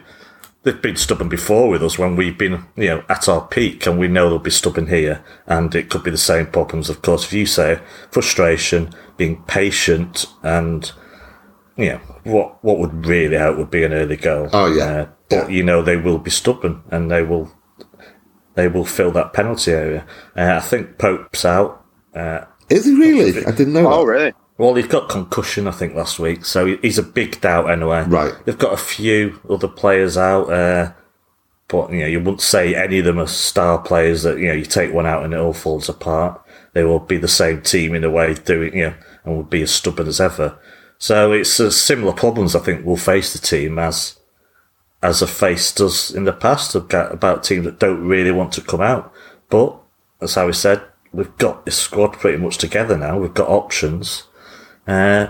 they've 0.64 0.82
been 0.82 0.96
stubborn 0.96 1.30
before 1.30 1.70
with 1.70 1.84
us 1.84 1.98
when 1.98 2.16
we've 2.16 2.38
been, 2.38 2.66
you 2.76 2.88
know, 2.88 3.04
at 3.10 3.28
our 3.28 3.48
peak, 3.48 3.86
and 3.86 4.00
we 4.00 4.08
know 4.08 4.30
they'll 4.30 4.40
be 4.40 4.52
stubborn 4.52 4.88
here, 4.88 5.24
and 5.48 5.74
it 5.76 5.90
could 5.90 6.04
be 6.04 6.12
the 6.12 6.18
same 6.18 6.48
problems. 6.48 6.90
Of 6.90 7.02
course, 7.02 7.26
if 7.26 7.34
you 7.34 7.46
say 7.46 7.80
frustration, 8.12 8.94
being 9.18 9.44
patient, 9.44 10.26
and 10.44 10.92
you 11.78 11.94
know 11.94 11.98
what 12.24 12.64
what 12.64 12.80
would 12.80 13.06
really 13.06 13.38
help 13.38 13.58
would 13.58 13.72
be 13.72 13.84
an 13.84 13.94
early 13.94 14.18
goal. 14.18 14.50
Oh 14.54 14.72
yeah, 14.74 14.84
uh, 14.84 15.08
but 15.30 15.50
yeah. 15.50 15.56
you 15.56 15.64
know 15.64 15.82
they 15.82 15.98
will 15.98 16.20
be 16.20 16.32
stubborn, 16.32 16.84
and 16.92 17.10
they 17.10 17.24
will 17.24 17.52
they 18.56 18.68
will 18.68 18.86
fill 18.86 19.12
that 19.12 19.34
penalty 19.34 19.72
area. 19.72 20.06
Uh, 20.36 20.58
I 20.58 20.60
think 20.60 20.98
Pope's 20.98 21.46
out. 21.46 21.86
Uh, 22.14 22.46
is 22.70 22.86
he 22.86 22.94
really? 22.96 23.46
I 23.46 23.52
didn't 23.52 23.74
know. 23.74 23.92
Oh, 23.92 24.06
that. 24.06 24.12
really? 24.12 24.34
Well, 24.62 24.76
he's 24.76 24.86
got 24.86 25.10
concussion, 25.10 25.68
I 25.68 25.72
think, 25.72 25.96
last 25.96 26.20
week, 26.20 26.46
so 26.46 26.68
he's 26.68 27.00
a 27.00 27.04
big 27.04 27.42
doubt 27.42 27.72
anyway. 27.72 28.04
Right. 28.04 28.32
They've 28.46 28.56
got 28.56 28.74
a 28.74 28.78
few 28.78 29.40
other 29.50 29.68
players 29.68 30.18
out, 30.18 30.54
uh, 30.54 30.94
but 31.68 31.92
you 31.92 32.02
know, 32.02 32.06
you 32.06 32.20
wouldn't 32.20 32.42
say 32.42 32.76
any 32.76 33.00
of 33.00 33.06
them 33.06 33.18
are 33.18 33.26
star 33.26 33.80
players 33.80 34.22
that 34.22 34.38
you 34.38 34.50
know 34.50 34.54
you 34.54 34.66
take 34.66 34.94
one 34.94 35.08
out 35.08 35.24
and 35.26 35.34
it 35.34 35.40
all 35.40 35.54
falls 35.54 35.90
apart. 35.90 36.40
They 36.74 36.84
will 36.84 37.00
be 37.00 37.18
the 37.18 37.28
same 37.28 37.64
team 37.64 37.96
in 37.96 38.04
a 38.04 38.12
way, 38.12 38.36
doing 38.36 38.78
you 38.78 38.90
know, 38.90 38.94
and 39.24 39.36
will 39.36 39.42
be 39.42 39.64
as 39.64 39.72
stubborn 39.72 40.08
as 40.08 40.22
ever. 40.22 40.60
So 41.00 41.32
it's 41.32 41.60
uh, 41.60 41.72
similar 41.72 42.14
problems 42.14 42.56
I 42.56 42.60
think 42.60 42.86
will 42.86 42.98
face 42.98 43.34
the 43.34 43.40
team 43.40 43.80
as 43.80 44.20
as 45.02 45.24
a 45.24 45.28
faced 45.28 45.82
us 45.82 46.12
in 46.12 46.26
the 46.26 46.34
past 46.34 46.76
about 46.76 47.44
teams 47.44 47.66
that 47.66 47.80
don't 47.80 48.06
really 48.06 48.32
want 48.32 48.52
to 48.54 48.62
come 48.62 48.82
out. 48.82 49.12
But 49.50 49.76
as 50.22 50.36
Harry 50.36 50.54
said, 50.54 50.84
we've 51.12 51.36
got 51.38 51.66
this 51.66 51.80
squad 51.80 52.14
pretty 52.14 52.38
much 52.38 52.60
together 52.60 52.96
now. 52.96 53.18
We've 53.18 53.34
got 53.34 53.50
options. 53.50 54.28
Uh, 54.88 55.28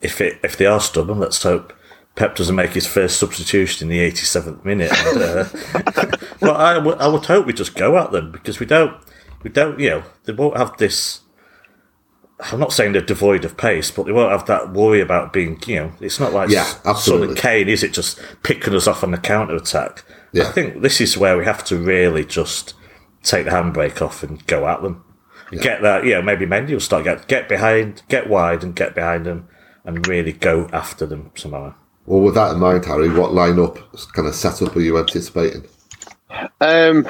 if 0.00 0.20
it 0.20 0.38
if 0.42 0.56
they 0.56 0.66
are 0.66 0.80
stubborn, 0.80 1.18
let's 1.18 1.42
hope 1.42 1.72
Pep 2.14 2.36
doesn't 2.36 2.56
make 2.56 2.72
his 2.72 2.86
first 2.86 3.18
substitution 3.18 3.90
in 3.90 3.96
the 3.96 4.10
87th 4.10 4.64
minute. 4.64 4.92
And, 4.92 5.22
uh, 5.22 5.44
but 6.40 6.56
I, 6.56 6.74
w- 6.74 6.96
I 6.96 7.06
would 7.06 7.24
hope 7.26 7.46
we 7.46 7.52
just 7.52 7.74
go 7.74 7.96
at 7.96 8.12
them 8.12 8.30
because 8.30 8.60
we 8.60 8.66
don't 8.66 8.96
we 9.42 9.50
don't 9.50 9.78
you 9.80 9.90
know 9.90 10.02
they 10.24 10.32
won't 10.32 10.56
have 10.56 10.76
this 10.76 11.20
I'm 12.52 12.60
not 12.60 12.72
saying 12.72 12.92
they're 12.92 13.02
devoid 13.02 13.44
of 13.44 13.56
pace, 13.56 13.90
but 13.90 14.06
they 14.06 14.12
won't 14.12 14.32
have 14.32 14.46
that 14.46 14.72
worry 14.72 15.00
about 15.00 15.32
being, 15.32 15.60
you 15.66 15.76
know, 15.76 15.92
it's 16.00 16.18
not 16.18 16.32
like 16.32 16.48
yeah, 16.48 16.72
absolutely. 16.84 17.36
Kane, 17.36 17.68
is 17.68 17.82
it? 17.82 17.92
Just 17.92 18.20
picking 18.42 18.74
us 18.74 18.86
off 18.86 19.04
on 19.04 19.10
the 19.10 19.18
counter 19.18 19.56
attack. 19.56 20.04
Yeah. 20.32 20.48
I 20.48 20.52
think 20.52 20.80
this 20.80 21.00
is 21.00 21.18
where 21.18 21.36
we 21.36 21.44
have 21.44 21.64
to 21.64 21.76
really 21.76 22.24
just 22.24 22.74
take 23.22 23.44
the 23.44 23.50
handbrake 23.50 24.00
off 24.00 24.22
and 24.22 24.44
go 24.46 24.66
at 24.66 24.82
them. 24.82 25.04
Yeah. 25.52 25.62
Get 25.62 25.82
that, 25.82 26.04
you 26.04 26.12
know, 26.12 26.22
maybe 26.22 26.46
Mendy 26.46 26.72
will 26.72 26.80
start 26.80 27.04
get 27.04 27.26
get 27.26 27.48
behind, 27.48 28.02
get 28.08 28.28
wide, 28.28 28.62
and 28.62 28.74
get 28.74 28.94
behind 28.94 29.26
them, 29.26 29.48
and 29.84 30.06
really 30.06 30.32
go 30.32 30.68
after 30.72 31.06
them 31.06 31.32
somehow. 31.34 31.74
Well, 32.06 32.20
with 32.20 32.34
that 32.34 32.52
in 32.52 32.60
mind, 32.60 32.84
Harry, 32.86 33.08
what 33.08 33.32
lineup 33.32 33.76
kind 34.14 34.26
of 34.26 34.34
setup 34.34 34.74
are 34.74 34.80
you 34.80 34.98
anticipating? 34.98 35.66
Um, 36.60 37.06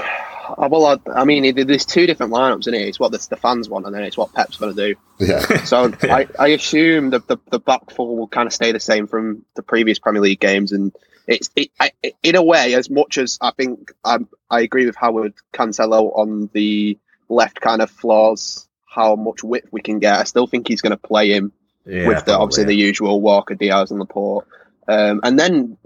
uh, 0.58 0.68
well, 0.70 0.86
I, 0.86 1.10
I, 1.20 1.24
mean, 1.24 1.54
there's 1.54 1.84
two 1.84 2.06
different 2.06 2.32
lineups 2.32 2.66
in 2.66 2.74
it. 2.74 2.88
It's 2.88 2.98
what 2.98 3.12
the, 3.12 3.26
the 3.30 3.36
fans 3.36 3.68
want, 3.68 3.86
and 3.86 3.94
then 3.94 4.02
it's 4.02 4.16
what 4.16 4.32
Pep's 4.32 4.56
going 4.56 4.74
to 4.74 4.94
do. 4.94 5.00
Yeah. 5.18 5.44
So 5.64 5.92
I, 6.02 6.26
I 6.38 6.48
assume 6.48 7.10
the, 7.10 7.20
the, 7.20 7.38
the 7.50 7.60
back 7.60 7.90
four 7.90 8.16
will 8.16 8.28
kind 8.28 8.46
of 8.46 8.52
stay 8.52 8.72
the 8.72 8.80
same 8.80 9.06
from 9.06 9.44
the 9.54 9.62
previous 9.62 9.98
Premier 9.98 10.22
League 10.22 10.40
games, 10.40 10.72
and 10.72 10.92
it's 11.26 11.50
it, 11.54 11.70
I, 11.78 11.92
in 12.22 12.34
a 12.34 12.42
way 12.42 12.74
as 12.74 12.90
much 12.90 13.18
as 13.18 13.38
I 13.40 13.52
think 13.52 13.92
I, 14.04 14.18
I 14.50 14.62
agree 14.62 14.86
with 14.86 14.96
Howard 14.96 15.34
Cancelo 15.52 16.16
on 16.16 16.50
the 16.52 16.98
left 17.30 17.60
kind 17.60 17.80
of 17.80 17.90
flaws, 17.90 18.68
how 18.86 19.16
much 19.16 19.42
width 19.42 19.68
we 19.70 19.80
can 19.80 19.98
get. 19.98 20.18
I 20.18 20.24
still 20.24 20.46
think 20.46 20.68
he's 20.68 20.82
going 20.82 20.90
to 20.90 20.96
play 20.96 21.30
him 21.30 21.52
yeah, 21.86 22.08
with 22.08 22.24
the, 22.24 22.36
obviously 22.36 22.64
the 22.64 22.74
usual 22.74 23.20
Walker, 23.20 23.54
Dias, 23.54 23.90
and 23.90 24.00
Laporte. 24.00 24.46
Um, 24.88 25.20
and 25.22 25.38
then 25.38 25.78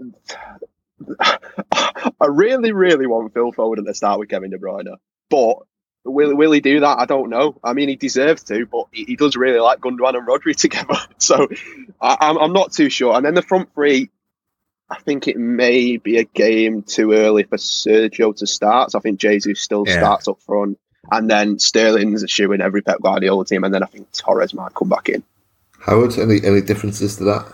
I 1.21 2.25
really, 2.27 2.71
really 2.71 3.07
want 3.07 3.33
Phil 3.33 3.51
Foden 3.51 3.85
to 3.85 3.93
start 3.93 4.19
with 4.19 4.29
Kevin 4.29 4.51
De 4.51 4.57
Bruyne, 4.57 4.95
but 5.29 5.57
will 6.03 6.35
will 6.35 6.51
he 6.51 6.61
do 6.61 6.79
that? 6.81 6.99
I 6.99 7.05
don't 7.05 7.29
know. 7.29 7.59
I 7.63 7.73
mean, 7.73 7.89
he 7.89 7.95
deserves 7.95 8.43
to, 8.45 8.65
but 8.65 8.87
he, 8.91 9.05
he 9.05 9.15
does 9.15 9.35
really 9.35 9.59
like 9.59 9.79
Gundogan 9.79 10.17
and 10.17 10.27
Rodri 10.27 10.55
together, 10.57 10.97
so 11.17 11.47
I, 11.99 12.17
I'm 12.21 12.37
I'm 12.37 12.53
not 12.53 12.71
too 12.71 12.89
sure. 12.89 13.15
And 13.15 13.25
then 13.25 13.33
the 13.33 13.41
front 13.41 13.73
three, 13.73 14.09
I 14.89 14.99
think 14.99 15.27
it 15.27 15.37
may 15.37 15.97
be 15.97 16.17
a 16.17 16.23
game 16.23 16.83
too 16.83 17.13
early 17.13 17.43
for 17.43 17.57
Sergio 17.57 18.35
to 18.37 18.47
start. 18.47 18.91
So 18.91 18.99
I 18.99 19.01
think 19.01 19.19
Jesus 19.19 19.59
still 19.59 19.83
yeah. 19.85 19.97
starts 19.97 20.27
up 20.27 20.41
front, 20.41 20.79
and 21.11 21.29
then 21.29 21.59
Sterling's 21.59 22.23
a 22.23 22.27
shoe 22.27 22.51
in 22.51 22.61
every 22.61 22.81
Pep 22.81 23.01
Guardiola 23.01 23.45
team, 23.45 23.63
and 23.63 23.73
then 23.73 23.83
I 23.83 23.87
think 23.87 24.11
Torres 24.11 24.53
might 24.53 24.73
come 24.73 24.89
back 24.89 25.09
in. 25.09 25.23
Howard, 25.79 26.17
any 26.17 26.43
any 26.43 26.61
differences 26.61 27.17
to 27.17 27.23
that? 27.25 27.45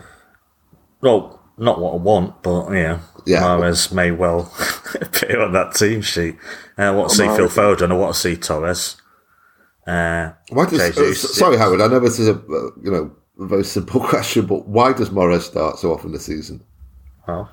Well, 1.00 1.40
not 1.58 1.80
what 1.80 1.94
I 1.94 1.96
want, 1.96 2.42
but 2.42 2.70
yeah, 2.72 3.00
yeah. 3.26 3.42
Mahrez 3.42 3.92
may 3.92 4.10
well 4.10 4.52
appear 5.00 5.40
on 5.40 5.52
that 5.52 5.74
team 5.74 6.00
sheet. 6.00 6.36
Uh, 6.78 6.82
I 6.82 6.90
want 6.90 7.10
to 7.10 7.16
see 7.16 7.24
Phil 7.24 7.48
Foden. 7.48 7.90
I 7.90 7.94
want 7.94 8.14
to 8.14 8.20
see 8.20 8.36
Torres. 8.36 8.96
Uh, 9.86 10.32
why 10.50 10.66
does, 10.66 10.80
uh, 10.80 11.14
sorry, 11.14 11.58
Howard. 11.58 11.80
I 11.80 11.88
know 11.88 12.00
this 12.00 12.18
is 12.18 12.28
a 12.28 12.34
uh, 12.34 12.70
you 12.82 12.90
know 12.90 13.14
a 13.38 13.46
very 13.46 13.64
simple 13.64 14.00
question, 14.06 14.46
but 14.46 14.66
why 14.66 14.92
does 14.92 15.10
Mahrez 15.10 15.42
start 15.42 15.78
so 15.78 15.92
often 15.92 16.12
this 16.12 16.26
season? 16.26 16.62
Well, 17.26 17.50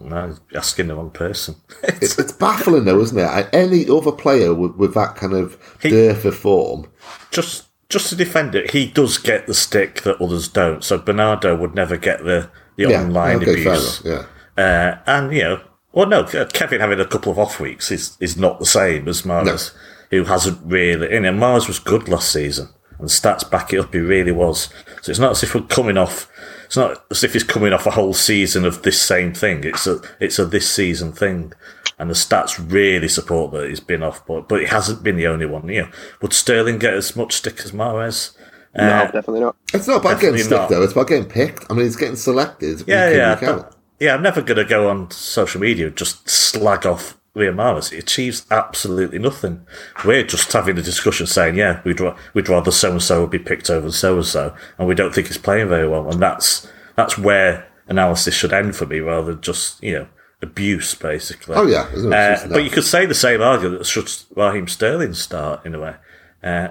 no, 0.00 0.36
asking 0.54 0.88
the 0.88 0.96
wrong 0.96 1.10
person. 1.10 1.56
it's, 1.84 2.18
it's, 2.18 2.32
baffling, 2.32 2.84
though, 2.84 3.00
isn't 3.00 3.18
it? 3.18 3.48
Any 3.52 3.88
other 3.88 4.12
player 4.12 4.54
with, 4.54 4.74
with 4.76 4.94
that 4.94 5.16
kind 5.16 5.34
of 5.34 5.58
he, 5.80 5.90
dearth 5.90 6.24
of 6.24 6.36
form, 6.36 6.90
just 7.30 7.66
just 7.88 8.08
to 8.08 8.16
defend 8.16 8.54
it, 8.54 8.70
he 8.70 8.86
does 8.86 9.18
get 9.18 9.46
the 9.46 9.54
stick 9.54 10.02
that 10.02 10.20
others 10.20 10.48
don't. 10.48 10.84
So 10.84 10.96
Bernardo 10.96 11.56
would 11.56 11.74
never 11.74 11.96
get 11.96 12.24
the 12.24 12.50
the 12.76 12.90
yeah, 12.90 13.02
online 13.02 13.42
okay, 13.42 13.52
abuse. 13.52 14.02
Yeah. 14.04 14.26
Uh, 14.56 14.98
and, 15.06 15.32
you 15.32 15.42
know, 15.42 15.60
well, 15.92 16.06
no, 16.06 16.24
Kevin 16.24 16.80
having 16.80 17.00
a 17.00 17.06
couple 17.06 17.32
of 17.32 17.38
off 17.38 17.58
weeks 17.58 17.90
is, 17.90 18.16
is 18.20 18.36
not 18.36 18.60
the 18.60 18.66
same 18.66 19.08
as 19.08 19.22
Mahrez, 19.22 19.74
no. 19.74 20.18
who 20.18 20.24
hasn't 20.24 20.60
really. 20.64 21.12
You 21.12 21.20
know, 21.20 21.32
Mahrez 21.32 21.66
was 21.66 21.78
good 21.78 22.08
last 22.08 22.32
season, 22.32 22.68
and 22.98 23.08
stats 23.08 23.48
back 23.50 23.72
it 23.72 23.80
up. 23.80 23.92
He 23.92 23.98
really 23.98 24.32
was. 24.32 24.68
So 25.02 25.10
it's 25.10 25.18
not 25.18 25.32
as 25.32 25.42
if 25.42 25.54
we're 25.54 25.62
coming 25.62 25.98
off. 25.98 26.29
It's 26.70 26.76
not 26.76 27.04
as 27.10 27.24
if 27.24 27.32
he's 27.32 27.42
coming 27.42 27.72
off 27.72 27.88
a 27.88 27.90
whole 27.90 28.14
season 28.14 28.64
of 28.64 28.82
this 28.82 29.02
same 29.02 29.34
thing. 29.34 29.64
It's 29.64 29.88
a 29.88 30.00
it's 30.20 30.38
a 30.38 30.44
this 30.44 30.70
season 30.70 31.10
thing, 31.10 31.52
and 31.98 32.08
the 32.08 32.14
stats 32.14 32.64
really 32.70 33.08
support 33.08 33.50
that 33.50 33.68
he's 33.68 33.80
been 33.80 34.04
off. 34.04 34.24
But 34.24 34.48
but 34.48 34.62
it 34.62 34.68
hasn't 34.68 35.02
been 35.02 35.16
the 35.16 35.26
only 35.26 35.46
one. 35.46 35.68
You 35.68 35.82
know, 35.82 35.88
would 36.22 36.32
Sterling 36.32 36.78
get 36.78 36.94
as 36.94 37.16
much 37.16 37.32
stick 37.32 37.58
as 37.64 37.72
Mahrez? 37.72 38.36
No, 38.76 38.84
uh, 38.84 39.04
definitely 39.06 39.40
not. 39.40 39.56
It's 39.74 39.88
not 39.88 39.96
about 39.96 40.20
getting 40.20 40.38
stick 40.38 40.68
though. 40.68 40.84
It's 40.84 40.92
about 40.92 41.08
getting 41.08 41.28
picked. 41.28 41.66
I 41.68 41.74
mean, 41.74 41.86
it's 41.86 41.96
getting 41.96 42.14
selected. 42.14 42.84
Yeah, 42.86 43.10
yeah, 43.10 43.64
yeah. 43.98 44.14
I'm 44.14 44.22
never 44.22 44.40
going 44.40 44.58
to 44.58 44.64
go 44.64 44.88
on 44.88 45.10
social 45.10 45.60
media 45.60 45.88
and 45.88 45.96
just 45.96 46.28
slag 46.30 46.86
off 46.86 47.18
Riyad 47.34 47.54
Mahrez. 47.54 47.92
it 47.92 48.00
achieves 48.00 48.44
absolutely 48.50 49.18
nothing. 49.18 49.64
We're 50.04 50.24
just 50.24 50.52
having 50.52 50.76
a 50.78 50.82
discussion 50.82 51.26
saying, 51.26 51.56
yeah, 51.56 51.80
we'd 51.84 52.00
we'd 52.34 52.48
rather 52.48 52.72
so 52.72 52.92
and 52.92 53.02
so 53.02 53.20
would 53.20 53.30
be 53.30 53.38
picked 53.38 53.70
over 53.70 53.90
so 53.92 54.16
and 54.16 54.26
so, 54.26 54.54
and 54.78 54.88
we 54.88 54.94
don't 54.94 55.14
think 55.14 55.28
he's 55.28 55.38
playing 55.38 55.68
very 55.68 55.88
well. 55.88 56.10
And 56.10 56.20
that's 56.20 56.68
that's 56.96 57.16
where 57.16 57.68
analysis 57.86 58.34
should 58.34 58.52
end 58.52 58.74
for 58.74 58.86
me, 58.86 58.98
rather 58.98 59.32
than 59.32 59.42
just 59.42 59.82
you 59.82 59.94
know 59.94 60.08
abuse, 60.42 60.94
basically. 60.94 61.54
Oh 61.54 61.66
yeah, 61.66 61.88
uh, 61.94 62.48
but 62.48 62.64
you 62.64 62.70
could 62.70 62.84
say 62.84 63.06
the 63.06 63.14
same 63.14 63.40
argument 63.40 63.78
that 63.78 63.86
should 63.86 64.10
Raheem 64.34 64.66
Sterling 64.66 65.14
start 65.14 65.64
in 65.64 65.74
a 65.74 65.80
way. 65.80 65.94
Uh, 66.42 66.68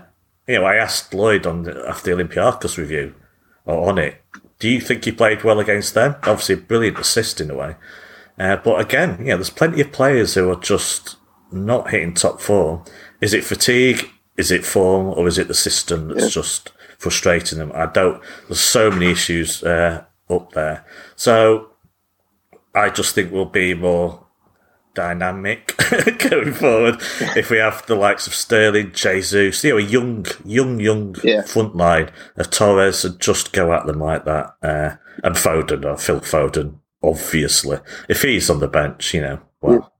you 0.48 0.56
know, 0.56 0.66
I 0.66 0.76
asked 0.76 1.14
Lloyd 1.14 1.46
on 1.46 1.64
the, 1.64 1.86
after 1.88 2.14
the 2.14 2.22
Olympiacos 2.22 2.78
review 2.78 3.14
or 3.66 3.88
on 3.88 3.98
it, 4.00 4.22
do 4.58 4.68
you 4.68 4.82
think 4.82 5.06
he 5.06 5.12
played 5.12 5.44
well 5.44 5.60
against 5.60 5.94
them? 5.94 6.16
Obviously, 6.24 6.56
a 6.56 6.58
brilliant 6.58 6.98
assist 6.98 7.40
in 7.40 7.52
a 7.52 7.56
way. 7.56 7.76
Uh, 8.40 8.56
but 8.58 8.80
again, 8.80 9.18
know, 9.26 9.36
there's 9.36 9.50
plenty 9.50 9.82
of 9.82 9.92
players 9.92 10.34
who 10.36 10.50
are 10.50 10.60
just 10.60 11.18
not 11.52 11.90
hitting 11.90 12.14
top 12.14 12.40
form. 12.40 12.84
Is 13.22 13.34
it 13.34 13.44
fatigue? 13.44 14.10
Is 14.38 14.52
it 14.52 14.66
form? 14.66 15.08
Or 15.08 15.28
is 15.28 15.38
it 15.38 15.48
the 15.48 15.54
system 15.54 16.08
that's 16.08 16.24
yeah. 16.24 16.30
just 16.30 16.72
frustrating 16.98 17.60
them? 17.60 17.72
I 17.76 17.88
don't. 17.88 18.22
There's 18.48 18.62
so 18.62 18.90
many 18.90 19.12
issues 19.12 19.62
uh, 19.64 20.06
up 20.30 20.54
there. 20.54 20.86
So 21.16 21.72
I 22.74 22.90
just 22.90 23.14
think 23.14 23.32
we'll 23.32 23.46
be 23.46 23.74
more 23.74 24.26
dynamic 24.96 25.78
going 26.30 26.54
forward 26.54 26.96
if 27.36 27.50
we 27.50 27.58
have 27.58 27.86
the 27.86 27.96
likes 27.96 28.28
of 28.28 28.34
Sterling, 28.34 28.92
Jesus, 28.92 29.64
you 29.64 29.72
know, 29.72 29.78
a 29.78 29.82
young, 29.82 30.26
young, 30.44 30.80
young 30.80 31.16
yeah. 31.24 31.42
front 31.42 31.76
line 31.76 32.12
of 32.36 32.50
Torres 32.50 33.06
and 33.06 33.20
just 33.20 33.54
go 33.54 33.74
at 33.74 33.86
them 33.86 34.00
like 34.00 34.26
that. 34.26 34.56
Uh, 34.62 34.96
and 35.24 35.36
Foden 35.36 35.86
or 35.86 35.98
Phil 35.98 36.22
Foden, 36.22 36.79
obviously. 37.04 37.80
If 38.08 38.22
he's 38.22 38.50
on 38.50 38.60
the 38.60 38.68
bench, 38.68 39.14
you 39.14 39.22
know, 39.22 39.40
well, 39.62 39.92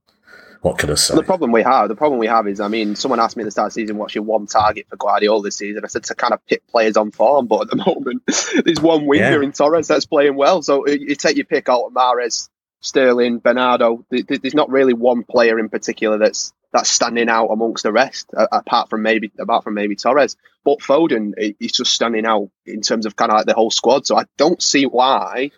what 0.62 0.78
can 0.78 0.90
I 0.90 0.94
say? 0.94 1.14
The 1.14 1.22
problem 1.22 1.52
we 1.52 1.62
have, 1.62 1.88
the 1.88 1.96
problem 1.96 2.18
we 2.18 2.26
have 2.26 2.46
is, 2.46 2.60
I 2.60 2.68
mean, 2.68 2.94
someone 2.94 3.18
asked 3.18 3.36
me 3.36 3.42
at 3.42 3.46
the 3.46 3.50
start 3.50 3.68
of 3.68 3.74
the 3.74 3.80
season 3.80 3.96
what's 3.96 4.14
your 4.14 4.24
one 4.24 4.46
target 4.46 4.86
for 4.90 4.96
Guardiola 4.96 5.42
this 5.42 5.56
season. 5.56 5.82
I 5.84 5.88
said 5.88 6.04
to 6.04 6.14
kind 6.14 6.34
of 6.34 6.44
pick 6.46 6.66
players 6.68 6.96
on 6.96 7.10
form, 7.10 7.46
but 7.46 7.62
at 7.62 7.70
the 7.70 7.76
moment, 7.86 8.22
there's 8.64 8.80
one 8.80 9.06
winger 9.06 9.40
yeah. 9.40 9.42
in 9.42 9.52
Torres 9.52 9.88
that's 9.88 10.06
playing 10.06 10.36
well. 10.36 10.62
So 10.62 10.86
you 10.86 11.14
take 11.14 11.36
your 11.36 11.46
pick 11.46 11.68
out 11.68 11.84
of 11.86 11.92
Mahrez, 11.92 12.48
Sterling, 12.80 13.38
Bernardo. 13.38 14.04
There's 14.10 14.54
not 14.54 14.70
really 14.70 14.92
one 14.92 15.24
player 15.24 15.58
in 15.58 15.68
particular 15.68 16.18
that's 16.18 16.52
that's 16.72 16.88
standing 16.88 17.28
out 17.28 17.48
amongst 17.48 17.82
the 17.82 17.90
rest, 17.90 18.30
apart 18.32 18.90
from 18.90 19.02
maybe 19.02 19.32
apart 19.40 19.64
from 19.64 19.74
maybe 19.74 19.96
Torres. 19.96 20.36
But 20.64 20.80
Foden, 20.80 21.54
he's 21.58 21.72
just 21.72 21.92
standing 21.92 22.26
out 22.26 22.50
in 22.66 22.82
terms 22.82 23.06
of 23.06 23.16
kind 23.16 23.32
of 23.32 23.38
like 23.38 23.46
the 23.46 23.54
whole 23.54 23.70
squad. 23.70 24.06
So 24.06 24.16
I 24.16 24.24
don't 24.36 24.62
see 24.62 24.84
why 24.84 25.50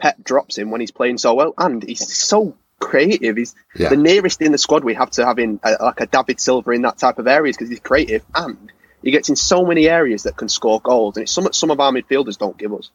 Pep 0.00 0.16
drops 0.24 0.58
him 0.58 0.70
when 0.70 0.80
he's 0.80 0.90
playing 0.90 1.18
so 1.18 1.34
well, 1.34 1.54
and 1.58 1.82
he's 1.82 2.12
so 2.12 2.56
creative. 2.80 3.36
He's 3.36 3.54
yeah. 3.76 3.90
the 3.90 3.96
nearest 3.96 4.40
in 4.42 4.52
the 4.52 4.58
squad 4.58 4.82
we 4.82 4.94
have 4.94 5.10
to 5.12 5.24
having 5.24 5.60
a, 5.62 5.76
like 5.80 6.00
a 6.00 6.06
David 6.06 6.40
Silva 6.40 6.70
in 6.70 6.82
that 6.82 6.98
type 6.98 7.18
of 7.18 7.26
areas 7.26 7.56
because 7.56 7.68
he's 7.68 7.80
creative 7.80 8.24
and 8.34 8.72
he 9.02 9.10
gets 9.10 9.28
in 9.28 9.36
so 9.36 9.64
many 9.64 9.88
areas 9.88 10.24
that 10.24 10.36
can 10.36 10.48
score 10.48 10.80
goals, 10.80 11.16
and 11.16 11.22
it's 11.22 11.32
something 11.32 11.52
some 11.52 11.70
of 11.70 11.80
our 11.80 11.92
midfielders 11.92 12.38
don't 12.38 12.58
give 12.58 12.72
us. 12.72 12.90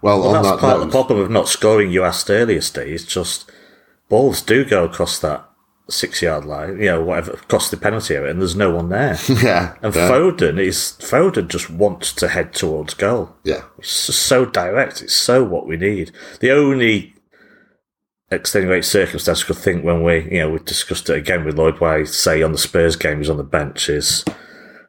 Well, 0.00 0.20
well 0.20 0.32
that's 0.32 0.48
that 0.48 0.58
part 0.60 0.78
note, 0.78 0.82
of 0.82 0.88
the 0.88 0.92
problem 0.92 1.20
of 1.20 1.30
not 1.30 1.48
scoring. 1.48 1.90
You 1.90 2.04
asked 2.04 2.30
earlier, 2.30 2.60
Steve. 2.60 3.06
Just 3.06 3.50
balls 4.08 4.42
do 4.42 4.64
go 4.64 4.84
across 4.84 5.18
that 5.20 5.48
six 5.88 6.22
yard 6.22 6.44
line, 6.44 6.80
you 6.80 6.86
know, 6.86 7.02
whatever, 7.02 7.38
cost 7.48 7.70
the 7.70 7.76
penalty 7.76 8.14
area, 8.14 8.30
and 8.30 8.40
there's 8.40 8.56
no 8.56 8.74
one 8.74 8.88
there. 8.88 9.18
yeah. 9.28 9.76
And 9.82 9.94
yeah. 9.94 10.08
Foden 10.08 10.58
is 10.58 10.96
Foden 11.00 11.48
just 11.48 11.70
wants 11.70 12.12
to 12.14 12.28
head 12.28 12.54
towards 12.54 12.94
goal. 12.94 13.34
Yeah. 13.44 13.64
It's 13.78 13.90
so 13.90 14.44
direct. 14.44 15.02
It's 15.02 15.14
so 15.14 15.44
what 15.44 15.66
we 15.66 15.76
need. 15.76 16.12
The 16.40 16.50
only 16.50 17.14
extenuating 18.30 18.82
circumstance 18.82 19.44
I 19.44 19.46
could 19.46 19.56
think 19.56 19.84
when 19.84 20.02
we, 20.02 20.24
you 20.30 20.40
know, 20.40 20.50
we 20.50 20.58
discussed 20.60 21.10
it 21.10 21.18
again 21.18 21.44
with 21.44 21.58
Lloyd, 21.58 21.80
why 21.80 22.04
say 22.04 22.42
on 22.42 22.52
the 22.52 22.58
Spurs 22.58 22.96
game 22.96 23.18
he's 23.18 23.30
on 23.30 23.36
the 23.36 23.44
bench 23.44 23.88
is. 23.88 24.24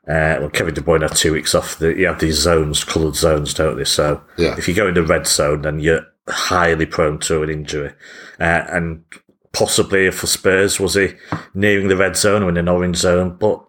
Uh, 0.08 0.38
well, 0.40 0.52
Kevin 0.52 0.76
De 0.76 0.82
Bruyne 0.82 1.02
had 1.02 1.16
two 1.16 1.34
weeks 1.34 1.56
off. 1.56 1.80
The, 1.80 1.98
you 1.98 2.06
have 2.06 2.20
these 2.20 2.36
zones, 2.36 2.84
coloured 2.84 3.16
zones, 3.16 3.56
don't 3.56 3.76
they? 3.76 3.86
So 3.86 4.22
yeah. 4.38 4.56
if 4.56 4.68
you 4.68 4.76
go 4.76 4.88
in 4.88 4.94
the 4.94 5.02
red 5.02 5.26
zone, 5.26 5.64
then 5.64 5.80
you're 5.80 6.06
highly 6.28 6.86
prone 6.86 7.18
to 7.22 7.42
an 7.42 7.50
injury. 7.50 7.92
Uh, 8.40 8.66
and 8.70 9.04
possibly 9.56 10.12
for 10.12 10.28
Spurs, 10.28 10.80
was 10.80 10.96
he 10.96 11.14
nearing 11.54 11.88
the 11.88 11.96
red 11.96 12.18
zone 12.18 12.44
or 12.44 12.50
in 12.50 12.58
an 12.58 12.68
orange 12.68 12.98
zone? 12.98 13.38
But 13.38 13.64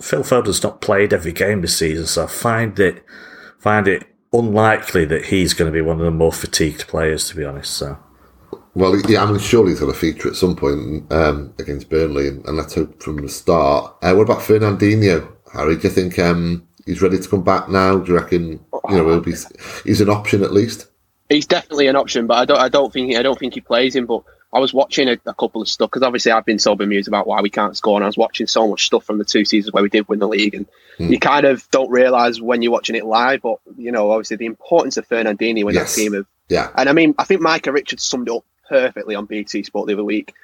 Phil 0.00 0.22
Foden's 0.22 0.62
not 0.62 0.80
played 0.80 1.12
every 1.12 1.32
game 1.32 1.60
this 1.60 1.76
season, 1.76 2.06
so 2.06 2.24
I 2.24 2.26
find 2.28 2.78
it 2.78 3.04
find 3.58 3.88
it 3.88 4.04
unlikely 4.32 5.04
that 5.06 5.26
he's 5.26 5.52
going 5.52 5.70
to 5.70 5.74
be 5.74 5.82
one 5.82 5.98
of 5.98 6.04
the 6.04 6.10
more 6.10 6.32
fatigued 6.32 6.86
players, 6.86 7.28
to 7.28 7.36
be 7.36 7.44
honest. 7.44 7.74
So. 7.74 7.98
Well, 8.74 8.96
yeah, 9.08 9.24
I 9.24 9.30
mean, 9.30 9.38
surely 9.38 9.72
he's 9.72 9.80
going 9.80 9.92
to 9.92 9.98
feature 9.98 10.28
at 10.28 10.36
some 10.36 10.56
point 10.56 11.12
um, 11.12 11.52
against 11.58 11.90
Burnley, 11.90 12.28
and, 12.28 12.46
and, 12.46 12.56
let's 12.56 12.74
hope 12.74 13.02
from 13.02 13.16
the 13.16 13.28
start. 13.28 13.94
Uh, 14.00 14.14
what 14.14 14.22
about 14.22 14.38
Fernandinho, 14.38 15.30
Harry? 15.52 15.76
Do 15.76 15.82
you 15.82 15.90
think 15.90 16.18
um, 16.18 16.66
he's 16.86 17.02
ready 17.02 17.18
to 17.18 17.28
come 17.28 17.42
back 17.42 17.68
now? 17.68 17.98
Do 17.98 18.12
you 18.12 18.18
reckon 18.18 18.64
you 18.88 18.96
know 18.96 19.20
be, 19.20 19.34
he's 19.84 20.00
an 20.00 20.08
option 20.08 20.42
at 20.42 20.52
least? 20.52 20.86
He's 21.28 21.46
definitely 21.46 21.88
an 21.88 21.96
option, 21.96 22.26
but 22.26 22.38
I 22.38 22.44
don't. 22.44 22.58
I 22.58 22.68
don't 22.68 22.92
think. 22.92 23.14
I 23.16 23.22
don't 23.22 23.38
think 23.38 23.54
he 23.54 23.60
plays 23.60 23.94
him. 23.94 24.06
But 24.06 24.22
I 24.52 24.60
was 24.60 24.74
watching 24.74 25.08
a, 25.08 25.18
a 25.24 25.34
couple 25.34 25.62
of 25.62 25.68
stuff 25.68 25.90
because 25.90 26.02
obviously 26.02 26.32
I've 26.32 26.44
been 26.44 26.58
so 26.58 26.74
bemused 26.74 27.08
about 27.08 27.26
why 27.26 27.40
we 27.40 27.50
can't 27.50 27.76
score, 27.76 27.96
and 27.96 28.04
I 28.04 28.06
was 28.06 28.16
watching 28.16 28.46
so 28.46 28.68
much 28.68 28.86
stuff 28.86 29.04
from 29.04 29.18
the 29.18 29.24
two 29.24 29.44
seasons 29.44 29.72
where 29.72 29.82
we 29.82 29.88
did 29.88 30.08
win 30.08 30.18
the 30.18 30.28
league, 30.28 30.54
and 30.54 30.66
mm. 30.98 31.10
you 31.10 31.18
kind 31.18 31.46
of 31.46 31.68
don't 31.70 31.90
realise 31.90 32.40
when 32.40 32.62
you're 32.62 32.72
watching 32.72 32.96
it 32.96 33.06
live, 33.06 33.40
but 33.42 33.58
you 33.76 33.92
know, 33.92 34.10
obviously 34.10 34.36
the 34.36 34.46
importance 34.46 34.96
of 34.96 35.08
Fernandinho 35.08 35.68
in 35.68 35.74
yes. 35.74 35.94
that 35.94 36.00
team 36.00 36.14
of 36.14 36.26
yeah. 36.48 36.70
And 36.76 36.88
I 36.88 36.92
mean, 36.92 37.14
I 37.18 37.24
think 37.24 37.40
Micah 37.40 37.72
Richards 37.72 38.02
summed 38.02 38.28
it 38.28 38.34
up 38.34 38.44
perfectly 38.68 39.14
on 39.14 39.26
BT 39.26 39.62
Sport 39.62 39.86
the 39.86 39.94
other 39.94 40.04
week. 40.04 40.34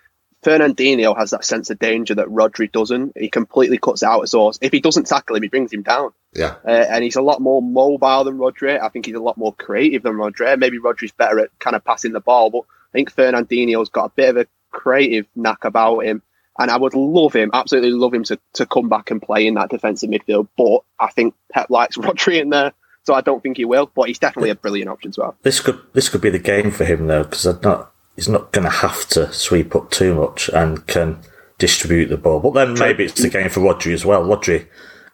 Fernandinho 0.42 1.16
has 1.16 1.30
that 1.30 1.44
sense 1.44 1.68
of 1.70 1.78
danger 1.78 2.14
that 2.14 2.28
Rodri 2.28 2.70
doesn't. 2.70 3.18
He 3.18 3.28
completely 3.28 3.76
cuts 3.76 4.02
out 4.02 4.22
a 4.22 4.26
source. 4.26 4.58
If 4.62 4.72
he 4.72 4.80
doesn't 4.80 5.06
tackle 5.06 5.36
him, 5.36 5.42
he 5.42 5.48
brings 5.48 5.72
him 5.72 5.82
down. 5.82 6.12
Yeah. 6.32 6.54
Uh, 6.64 6.70
and 6.70 7.02
he's 7.02 7.16
a 7.16 7.22
lot 7.22 7.40
more 7.40 7.60
mobile 7.60 8.24
than 8.24 8.38
Rodri. 8.38 8.80
I 8.80 8.88
think 8.88 9.06
he's 9.06 9.16
a 9.16 9.20
lot 9.20 9.36
more 9.36 9.52
creative 9.52 10.04
than 10.04 10.14
Rodri. 10.14 10.56
Maybe 10.58 10.78
Rodri's 10.78 11.12
better 11.12 11.40
at 11.40 11.58
kind 11.58 11.74
of 11.74 11.84
passing 11.84 12.12
the 12.12 12.20
ball, 12.20 12.50
but 12.50 12.62
I 12.92 12.98
think 12.98 13.14
Fernandinho's 13.14 13.90
got 13.90 14.06
a 14.06 14.12
bit 14.14 14.30
of 14.30 14.36
a 14.36 14.46
creative 14.70 15.26
knack 15.34 15.64
about 15.64 16.00
him. 16.00 16.22
And 16.58 16.70
I 16.72 16.76
would 16.76 16.94
love 16.94 17.34
him, 17.34 17.50
absolutely 17.54 17.92
love 17.92 18.12
him 18.12 18.24
to, 18.24 18.38
to 18.54 18.66
come 18.66 18.88
back 18.88 19.12
and 19.12 19.22
play 19.22 19.46
in 19.46 19.54
that 19.54 19.70
defensive 19.70 20.10
midfield. 20.10 20.48
But 20.56 20.80
I 20.98 21.10
think 21.12 21.34
Pep 21.52 21.70
likes 21.70 21.96
Rodri 21.98 22.40
in 22.40 22.50
there, 22.50 22.72
so 23.04 23.14
I 23.14 23.20
don't 23.20 23.40
think 23.42 23.58
he 23.58 23.64
will. 23.64 23.90
But 23.94 24.08
he's 24.08 24.18
definitely 24.18 24.50
a 24.50 24.56
brilliant 24.56 24.90
option 24.90 25.10
as 25.10 25.18
well. 25.18 25.36
This 25.42 25.60
could 25.60 25.80
this 25.92 26.08
could 26.08 26.20
be 26.20 26.30
the 26.30 26.40
game 26.40 26.72
for 26.72 26.84
him 26.84 27.06
though, 27.06 27.22
because 27.22 27.44
not 27.62 27.92
he's 28.16 28.28
not 28.28 28.50
going 28.50 28.64
to 28.64 28.70
have 28.70 29.06
to 29.10 29.32
sweep 29.32 29.76
up 29.76 29.92
too 29.92 30.16
much 30.16 30.48
and 30.48 30.84
can 30.88 31.20
distribute 31.58 32.06
the 32.06 32.16
ball. 32.16 32.40
But 32.40 32.54
then 32.54 32.74
maybe 32.74 33.04
it's 33.04 33.22
the 33.22 33.28
game 33.28 33.50
for 33.50 33.60
Rodri 33.60 33.92
as 33.92 34.04
well. 34.04 34.24
Rodri 34.24 34.66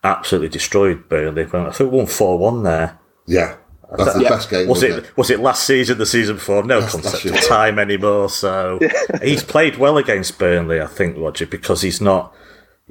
absolutely 0.02 0.48
destroyed 0.48 1.10
Burnley. 1.10 1.44
I 1.44 1.70
think 1.70 1.90
we 1.92 1.98
won 1.98 2.06
four 2.06 2.38
one 2.38 2.62
there. 2.62 2.98
Yeah. 3.26 3.56
That's 3.97 4.14
the 4.14 4.22
yeah. 4.22 4.28
best 4.28 4.51
game. 4.51 4.68
Was 4.68 4.82
it, 4.82 4.90
it, 4.90 5.16
Was 5.16 5.30
it 5.30 5.40
last 5.40 5.66
season? 5.66 5.99
The 5.99 6.07
season 6.07 6.36
before? 6.36 6.62
No 6.64 6.80
that's, 6.80 6.92
concept 6.92 7.24
that's 7.24 7.45
of 7.45 7.49
time 7.49 7.78
anymore. 7.78 8.28
So 8.28 8.78
he's 9.22 9.42
played 9.42 9.76
well 9.76 9.99
against 9.99 10.38
Burnley, 10.38 10.80
I 10.80 10.86
think, 10.86 11.16
Roger, 11.18 11.47
because 11.47 11.82
he's 11.82 12.01
not. 12.01 12.34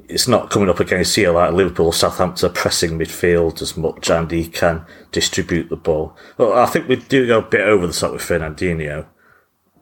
It's 0.08 0.26
not 0.26 0.50
coming 0.50 0.68
up 0.68 0.80
against 0.80 1.14
here 1.14 1.30
like 1.30 1.52
Liverpool, 1.52 1.86
or 1.86 1.92
Southampton 1.92 2.52
pressing 2.52 2.98
midfield 2.98 3.62
as 3.62 3.76
much, 3.76 4.10
and 4.10 4.28
he 4.28 4.48
can 4.48 4.84
distribute 5.12 5.68
the 5.68 5.76
ball. 5.76 6.16
Well, 6.36 6.52
I 6.52 6.66
think 6.66 6.88
we 6.88 6.96
do 6.96 7.28
go 7.28 7.38
a 7.38 7.42
bit 7.42 7.60
over 7.60 7.86
the 7.86 7.92
top 7.92 8.12
with 8.12 8.22
Fernandinho 8.22 9.06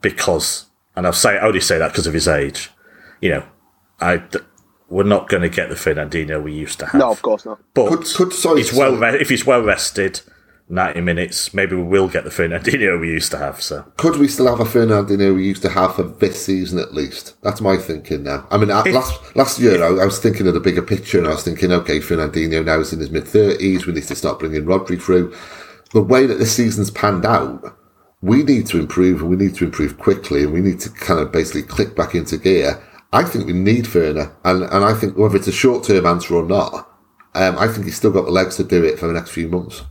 because, 0.02 0.66
and 0.94 1.06
I'll 1.06 1.14
say 1.14 1.38
I 1.38 1.46
only 1.46 1.60
say 1.60 1.78
that 1.78 1.92
because 1.92 2.06
of 2.06 2.12
his 2.12 2.28
age. 2.28 2.70
You 3.22 3.30
know, 3.30 3.44
I 4.00 4.22
we're 4.92 5.04
not 5.04 5.28
going 5.28 5.42
to 5.42 5.48
get 5.48 5.70
the 5.70 5.74
Fernandinho 5.74 6.42
we 6.42 6.52
used 6.52 6.78
to 6.80 6.86
have. 6.86 7.00
No, 7.00 7.10
of 7.10 7.22
course 7.22 7.46
not. 7.46 7.58
But 7.72 7.88
could, 7.88 8.04
could, 8.04 8.32
sorry, 8.34 8.58
he's 8.58 8.74
well 8.74 8.94
re- 8.94 9.18
if 9.18 9.30
he's 9.30 9.46
well 9.46 9.62
rested 9.62 10.20
90 10.72 11.02
minutes, 11.02 11.52
maybe 11.52 11.76
we 11.76 11.82
will 11.82 12.08
get 12.08 12.24
the 12.24 12.30
Fernandinho 12.30 12.98
we 12.98 13.08
used 13.08 13.30
to 13.30 13.36
have. 13.36 13.60
So 13.60 13.82
could 13.98 14.16
we 14.16 14.26
still 14.26 14.48
have 14.48 14.58
a 14.58 14.68
Fernandinho 14.68 15.34
we 15.34 15.46
used 15.46 15.60
to 15.62 15.68
have 15.68 15.96
for 15.96 16.02
this 16.02 16.42
season 16.46 16.78
at 16.78 16.94
least? 16.94 17.40
That's 17.42 17.60
my 17.60 17.76
thinking 17.76 18.22
now. 18.22 18.46
I 18.50 18.56
mean, 18.56 18.70
if, 18.70 18.86
last 18.86 19.36
last 19.36 19.58
year 19.60 19.74
if, 19.74 19.82
I, 19.82 20.04
was 20.04 20.18
thinking 20.18 20.48
of 20.48 20.54
the 20.54 20.60
bigger 20.60 20.80
picture, 20.80 21.18
and 21.18 21.26
I 21.26 21.32
was 21.32 21.44
thinking, 21.44 21.70
okay, 21.72 22.00
Fernandinho 22.00 22.64
now 22.64 22.80
is 22.80 22.92
in 22.92 23.00
his 23.00 23.10
mid 23.10 23.28
thirties. 23.28 23.86
We 23.86 23.92
need 23.92 24.04
to 24.04 24.16
start 24.16 24.38
bringing 24.38 24.64
Rodri 24.64 25.00
through. 25.00 25.36
The 25.92 26.02
way 26.02 26.24
that 26.24 26.38
the 26.38 26.46
season's 26.46 26.90
panned 26.90 27.26
out, 27.26 27.76
we 28.22 28.42
need 28.42 28.66
to 28.68 28.78
improve, 28.78 29.20
and 29.20 29.28
we 29.28 29.36
need 29.36 29.54
to 29.56 29.66
improve 29.66 29.98
quickly, 29.98 30.44
and 30.44 30.54
we 30.54 30.62
need 30.62 30.80
to 30.80 30.88
kind 30.88 31.20
of 31.20 31.30
basically 31.30 31.64
click 31.64 31.94
back 31.94 32.14
into 32.14 32.38
gear. 32.38 32.82
I 33.12 33.24
think 33.24 33.44
we 33.44 33.52
need 33.52 33.84
Ferner, 33.84 34.34
and 34.42 34.62
and 34.62 34.84
I 34.86 34.94
think 34.94 35.18
whether 35.18 35.36
it's 35.36 35.48
a 35.48 35.52
short 35.52 35.84
term 35.84 36.06
answer 36.06 36.34
or 36.34 36.46
not, 36.46 36.88
um, 37.34 37.58
I 37.58 37.68
think 37.68 37.84
he's 37.84 37.96
still 37.96 38.10
got 38.10 38.24
the 38.24 38.30
legs 38.30 38.56
to 38.56 38.64
do 38.64 38.82
it 38.82 38.98
for 38.98 39.06
the 39.06 39.12
next 39.12 39.32
few 39.32 39.48
months. 39.48 39.82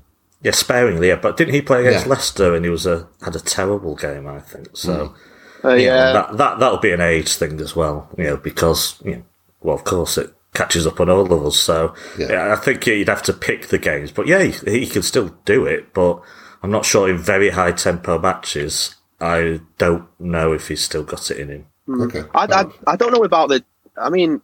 Yeah, 0.44 0.52
sparingly, 0.52 1.10
yeah. 1.10 1.18
But 1.18 1.38
didn't 1.38 1.54
he 1.54 1.62
play 1.62 1.86
against 1.86 2.06
yeah. 2.06 2.12
Leicester 2.12 2.56
and 2.56 2.66
he 2.66 2.72
was 2.72 2.86
a 2.86 3.08
had 3.22 3.36
a 3.36 3.40
terrible 3.40 3.96
game? 3.96 4.28
I 4.28 4.40
think 4.40 4.76
so. 4.76 5.10
Mm. 5.10 5.16
Uh, 5.64 5.74
yeah, 5.76 6.14
that 6.14 6.38
that 6.38 6.60
that'll 6.60 6.80
be 6.80 6.92
an 6.92 7.02
age 7.02 7.36
thing 7.36 7.60
as 7.62 7.76
well. 7.76 8.10
You 8.18 8.24
know, 8.24 8.38
because 8.38 9.00
you 9.06 9.18
know, 9.18 9.24
well, 9.62 9.76
of 9.76 9.84
course 9.84 10.18
it 10.18 10.34
catches 10.54 10.88
up 10.88 11.00
on 11.00 11.10
all 11.10 11.32
of 11.32 11.46
us. 11.46 11.60
So 11.60 11.94
yeah. 12.18 12.32
yeah 12.32 12.54
I 12.54 12.56
think 12.56 12.86
you'd 12.88 13.08
have 13.08 13.24
to 13.24 13.34
pick 13.34 13.68
the 13.68 13.78
games. 13.78 14.12
But 14.12 14.28
yeah, 14.28 14.44
he, 14.44 14.80
he 14.80 14.88
can 14.88 15.04
still 15.04 15.38
do 15.46 15.66
it. 15.66 15.94
But 15.94 16.22
I'm 16.64 16.72
not 16.72 16.86
sure 16.86 17.10
in 17.10 17.18
very 17.18 17.52
high 17.52 17.72
tempo 17.72 18.18
matches. 18.20 18.96
I 19.20 19.60
don't 19.78 20.08
know 20.20 20.52
if 20.52 20.68
he's 20.68 20.84
still 20.84 21.04
got 21.04 21.30
it 21.30 21.38
in 21.38 21.50
him. 21.50 21.68
Hmm. 21.86 22.02
Okay, 22.02 22.24
I, 22.34 22.46
I, 22.46 22.94
I 22.94 22.96
don't 22.96 23.14
know 23.14 23.24
about 23.24 23.50
the. 23.50 23.64
I 23.96 24.10
mean, 24.10 24.42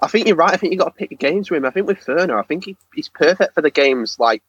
I 0.00 0.08
think 0.08 0.26
you're 0.26 0.36
right. 0.36 0.54
I 0.54 0.56
think 0.56 0.72
you 0.72 0.78
got 0.78 0.86
to 0.86 0.98
pick 0.98 1.10
the 1.10 1.16
games 1.16 1.50
with 1.50 1.58
him. 1.58 1.66
I 1.66 1.70
think 1.70 1.86
with 1.86 1.98
Ferner, 1.98 2.38
I 2.38 2.46
think 2.46 2.64
he, 2.64 2.76
he's 2.94 3.08
perfect 3.08 3.54
for 3.54 3.60
the 3.60 3.70
games 3.70 4.18
like 4.18 4.42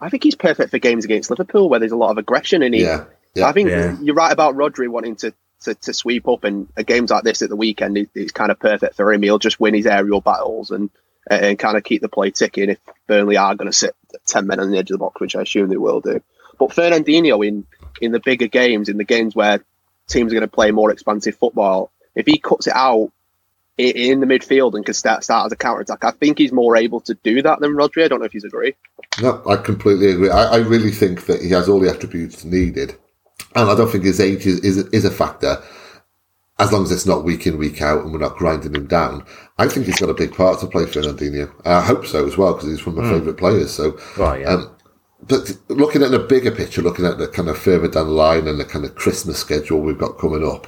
I 0.00 0.10
think 0.10 0.22
he's 0.22 0.34
perfect 0.34 0.70
for 0.70 0.78
games 0.78 1.04
against 1.04 1.30
Liverpool 1.30 1.68
where 1.68 1.80
there's 1.80 1.92
a 1.92 1.96
lot 1.96 2.10
of 2.10 2.18
aggression 2.18 2.62
in 2.62 2.74
him. 2.74 2.80
Yeah, 2.80 3.04
yeah. 3.34 3.46
I 3.46 3.52
think 3.52 3.70
yeah. 3.70 3.96
you're 4.00 4.14
right 4.14 4.32
about 4.32 4.54
Rodri 4.54 4.88
wanting 4.88 5.16
to, 5.16 5.32
to, 5.62 5.74
to 5.74 5.94
sweep 5.94 6.28
up, 6.28 6.44
and 6.44 6.68
a 6.76 6.84
games 6.84 7.10
like 7.10 7.24
this 7.24 7.42
at 7.42 7.48
the 7.48 7.56
weekend 7.56 7.96
is, 7.96 8.08
is 8.14 8.32
kind 8.32 8.50
of 8.50 8.58
perfect 8.58 8.94
for 8.94 9.12
him. 9.12 9.22
He'll 9.22 9.38
just 9.38 9.60
win 9.60 9.74
his 9.74 9.86
aerial 9.86 10.20
battles 10.20 10.70
and 10.70 10.90
and 11.28 11.58
kind 11.58 11.76
of 11.76 11.84
keep 11.84 12.02
the 12.02 12.08
play 12.08 12.30
ticking 12.30 12.70
if 12.70 12.78
Burnley 13.06 13.36
are 13.36 13.54
going 13.54 13.70
to 13.70 13.76
sit 13.76 13.96
10 14.26 14.46
men 14.46 14.60
on 14.60 14.70
the 14.70 14.78
edge 14.78 14.90
of 14.90 14.94
the 14.94 14.98
box, 14.98 15.20
which 15.20 15.34
I 15.34 15.42
assume 15.42 15.68
they 15.68 15.76
will 15.76 16.00
do. 16.00 16.22
But 16.58 16.70
Fernandinho 16.70 17.46
in, 17.46 17.66
in 18.00 18.12
the 18.12 18.20
bigger 18.20 18.46
games, 18.46 18.88
in 18.88 18.96
the 18.96 19.04
games 19.04 19.34
where 19.34 19.64
teams 20.08 20.32
are 20.32 20.36
going 20.36 20.48
to 20.48 20.54
play 20.54 20.70
more 20.70 20.92
expansive 20.92 21.36
football, 21.36 21.90
if 22.14 22.26
he 22.26 22.38
cuts 22.38 22.66
it 22.66 22.74
out 22.74 23.10
in 23.78 24.20
the 24.20 24.26
midfield 24.26 24.74
and 24.74 24.84
can 24.84 24.94
start 24.94 25.22
start 25.22 25.46
as 25.46 25.52
a 25.52 25.56
counter 25.56 25.82
attack. 25.82 26.04
I 26.04 26.10
think 26.12 26.38
he's 26.38 26.52
more 26.52 26.76
able 26.76 27.00
to 27.00 27.14
do 27.14 27.42
that 27.42 27.60
than 27.60 27.72
Rodri. 27.72 28.04
I 28.04 28.08
don't 28.08 28.20
know 28.20 28.24
if 28.24 28.34
you 28.34 28.40
agree. 28.44 28.74
No, 29.20 29.42
I 29.48 29.56
completely 29.56 30.10
agree. 30.10 30.30
I, 30.30 30.54
I, 30.54 30.56
really 30.58 30.90
think 30.90 31.26
that 31.26 31.42
he 31.42 31.50
has 31.50 31.68
all 31.68 31.80
the 31.80 31.90
attributes 31.90 32.44
needed, 32.44 32.96
and 33.54 33.70
I 33.70 33.74
don't 33.74 33.90
think 33.90 34.04
his 34.04 34.20
age 34.20 34.46
is, 34.46 34.60
is 34.60 34.78
is 34.88 35.04
a 35.04 35.10
factor. 35.10 35.62
As 36.58 36.72
long 36.72 36.84
as 36.84 36.90
it's 36.90 37.04
not 37.04 37.22
week 37.22 37.46
in 37.46 37.58
week 37.58 37.82
out 37.82 38.02
and 38.02 38.14
we're 38.14 38.18
not 38.18 38.36
grinding 38.36 38.74
him 38.74 38.86
down, 38.86 39.26
I 39.58 39.68
think 39.68 39.84
he's 39.84 40.00
got 40.00 40.08
a 40.08 40.14
big 40.14 40.34
part 40.34 40.58
to 40.60 40.66
play 40.66 40.86
for 40.86 41.02
Fernandinho. 41.02 41.52
I 41.66 41.82
hope 41.82 42.06
so 42.06 42.26
as 42.26 42.38
well 42.38 42.54
because 42.54 42.70
he's 42.70 42.86
one 42.86 42.96
of 42.96 43.04
my 43.04 43.10
mm. 43.10 43.18
favourite 43.18 43.38
players. 43.38 43.74
So, 43.74 43.98
right, 44.16 44.40
yeah. 44.40 44.54
Um, 44.54 44.76
but 45.28 45.54
looking 45.68 46.02
at 46.02 46.12
the 46.12 46.18
bigger 46.18 46.50
picture, 46.50 46.80
looking 46.80 47.04
at 47.04 47.18
the 47.18 47.28
kind 47.28 47.50
of 47.50 47.58
further 47.58 47.88
down 47.88 48.06
the 48.06 48.12
line 48.12 48.48
and 48.48 48.58
the 48.58 48.64
kind 48.64 48.86
of 48.86 48.94
Christmas 48.94 49.38
schedule 49.38 49.80
we've 49.80 49.98
got 49.98 50.18
coming 50.18 50.46
up, 50.46 50.66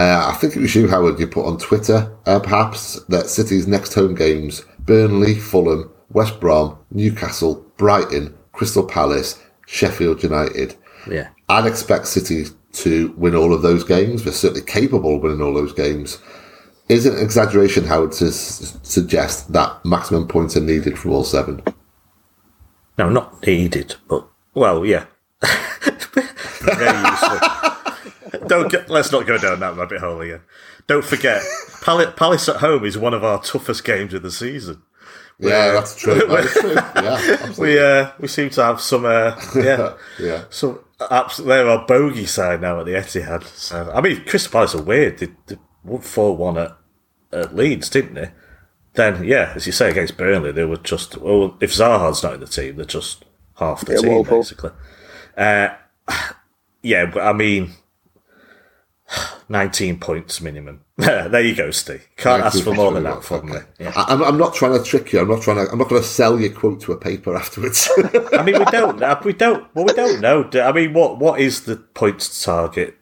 Uh, 0.00 0.30
I 0.32 0.38
think 0.38 0.56
it 0.56 0.60
was 0.60 0.74
you, 0.74 0.88
Howard, 0.88 1.20
you 1.20 1.26
put 1.26 1.44
on 1.44 1.58
Twitter, 1.58 2.10
uh, 2.24 2.40
perhaps, 2.40 2.98
that 3.10 3.26
City's 3.28 3.66
next 3.66 3.92
home 3.92 4.14
games 4.14 4.62
Burnley, 4.78 5.34
Fulham, 5.34 5.92
West 6.10 6.40
Brom, 6.40 6.78
Newcastle, 6.90 7.56
Brighton, 7.76 8.34
Crystal 8.52 8.82
Palace, 8.86 9.38
Sheffield 9.66 10.22
United. 10.22 10.74
Yeah. 11.08 11.28
I'd 11.50 11.66
expect 11.66 12.06
City 12.06 12.46
to 12.72 13.12
win 13.18 13.34
all 13.34 13.52
of 13.52 13.60
those 13.60 13.84
games. 13.84 14.24
They're 14.24 14.32
certainly 14.32 14.64
capable 14.64 15.16
of 15.16 15.22
winning 15.22 15.42
all 15.42 15.52
those 15.52 15.74
games. 15.74 16.18
Is 16.88 17.04
it 17.04 17.12
an 17.14 17.20
exaggeration, 17.22 17.84
Howard, 17.84 18.12
to 18.12 18.28
s- 18.28 18.78
suggest 18.82 19.52
that 19.52 19.84
maximum 19.84 20.26
points 20.28 20.56
are 20.56 20.60
needed 20.60 20.98
from 20.98 21.10
all 21.12 21.24
seven? 21.24 21.62
No, 22.96 23.10
not 23.10 23.46
needed, 23.46 23.96
but 24.08 24.26
well, 24.54 24.84
yeah. 24.86 25.04
Very 25.42 26.98
useful. 27.10 27.38
Don't 28.50 28.70
get, 28.70 28.90
let's 28.90 29.12
not 29.12 29.26
go 29.26 29.38
down 29.38 29.60
that 29.60 29.76
rabbit 29.76 30.00
hole 30.00 30.20
again. 30.20 30.40
Don't 30.86 31.04
forget, 31.04 31.42
Pal- 31.82 32.12
Palace 32.12 32.48
at 32.48 32.56
home 32.56 32.84
is 32.84 32.98
one 32.98 33.14
of 33.14 33.22
our 33.22 33.40
toughest 33.40 33.84
games 33.84 34.12
of 34.12 34.22
the 34.22 34.30
season. 34.30 34.82
Yeah, 35.38 35.72
that's 35.72 35.94
true. 35.96 36.20
True. 36.20 36.28
Yeah, 36.96 37.14
absolutely. 37.40 37.64
We 37.64 37.78
uh, 37.80 38.10
we 38.18 38.28
seem 38.28 38.50
to 38.50 38.62
have 38.62 38.80
some 38.80 39.04
uh, 39.06 39.40
yeah 39.54 39.94
yeah. 40.20 40.44
some 40.50 40.80
absolutely 41.10 41.54
they're 41.54 41.68
our 41.70 41.86
bogey 41.86 42.26
side 42.26 42.60
now 42.60 42.80
at 42.80 42.86
the 42.86 42.92
Etihad. 42.92 43.44
So 43.44 43.90
I 43.94 44.00
mean, 44.00 44.22
Crystal 44.26 44.52
Palace 44.52 44.74
are 44.74 44.82
weird. 44.82 45.18
They, 45.18 45.28
they 45.46 45.56
won 45.82 46.02
four 46.02 46.36
one 46.36 46.58
at, 46.58 46.76
at 47.32 47.54
Leeds, 47.56 47.88
didn't 47.88 48.14
they? 48.14 48.32
Then 48.94 49.24
yeah, 49.24 49.52
as 49.54 49.64
you 49.66 49.72
say 49.72 49.90
against 49.90 50.16
Burnley, 50.18 50.52
they 50.52 50.64
were 50.64 50.76
just 50.76 51.16
well. 51.16 51.56
If 51.60 51.72
Zaha's 51.72 52.22
not 52.22 52.34
in 52.34 52.40
the 52.40 52.46
team, 52.46 52.76
they're 52.76 52.84
just 52.84 53.24
half 53.56 53.84
the 53.86 53.94
Yeah, 53.94 54.00
team 54.00 54.22
basically. 54.24 54.70
Uh, 55.36 55.68
yeah, 56.82 57.06
but 57.06 57.22
I 57.22 57.32
mean, 57.32 57.70
nineteen 59.48 59.98
points 59.98 60.40
minimum. 60.40 60.82
there 60.96 61.40
you 61.40 61.54
go, 61.54 61.70
Steve. 61.70 62.06
Can't 62.16 62.42
ask 62.42 62.62
for 62.62 62.74
more 62.74 62.92
than 62.92 63.04
that 63.04 63.24
from 63.24 63.50
me. 63.50 63.58
Yeah. 63.78 63.92
I- 63.96 64.12
I'm, 64.12 64.22
I'm 64.22 64.38
not 64.38 64.54
trying 64.54 64.76
to 64.78 64.84
trick 64.84 65.12
you. 65.12 65.20
I'm 65.20 65.28
not 65.28 65.42
trying 65.42 65.64
to. 65.64 65.70
I'm 65.72 65.78
not 65.78 65.88
going 65.88 66.02
to 66.02 66.06
sell 66.08 66.38
your 66.38 66.52
quote 66.52 66.80
to 66.82 66.92
a 66.92 66.96
paper 66.96 67.34
afterwards. 67.34 67.88
I 68.32 68.42
mean, 68.42 68.58
we 68.58 68.64
don't. 68.66 69.00
We 69.24 69.32
don't. 69.32 69.74
Well, 69.74 69.84
we 69.84 69.92
don't 69.92 70.20
know. 70.20 70.48
I 70.54 70.72
mean, 70.72 70.92
what 70.92 71.18
what 71.18 71.40
is 71.40 71.62
the 71.64 71.76
points 71.76 72.42
target 72.44 72.96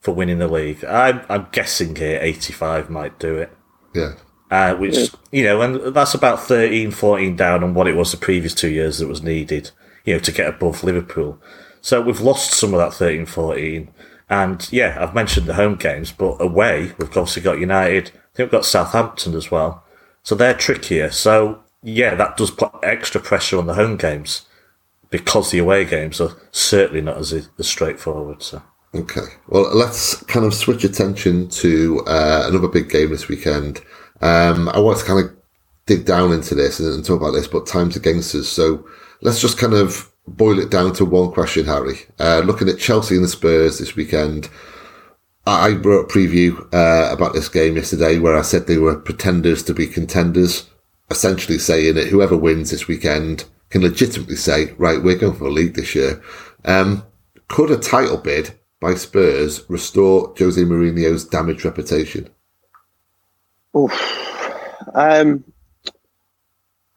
for 0.00 0.12
winning 0.14 0.38
the 0.38 0.48
league? 0.48 0.84
I'm 0.84 1.22
I'm 1.28 1.46
guessing 1.52 1.96
here 1.96 2.18
85 2.20 2.90
might 2.90 3.18
do 3.18 3.36
it. 3.38 3.50
yeah. 3.94 4.12
Uh, 4.50 4.74
which 4.76 5.10
you 5.32 5.42
know, 5.42 5.62
and 5.62 5.94
that's 5.94 6.14
about 6.14 6.38
13, 6.40 6.90
14 6.92 7.34
down 7.34 7.64
on 7.64 7.74
what 7.74 7.88
it 7.88 7.96
was 7.96 8.12
the 8.12 8.16
previous 8.16 8.54
two 8.54 8.68
years 8.68 8.98
that 8.98 9.08
was 9.08 9.22
needed. 9.22 9.70
You 10.04 10.14
know, 10.14 10.20
to 10.20 10.30
get 10.32 10.48
above 10.48 10.84
Liverpool. 10.84 11.40
So 11.80 12.00
we've 12.02 12.20
lost 12.20 12.52
some 12.52 12.72
of 12.74 12.78
that 12.78 12.92
13, 12.92 13.26
14. 13.26 13.90
And 14.28 14.66
yeah, 14.72 14.96
I've 15.00 15.14
mentioned 15.14 15.46
the 15.46 15.54
home 15.54 15.76
games, 15.76 16.12
but 16.12 16.40
away 16.40 16.92
we've 16.98 17.08
obviously 17.08 17.42
got 17.42 17.58
United. 17.58 18.08
I 18.08 18.36
think 18.36 18.46
we've 18.46 18.50
got 18.50 18.64
Southampton 18.64 19.34
as 19.34 19.50
well. 19.50 19.84
So 20.22 20.34
they're 20.34 20.54
trickier. 20.54 21.10
So 21.10 21.60
yeah, 21.82 22.14
that 22.14 22.36
does 22.36 22.50
put 22.50 22.72
extra 22.82 23.20
pressure 23.20 23.58
on 23.58 23.66
the 23.66 23.74
home 23.74 23.96
games 23.96 24.46
because 25.10 25.50
the 25.50 25.58
away 25.58 25.84
games 25.84 26.20
are 26.20 26.36
certainly 26.50 27.00
not 27.00 27.18
as, 27.18 27.32
as 27.32 27.68
straightforward. 27.68 28.42
So 28.42 28.62
Okay. 28.94 29.26
Well, 29.48 29.74
let's 29.74 30.22
kind 30.24 30.46
of 30.46 30.54
switch 30.54 30.84
attention 30.84 31.48
to 31.48 32.02
uh, 32.06 32.44
another 32.46 32.68
big 32.68 32.88
game 32.88 33.10
this 33.10 33.28
weekend. 33.28 33.80
Um, 34.20 34.68
I 34.68 34.78
want 34.78 34.98
to 34.98 35.04
kind 35.04 35.24
of 35.24 35.36
dig 35.86 36.04
down 36.04 36.32
into 36.32 36.54
this 36.54 36.78
and, 36.78 36.94
and 36.94 37.04
talk 37.04 37.20
about 37.20 37.32
this, 37.32 37.48
but 37.48 37.66
time's 37.66 37.96
against 37.96 38.34
us. 38.34 38.48
So 38.48 38.86
let's 39.20 39.40
just 39.40 39.58
kind 39.58 39.74
of 39.74 40.10
boil 40.26 40.58
it 40.58 40.70
down 40.70 40.92
to 40.94 41.04
one 41.04 41.32
question, 41.32 41.66
Harry. 41.66 41.98
Uh, 42.18 42.42
looking 42.44 42.68
at 42.68 42.78
Chelsea 42.78 43.14
and 43.14 43.24
the 43.24 43.28
Spurs 43.28 43.78
this 43.78 43.96
weekend, 43.96 44.48
I 45.46 45.70
wrote 45.70 46.10
a 46.10 46.12
preview 46.12 46.58
uh, 46.72 47.12
about 47.12 47.34
this 47.34 47.48
game 47.48 47.76
yesterday 47.76 48.18
where 48.18 48.36
I 48.36 48.42
said 48.42 48.66
they 48.66 48.78
were 48.78 48.96
pretenders 48.96 49.62
to 49.64 49.74
be 49.74 49.86
contenders, 49.86 50.68
essentially 51.10 51.58
saying 51.58 51.94
that 51.94 52.08
whoever 52.08 52.36
wins 52.36 52.70
this 52.70 52.88
weekend 52.88 53.44
can 53.68 53.82
legitimately 53.82 54.36
say, 54.36 54.72
right, 54.78 55.02
we're 55.02 55.18
going 55.18 55.36
for 55.36 55.46
a 55.46 55.50
league 55.50 55.74
this 55.74 55.94
year. 55.94 56.22
Um, 56.64 57.04
could 57.48 57.70
a 57.70 57.76
title 57.76 58.16
bid 58.16 58.58
by 58.80 58.94
Spurs 58.94 59.68
restore 59.68 60.34
Jose 60.38 60.60
Mourinho's 60.60 61.24
damaged 61.24 61.64
reputation? 61.64 62.30
Um, 64.94 65.44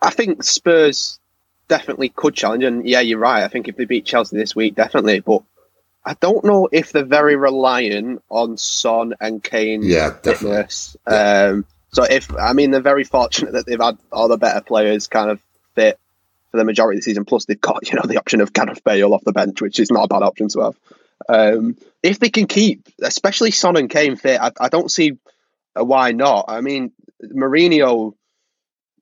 I 0.02 0.12
think 0.12 0.44
Spurs 0.44 1.20
definitely 1.68 2.10
could 2.10 2.34
challenge, 2.34 2.64
and 2.64 2.88
yeah, 2.88 3.02
you're 3.02 3.20
right. 3.20 3.44
I 3.44 3.48
think 3.48 3.68
if 3.68 3.76
they 3.76 3.86
beat 3.86 4.06
Chelsea 4.06 4.38
this 4.38 4.56
week, 4.56 4.76
definitely. 4.76 5.20
But 5.20 5.44
I 6.06 6.16
don't 6.20 6.46
know 6.46 6.70
if 6.72 6.92
they're 6.92 7.04
very 7.04 7.36
reliant 7.36 8.22
on 8.30 8.58
Son 8.58 9.14
and 9.20 9.44
Kane 9.44 9.84
Yeah, 9.84 10.16
definitely. 10.22 10.58
fitness. 10.58 10.98
Um, 11.06 11.66
so 11.92 12.04
if 12.04 12.34
I 12.36 12.54
mean 12.54 12.72
they're 12.72 12.82
very 12.82 13.04
fortunate 13.04 13.54
that 13.54 13.66
they've 13.66 13.82
had 13.82 13.98
all 14.12 14.28
the 14.28 14.38
better 14.38 14.62
players 14.62 15.08
kind 15.08 15.30
of 15.32 15.40
fit 15.76 16.00
for 16.52 16.58
the 16.58 16.66
majority 16.66 16.98
of 16.98 17.04
the 17.04 17.06
season. 17.06 17.26
Plus 17.26 17.46
they've 17.46 17.60
got 17.60 17.90
you 17.90 17.96
know 17.96 18.04
the 18.06 18.18
option 18.18 18.42
of 18.42 18.54
Gareth 18.54 18.84
Bale 18.84 19.14
off 19.14 19.24
the 19.24 19.34
bench, 19.34 19.62
which 19.62 19.80
is 19.80 19.92
not 19.92 20.06
a 20.06 20.08
bad 20.08 20.24
option 20.24 20.48
to 20.50 20.62
have. 20.62 20.76
Um, 21.30 21.78
if 22.04 22.20
they 22.20 22.30
can 22.30 22.48
keep, 22.48 22.88
especially 23.02 23.52
Son 23.52 23.76
and 23.76 23.90
Kane 23.90 24.16
fit, 24.16 24.40
I, 24.40 24.52
I 24.60 24.70
don't 24.70 24.92
see 24.92 25.18
why 25.74 26.12
not. 26.12 26.46
I 26.48 26.62
mean, 26.62 26.92
Mourinho 27.24 28.14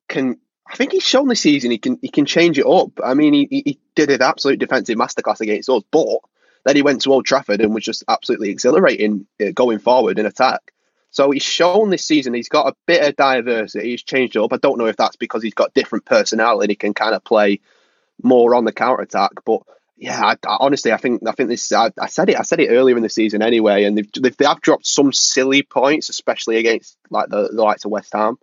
can. 0.08 0.38
I 0.68 0.74
think 0.76 0.92
he's 0.92 1.02
shown 1.02 1.28
this 1.28 1.40
season 1.40 1.70
he 1.70 1.78
can 1.78 1.98
he 2.02 2.08
can 2.08 2.26
change 2.26 2.58
it 2.58 2.66
up. 2.66 2.90
I 3.02 3.14
mean, 3.14 3.32
he, 3.32 3.48
he- 3.50 3.80
did 3.94 4.10
an 4.10 4.20
absolute 4.20 4.58
defensive 4.58 4.98
masterclass 4.98 5.40
against 5.40 5.70
us, 5.70 5.82
but 5.90 6.18
then 6.66 6.76
he 6.76 6.82
went 6.82 7.00
to 7.00 7.12
Old 7.12 7.24
Trafford 7.24 7.62
and 7.62 7.74
was 7.74 7.82
just 7.84 8.04
absolutely 8.08 8.50
exhilarating 8.50 9.26
uh, 9.40 9.52
going 9.54 9.78
forward 9.78 10.18
in 10.18 10.26
attack. 10.26 10.74
So 11.10 11.30
he's 11.30 11.42
shown 11.42 11.88
this 11.88 12.04
season 12.04 12.34
he's 12.34 12.50
got 12.50 12.66
a 12.66 12.76
bit 12.86 13.08
of 13.08 13.16
diversity. 13.16 13.92
He's 13.92 14.02
changed 14.02 14.36
it 14.36 14.42
up. 14.42 14.52
I 14.52 14.58
don't 14.58 14.76
know 14.76 14.84
if 14.84 14.98
that's 14.98 15.16
because 15.16 15.42
he's 15.42 15.54
got 15.54 15.72
different 15.72 16.04
personality. 16.04 16.72
He 16.72 16.76
can 16.76 16.92
kind 16.92 17.14
of 17.14 17.24
play 17.24 17.60
more 18.22 18.54
on 18.54 18.66
the 18.66 18.72
counter 18.72 19.00
attack. 19.02 19.30
But 19.46 19.62
yeah, 19.96 20.20
I, 20.22 20.32
I, 20.46 20.56
honestly, 20.60 20.92
I 20.92 20.98
think 20.98 21.22
I 21.26 21.32
think 21.32 21.48
this. 21.48 21.72
I, 21.72 21.90
I 21.98 22.08
said 22.08 22.28
it. 22.28 22.38
I 22.38 22.42
said 22.42 22.60
it 22.60 22.68
earlier 22.68 22.98
in 22.98 23.02
the 23.02 23.08
season 23.08 23.40
anyway, 23.40 23.84
and 23.84 23.96
they've, 23.96 24.12
they've 24.20 24.36
they 24.36 24.44
have 24.44 24.60
dropped 24.60 24.86
some 24.86 25.10
silly 25.10 25.62
points, 25.62 26.10
especially 26.10 26.58
against 26.58 26.98
like 27.08 27.30
the, 27.30 27.48
the 27.48 27.62
likes 27.62 27.86
of 27.86 27.92
West 27.92 28.12
Ham. 28.12 28.36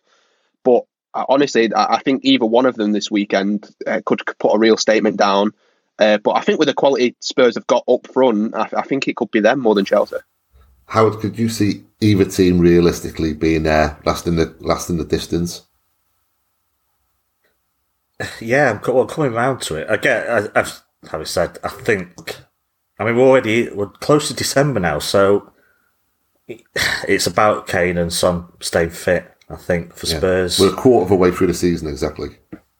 But 0.64 0.86
honestly, 1.14 1.74
I, 1.74 1.96
I 1.96 2.00
think 2.00 2.24
either 2.24 2.46
one 2.46 2.66
of 2.66 2.76
them 2.76 2.92
this 2.92 3.12
weekend 3.12 3.70
uh, 3.88 4.02
could 4.06 4.22
put 4.40 4.56
a 4.56 4.60
real 4.60 4.78
statement 4.78 5.18
down. 5.18 5.52
Uh, 6.00 6.18
but 6.18 6.32
I 6.32 6.42
think 6.42 6.60
with 6.60 6.68
the 6.68 6.74
quality 6.74 7.16
Spurs 7.20 7.56
have 7.56 7.68
got 7.68 7.84
up 7.88 8.08
front, 8.08 8.56
I, 8.56 8.68
I 8.78 8.82
think 8.82 9.08
it 9.08 9.16
could 9.16 9.32
be 9.32 9.40
them 9.40 9.60
more 9.60 9.76
than 9.76 9.86
Chelsea. 9.86 10.18
Howard, 10.88 11.20
could 11.20 11.38
you 11.38 11.50
see 11.50 11.84
either 12.02 12.26
team 12.26 12.60
realistically 12.60 13.34
being 13.34 13.64
there, 13.64 13.98
last 14.06 14.28
in 14.28 14.36
the 14.36 14.56
last 14.60 14.90
in 14.90 14.98
the 14.98 15.06
distance? 15.06 15.64
yeah, 18.42 18.72
I'm 18.72 18.80
co- 18.80 18.94
well, 18.94 19.06
coming 19.06 19.34
round 19.34 19.62
to 19.64 19.76
it 19.76 19.88
again. 19.90 20.50
I, 20.56 20.60
I've 20.60 20.84
having 21.10 21.26
said, 21.26 21.58
I 21.64 21.70
think. 21.70 22.38
I 23.00 23.06
mean, 23.06 23.16
we're 23.16 23.24
already 23.24 23.70
we're 23.70 23.88
close 23.88 24.28
to 24.28 24.34
December 24.34 24.80
now, 24.80 25.00
so 25.00 25.52
it's 27.08 27.28
about 27.28 27.68
Kane 27.68 27.98
and 27.98 28.14
Son 28.14 28.46
staying 28.60 28.92
fit. 28.92 29.33
I 29.50 29.56
think 29.56 29.94
for 29.94 30.06
Spurs, 30.06 30.60
We're 30.60 30.74
a 30.74 30.76
quarter 30.76 31.06
of 31.06 31.12
a 31.12 31.16
way 31.16 31.32
through 31.32 31.48
the 31.48 31.54
season, 31.54 31.88
exactly. 31.88 32.38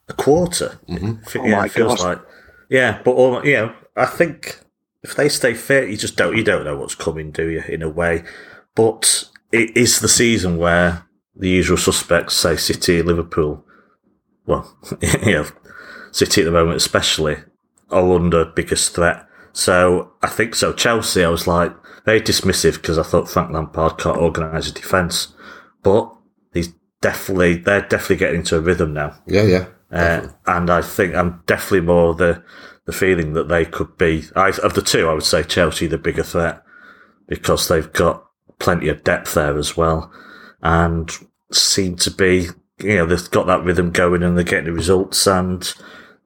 a 0.08 0.12
quarter. 0.14 0.78
Mm-hmm. 0.88 1.38
Oh 1.38 1.46
yeah, 1.46 1.56
my 1.56 1.66
it 1.66 1.72
feels 1.72 1.96
God. 1.96 2.04
like 2.04 2.20
yeah, 2.68 3.00
but 3.04 3.12
all, 3.12 3.44
you 3.46 3.54
know, 3.54 3.74
I 3.96 4.06
think 4.06 4.60
if 5.02 5.14
they 5.14 5.28
stay 5.28 5.54
fit, 5.54 5.90
you 5.90 5.96
just 5.96 6.16
don't 6.16 6.36
you 6.36 6.44
don't 6.44 6.64
know 6.64 6.76
what's 6.76 6.94
coming, 6.94 7.30
do 7.30 7.48
you? 7.48 7.62
In 7.68 7.82
a 7.82 7.88
way, 7.88 8.24
but 8.74 9.28
it 9.52 9.76
is 9.76 10.00
the 10.00 10.08
season 10.08 10.56
where 10.56 11.06
the 11.36 11.48
usual 11.48 11.76
suspects, 11.76 12.34
say 12.34 12.56
City, 12.56 13.02
Liverpool, 13.02 13.64
well, 14.46 14.76
you 15.00 15.32
know, 15.32 15.46
City 16.10 16.40
at 16.42 16.44
the 16.44 16.50
moment 16.50 16.76
especially, 16.76 17.36
are 17.90 18.12
under 18.14 18.44
biggest 18.44 18.94
threat. 18.94 19.26
So 19.52 20.12
I 20.22 20.28
think 20.28 20.54
so. 20.54 20.72
Chelsea, 20.72 21.24
I 21.24 21.28
was 21.28 21.46
like 21.46 21.72
very 22.04 22.20
dismissive 22.20 22.74
because 22.74 22.98
I 22.98 23.02
thought 23.02 23.28
Frank 23.28 23.52
Lampard 23.52 23.98
can't 23.98 24.18
organise 24.18 24.68
a 24.68 24.72
defence, 24.72 25.34
but 25.82 26.13
he's 26.54 26.72
definitely 27.00 27.56
they're 27.56 27.82
definitely 27.82 28.16
getting 28.16 28.40
into 28.40 28.56
a 28.56 28.60
rhythm 28.60 28.94
now. 28.94 29.14
Yeah, 29.26 29.42
yeah. 29.42 29.66
Uh, 29.92 30.28
and 30.46 30.70
I 30.70 30.82
think 30.82 31.14
I'm 31.14 31.42
definitely 31.46 31.82
more 31.82 32.14
the 32.14 32.42
the 32.86 32.92
feeling 32.92 33.34
that 33.34 33.48
they 33.48 33.64
could 33.64 33.96
be 33.96 34.24
I, 34.34 34.48
of 34.62 34.74
the 34.74 34.82
two. 34.82 35.08
I 35.08 35.14
would 35.14 35.22
say 35.22 35.42
Chelsea 35.42 35.86
the 35.86 35.98
bigger 35.98 36.22
threat 36.22 36.62
because 37.28 37.68
they've 37.68 37.92
got 37.92 38.26
plenty 38.58 38.88
of 38.88 39.04
depth 39.04 39.34
there 39.34 39.56
as 39.58 39.76
well, 39.76 40.12
and 40.62 41.10
seem 41.52 41.96
to 41.96 42.10
be 42.10 42.48
you 42.80 42.96
know 42.96 43.06
they've 43.06 43.30
got 43.30 43.46
that 43.46 43.62
rhythm 43.62 43.90
going 43.90 44.22
and 44.22 44.36
they're 44.36 44.44
getting 44.44 44.66
the 44.66 44.72
results 44.72 45.26
and 45.26 45.74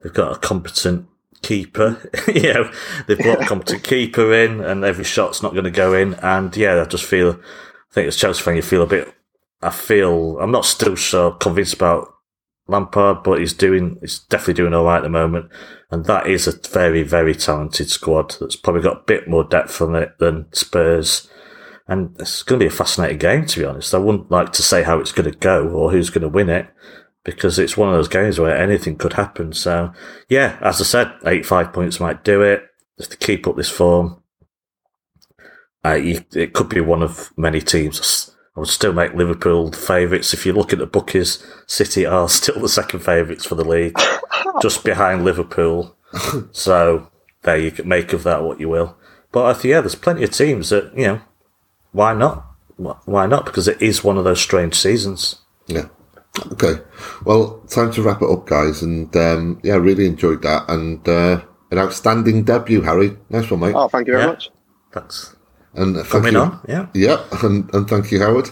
they've 0.01 0.13
got 0.13 0.35
a 0.35 0.39
competent 0.39 1.07
keeper. 1.41 2.09
you 2.33 2.53
know 2.53 2.71
they've 3.07 3.19
brought 3.19 3.43
a 3.43 3.45
competent 3.45 3.83
keeper 3.83 4.33
in 4.33 4.61
and 4.61 4.83
every 4.83 5.03
shot's 5.03 5.43
not 5.43 5.53
going 5.53 5.65
to 5.65 5.71
go 5.71 5.93
in. 5.93 6.15
And 6.15 6.55
yeah, 6.57 6.81
I 6.81 6.85
just 6.85 7.05
feel 7.05 7.31
I 7.31 7.93
think 7.93 8.07
as 8.07 8.17
Chelsea 8.17 8.41
fan 8.41 8.55
you 8.55 8.61
feel 8.61 8.81
a 8.83 8.87
bit. 8.87 9.13
I 9.61 9.69
feel 9.71 10.39
I'm 10.39 10.51
not 10.51 10.65
still 10.65 10.95
so 10.95 11.31
convinced 11.31 11.73
about 11.73 12.13
Lampard, 12.67 13.23
but 13.23 13.39
he's 13.39 13.53
doing, 13.53 13.97
he's 14.01 14.19
definitely 14.19 14.53
doing 14.53 14.73
all 14.73 14.85
right 14.85 14.97
at 14.97 15.03
the 15.03 15.09
moment. 15.09 15.49
And 15.91 16.05
that 16.05 16.27
is 16.27 16.47
a 16.47 16.69
very, 16.69 17.03
very 17.03 17.33
talented 17.35 17.89
squad 17.89 18.35
that's 18.39 18.55
probably 18.55 18.81
got 18.81 18.97
a 18.97 19.03
bit 19.05 19.27
more 19.27 19.43
depth 19.43 19.81
on 19.81 19.95
it 19.95 20.17
than 20.19 20.51
Spurs. 20.53 21.29
And 21.87 22.15
it's 22.19 22.43
going 22.43 22.59
to 22.59 22.63
be 22.63 22.67
a 22.67 22.75
fascinating 22.75 23.17
game, 23.17 23.45
to 23.47 23.59
be 23.59 23.65
honest. 23.65 23.95
I 23.95 23.97
wouldn't 23.97 24.29
like 24.29 24.53
to 24.53 24.63
say 24.63 24.83
how 24.83 24.99
it's 24.99 25.11
going 25.11 25.29
to 25.29 25.37
go 25.37 25.67
or 25.69 25.91
who's 25.91 26.11
going 26.11 26.21
to 26.21 26.29
win 26.29 26.49
it 26.49 26.67
because 27.23 27.59
it's 27.59 27.75
one 27.75 27.89
of 27.89 27.95
those 27.95 28.07
games 28.07 28.39
where 28.39 28.55
anything 28.55 28.95
could 28.95 29.13
happen. 29.13 29.51
So, 29.53 29.91
yeah, 30.29 30.57
as 30.61 30.79
I 30.79 30.83
said, 30.83 31.13
85 31.25 31.73
points 31.73 31.99
might 31.99 32.23
do 32.23 32.41
it. 32.43 32.65
Just 32.97 33.11
to 33.11 33.17
keep 33.17 33.47
up 33.47 33.55
this 33.55 33.69
form, 33.69 34.21
uh, 35.85 35.93
you, 35.93 36.23
it 36.33 36.53
could 36.53 36.69
be 36.69 36.81
one 36.81 37.01
of 37.01 37.31
many 37.37 37.61
teams. 37.61 38.31
I 38.55 38.59
would 38.59 38.69
still 38.69 38.93
make 38.93 39.13
Liverpool 39.13 39.71
favourites. 39.71 40.33
If 40.33 40.45
you 40.45 40.53
look 40.53 40.73
at 40.73 40.79
the 40.79 40.87
bookies, 40.87 41.45
City 41.67 42.05
are 42.05 42.27
still 42.29 42.61
the 42.61 42.69
second 42.69 42.99
favourites 42.99 43.45
for 43.45 43.55
the 43.55 43.63
league, 43.63 43.97
just 44.61 44.83
behind 44.83 45.23
Liverpool. 45.23 45.95
so 46.51 47.09
there 47.43 47.57
you 47.57 47.71
can 47.71 47.87
make 47.87 48.13
of 48.13 48.23
that 48.23 48.43
what 48.43 48.59
you 48.59 48.69
will. 48.69 48.97
But 49.31 49.45
I 49.45 49.53
think, 49.53 49.71
yeah, 49.71 49.81
there's 49.81 49.95
plenty 49.95 50.23
of 50.23 50.31
teams 50.31 50.69
that, 50.69 50.91
you 50.97 51.05
know, 51.05 51.21
why 51.91 52.13
not? 52.13 52.45
Why 52.77 53.27
not? 53.27 53.45
Because 53.45 53.67
it 53.67 53.81
is 53.81 54.03
one 54.03 54.17
of 54.17 54.23
those 54.23 54.41
strange 54.41 54.75
seasons. 54.75 55.37
Yeah. 55.67 55.89
Okay. 56.53 56.81
Well, 57.25 57.59
time 57.69 57.91
to 57.91 58.01
wrap 58.01 58.21
it 58.21 58.29
up, 58.29 58.47
guys. 58.47 58.81
And 58.81 59.15
um, 59.15 59.59
yeah, 59.63 59.75
really 59.75 60.05
enjoyed 60.05 60.41
that. 60.43 60.69
And 60.69 61.07
uh, 61.07 61.41
an 61.71 61.77
outstanding 61.77 62.43
debut, 62.43 62.81
Harry. 62.81 63.17
Nice 63.29 63.51
one, 63.51 63.59
mate. 63.59 63.75
Oh, 63.75 63.87
thank 63.87 64.07
you 64.07 64.13
very 64.13 64.23
yeah. 64.23 64.29
much. 64.29 64.49
Thanks. 64.93 65.35
And 65.73 65.95
thank 65.95 66.07
Coming 66.07 66.33
you. 66.33 66.39
on, 66.39 66.59
yeah. 66.67 66.87
Yeah, 66.93 67.23
and, 67.43 67.73
and 67.73 67.87
thank 67.87 68.11
you, 68.11 68.19
Howard. 68.19 68.49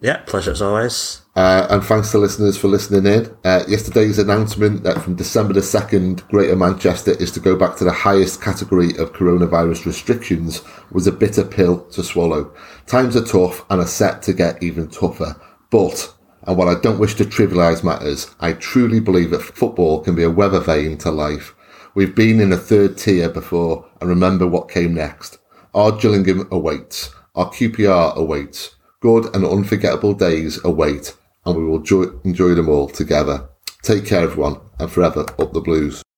Yeah, 0.00 0.18
pleasure 0.26 0.50
as 0.50 0.60
always. 0.60 1.22
Uh, 1.34 1.66
and 1.70 1.82
thanks 1.82 2.10
to 2.10 2.18
listeners 2.18 2.58
for 2.58 2.68
listening 2.68 3.10
in. 3.10 3.34
Uh, 3.42 3.64
yesterday's 3.66 4.18
announcement 4.18 4.82
that 4.82 5.00
from 5.00 5.16
December 5.16 5.54
the 5.54 5.60
2nd, 5.60 6.28
Greater 6.28 6.54
Manchester 6.54 7.12
is 7.12 7.30
to 7.32 7.40
go 7.40 7.56
back 7.56 7.76
to 7.76 7.84
the 7.84 7.92
highest 7.92 8.42
category 8.42 8.90
of 8.98 9.14
coronavirus 9.14 9.86
restrictions 9.86 10.62
was 10.92 11.06
a 11.06 11.12
bitter 11.12 11.42
pill 11.42 11.84
to 11.86 12.02
swallow. 12.04 12.54
Times 12.86 13.16
are 13.16 13.24
tough 13.24 13.64
and 13.70 13.80
are 13.80 13.86
set 13.86 14.20
to 14.22 14.34
get 14.34 14.62
even 14.62 14.88
tougher. 14.88 15.40
But, 15.70 16.14
and 16.42 16.56
while 16.58 16.68
I 16.68 16.78
don't 16.80 17.00
wish 17.00 17.14
to 17.14 17.24
trivialise 17.24 17.82
matters, 17.82 18.34
I 18.40 18.52
truly 18.52 19.00
believe 19.00 19.30
that 19.30 19.42
football 19.42 20.00
can 20.00 20.14
be 20.14 20.22
a 20.22 20.30
weather 20.30 20.60
vane 20.60 20.98
to 20.98 21.10
life. 21.10 21.54
We've 21.94 22.14
been 22.14 22.40
in 22.40 22.52
a 22.52 22.58
third 22.58 22.98
tier 22.98 23.30
before 23.30 23.88
and 24.00 24.10
remember 24.10 24.46
what 24.46 24.68
came 24.68 24.92
next. 24.92 25.38
Our 25.74 25.90
Gillingham 25.90 26.46
awaits. 26.52 27.10
Our 27.34 27.50
QPR 27.50 28.14
awaits. 28.14 28.76
Good 29.00 29.34
and 29.34 29.44
unforgettable 29.44 30.14
days 30.14 30.64
await, 30.64 31.16
and 31.44 31.56
we 31.56 31.64
will 31.64 31.82
enjoy 32.22 32.54
them 32.54 32.68
all 32.68 32.88
together. 32.88 33.48
Take 33.82 34.06
care, 34.06 34.20
everyone, 34.22 34.60
and 34.78 34.88
forever 34.88 35.26
up 35.36 35.52
the 35.52 35.60
blues. 35.60 36.03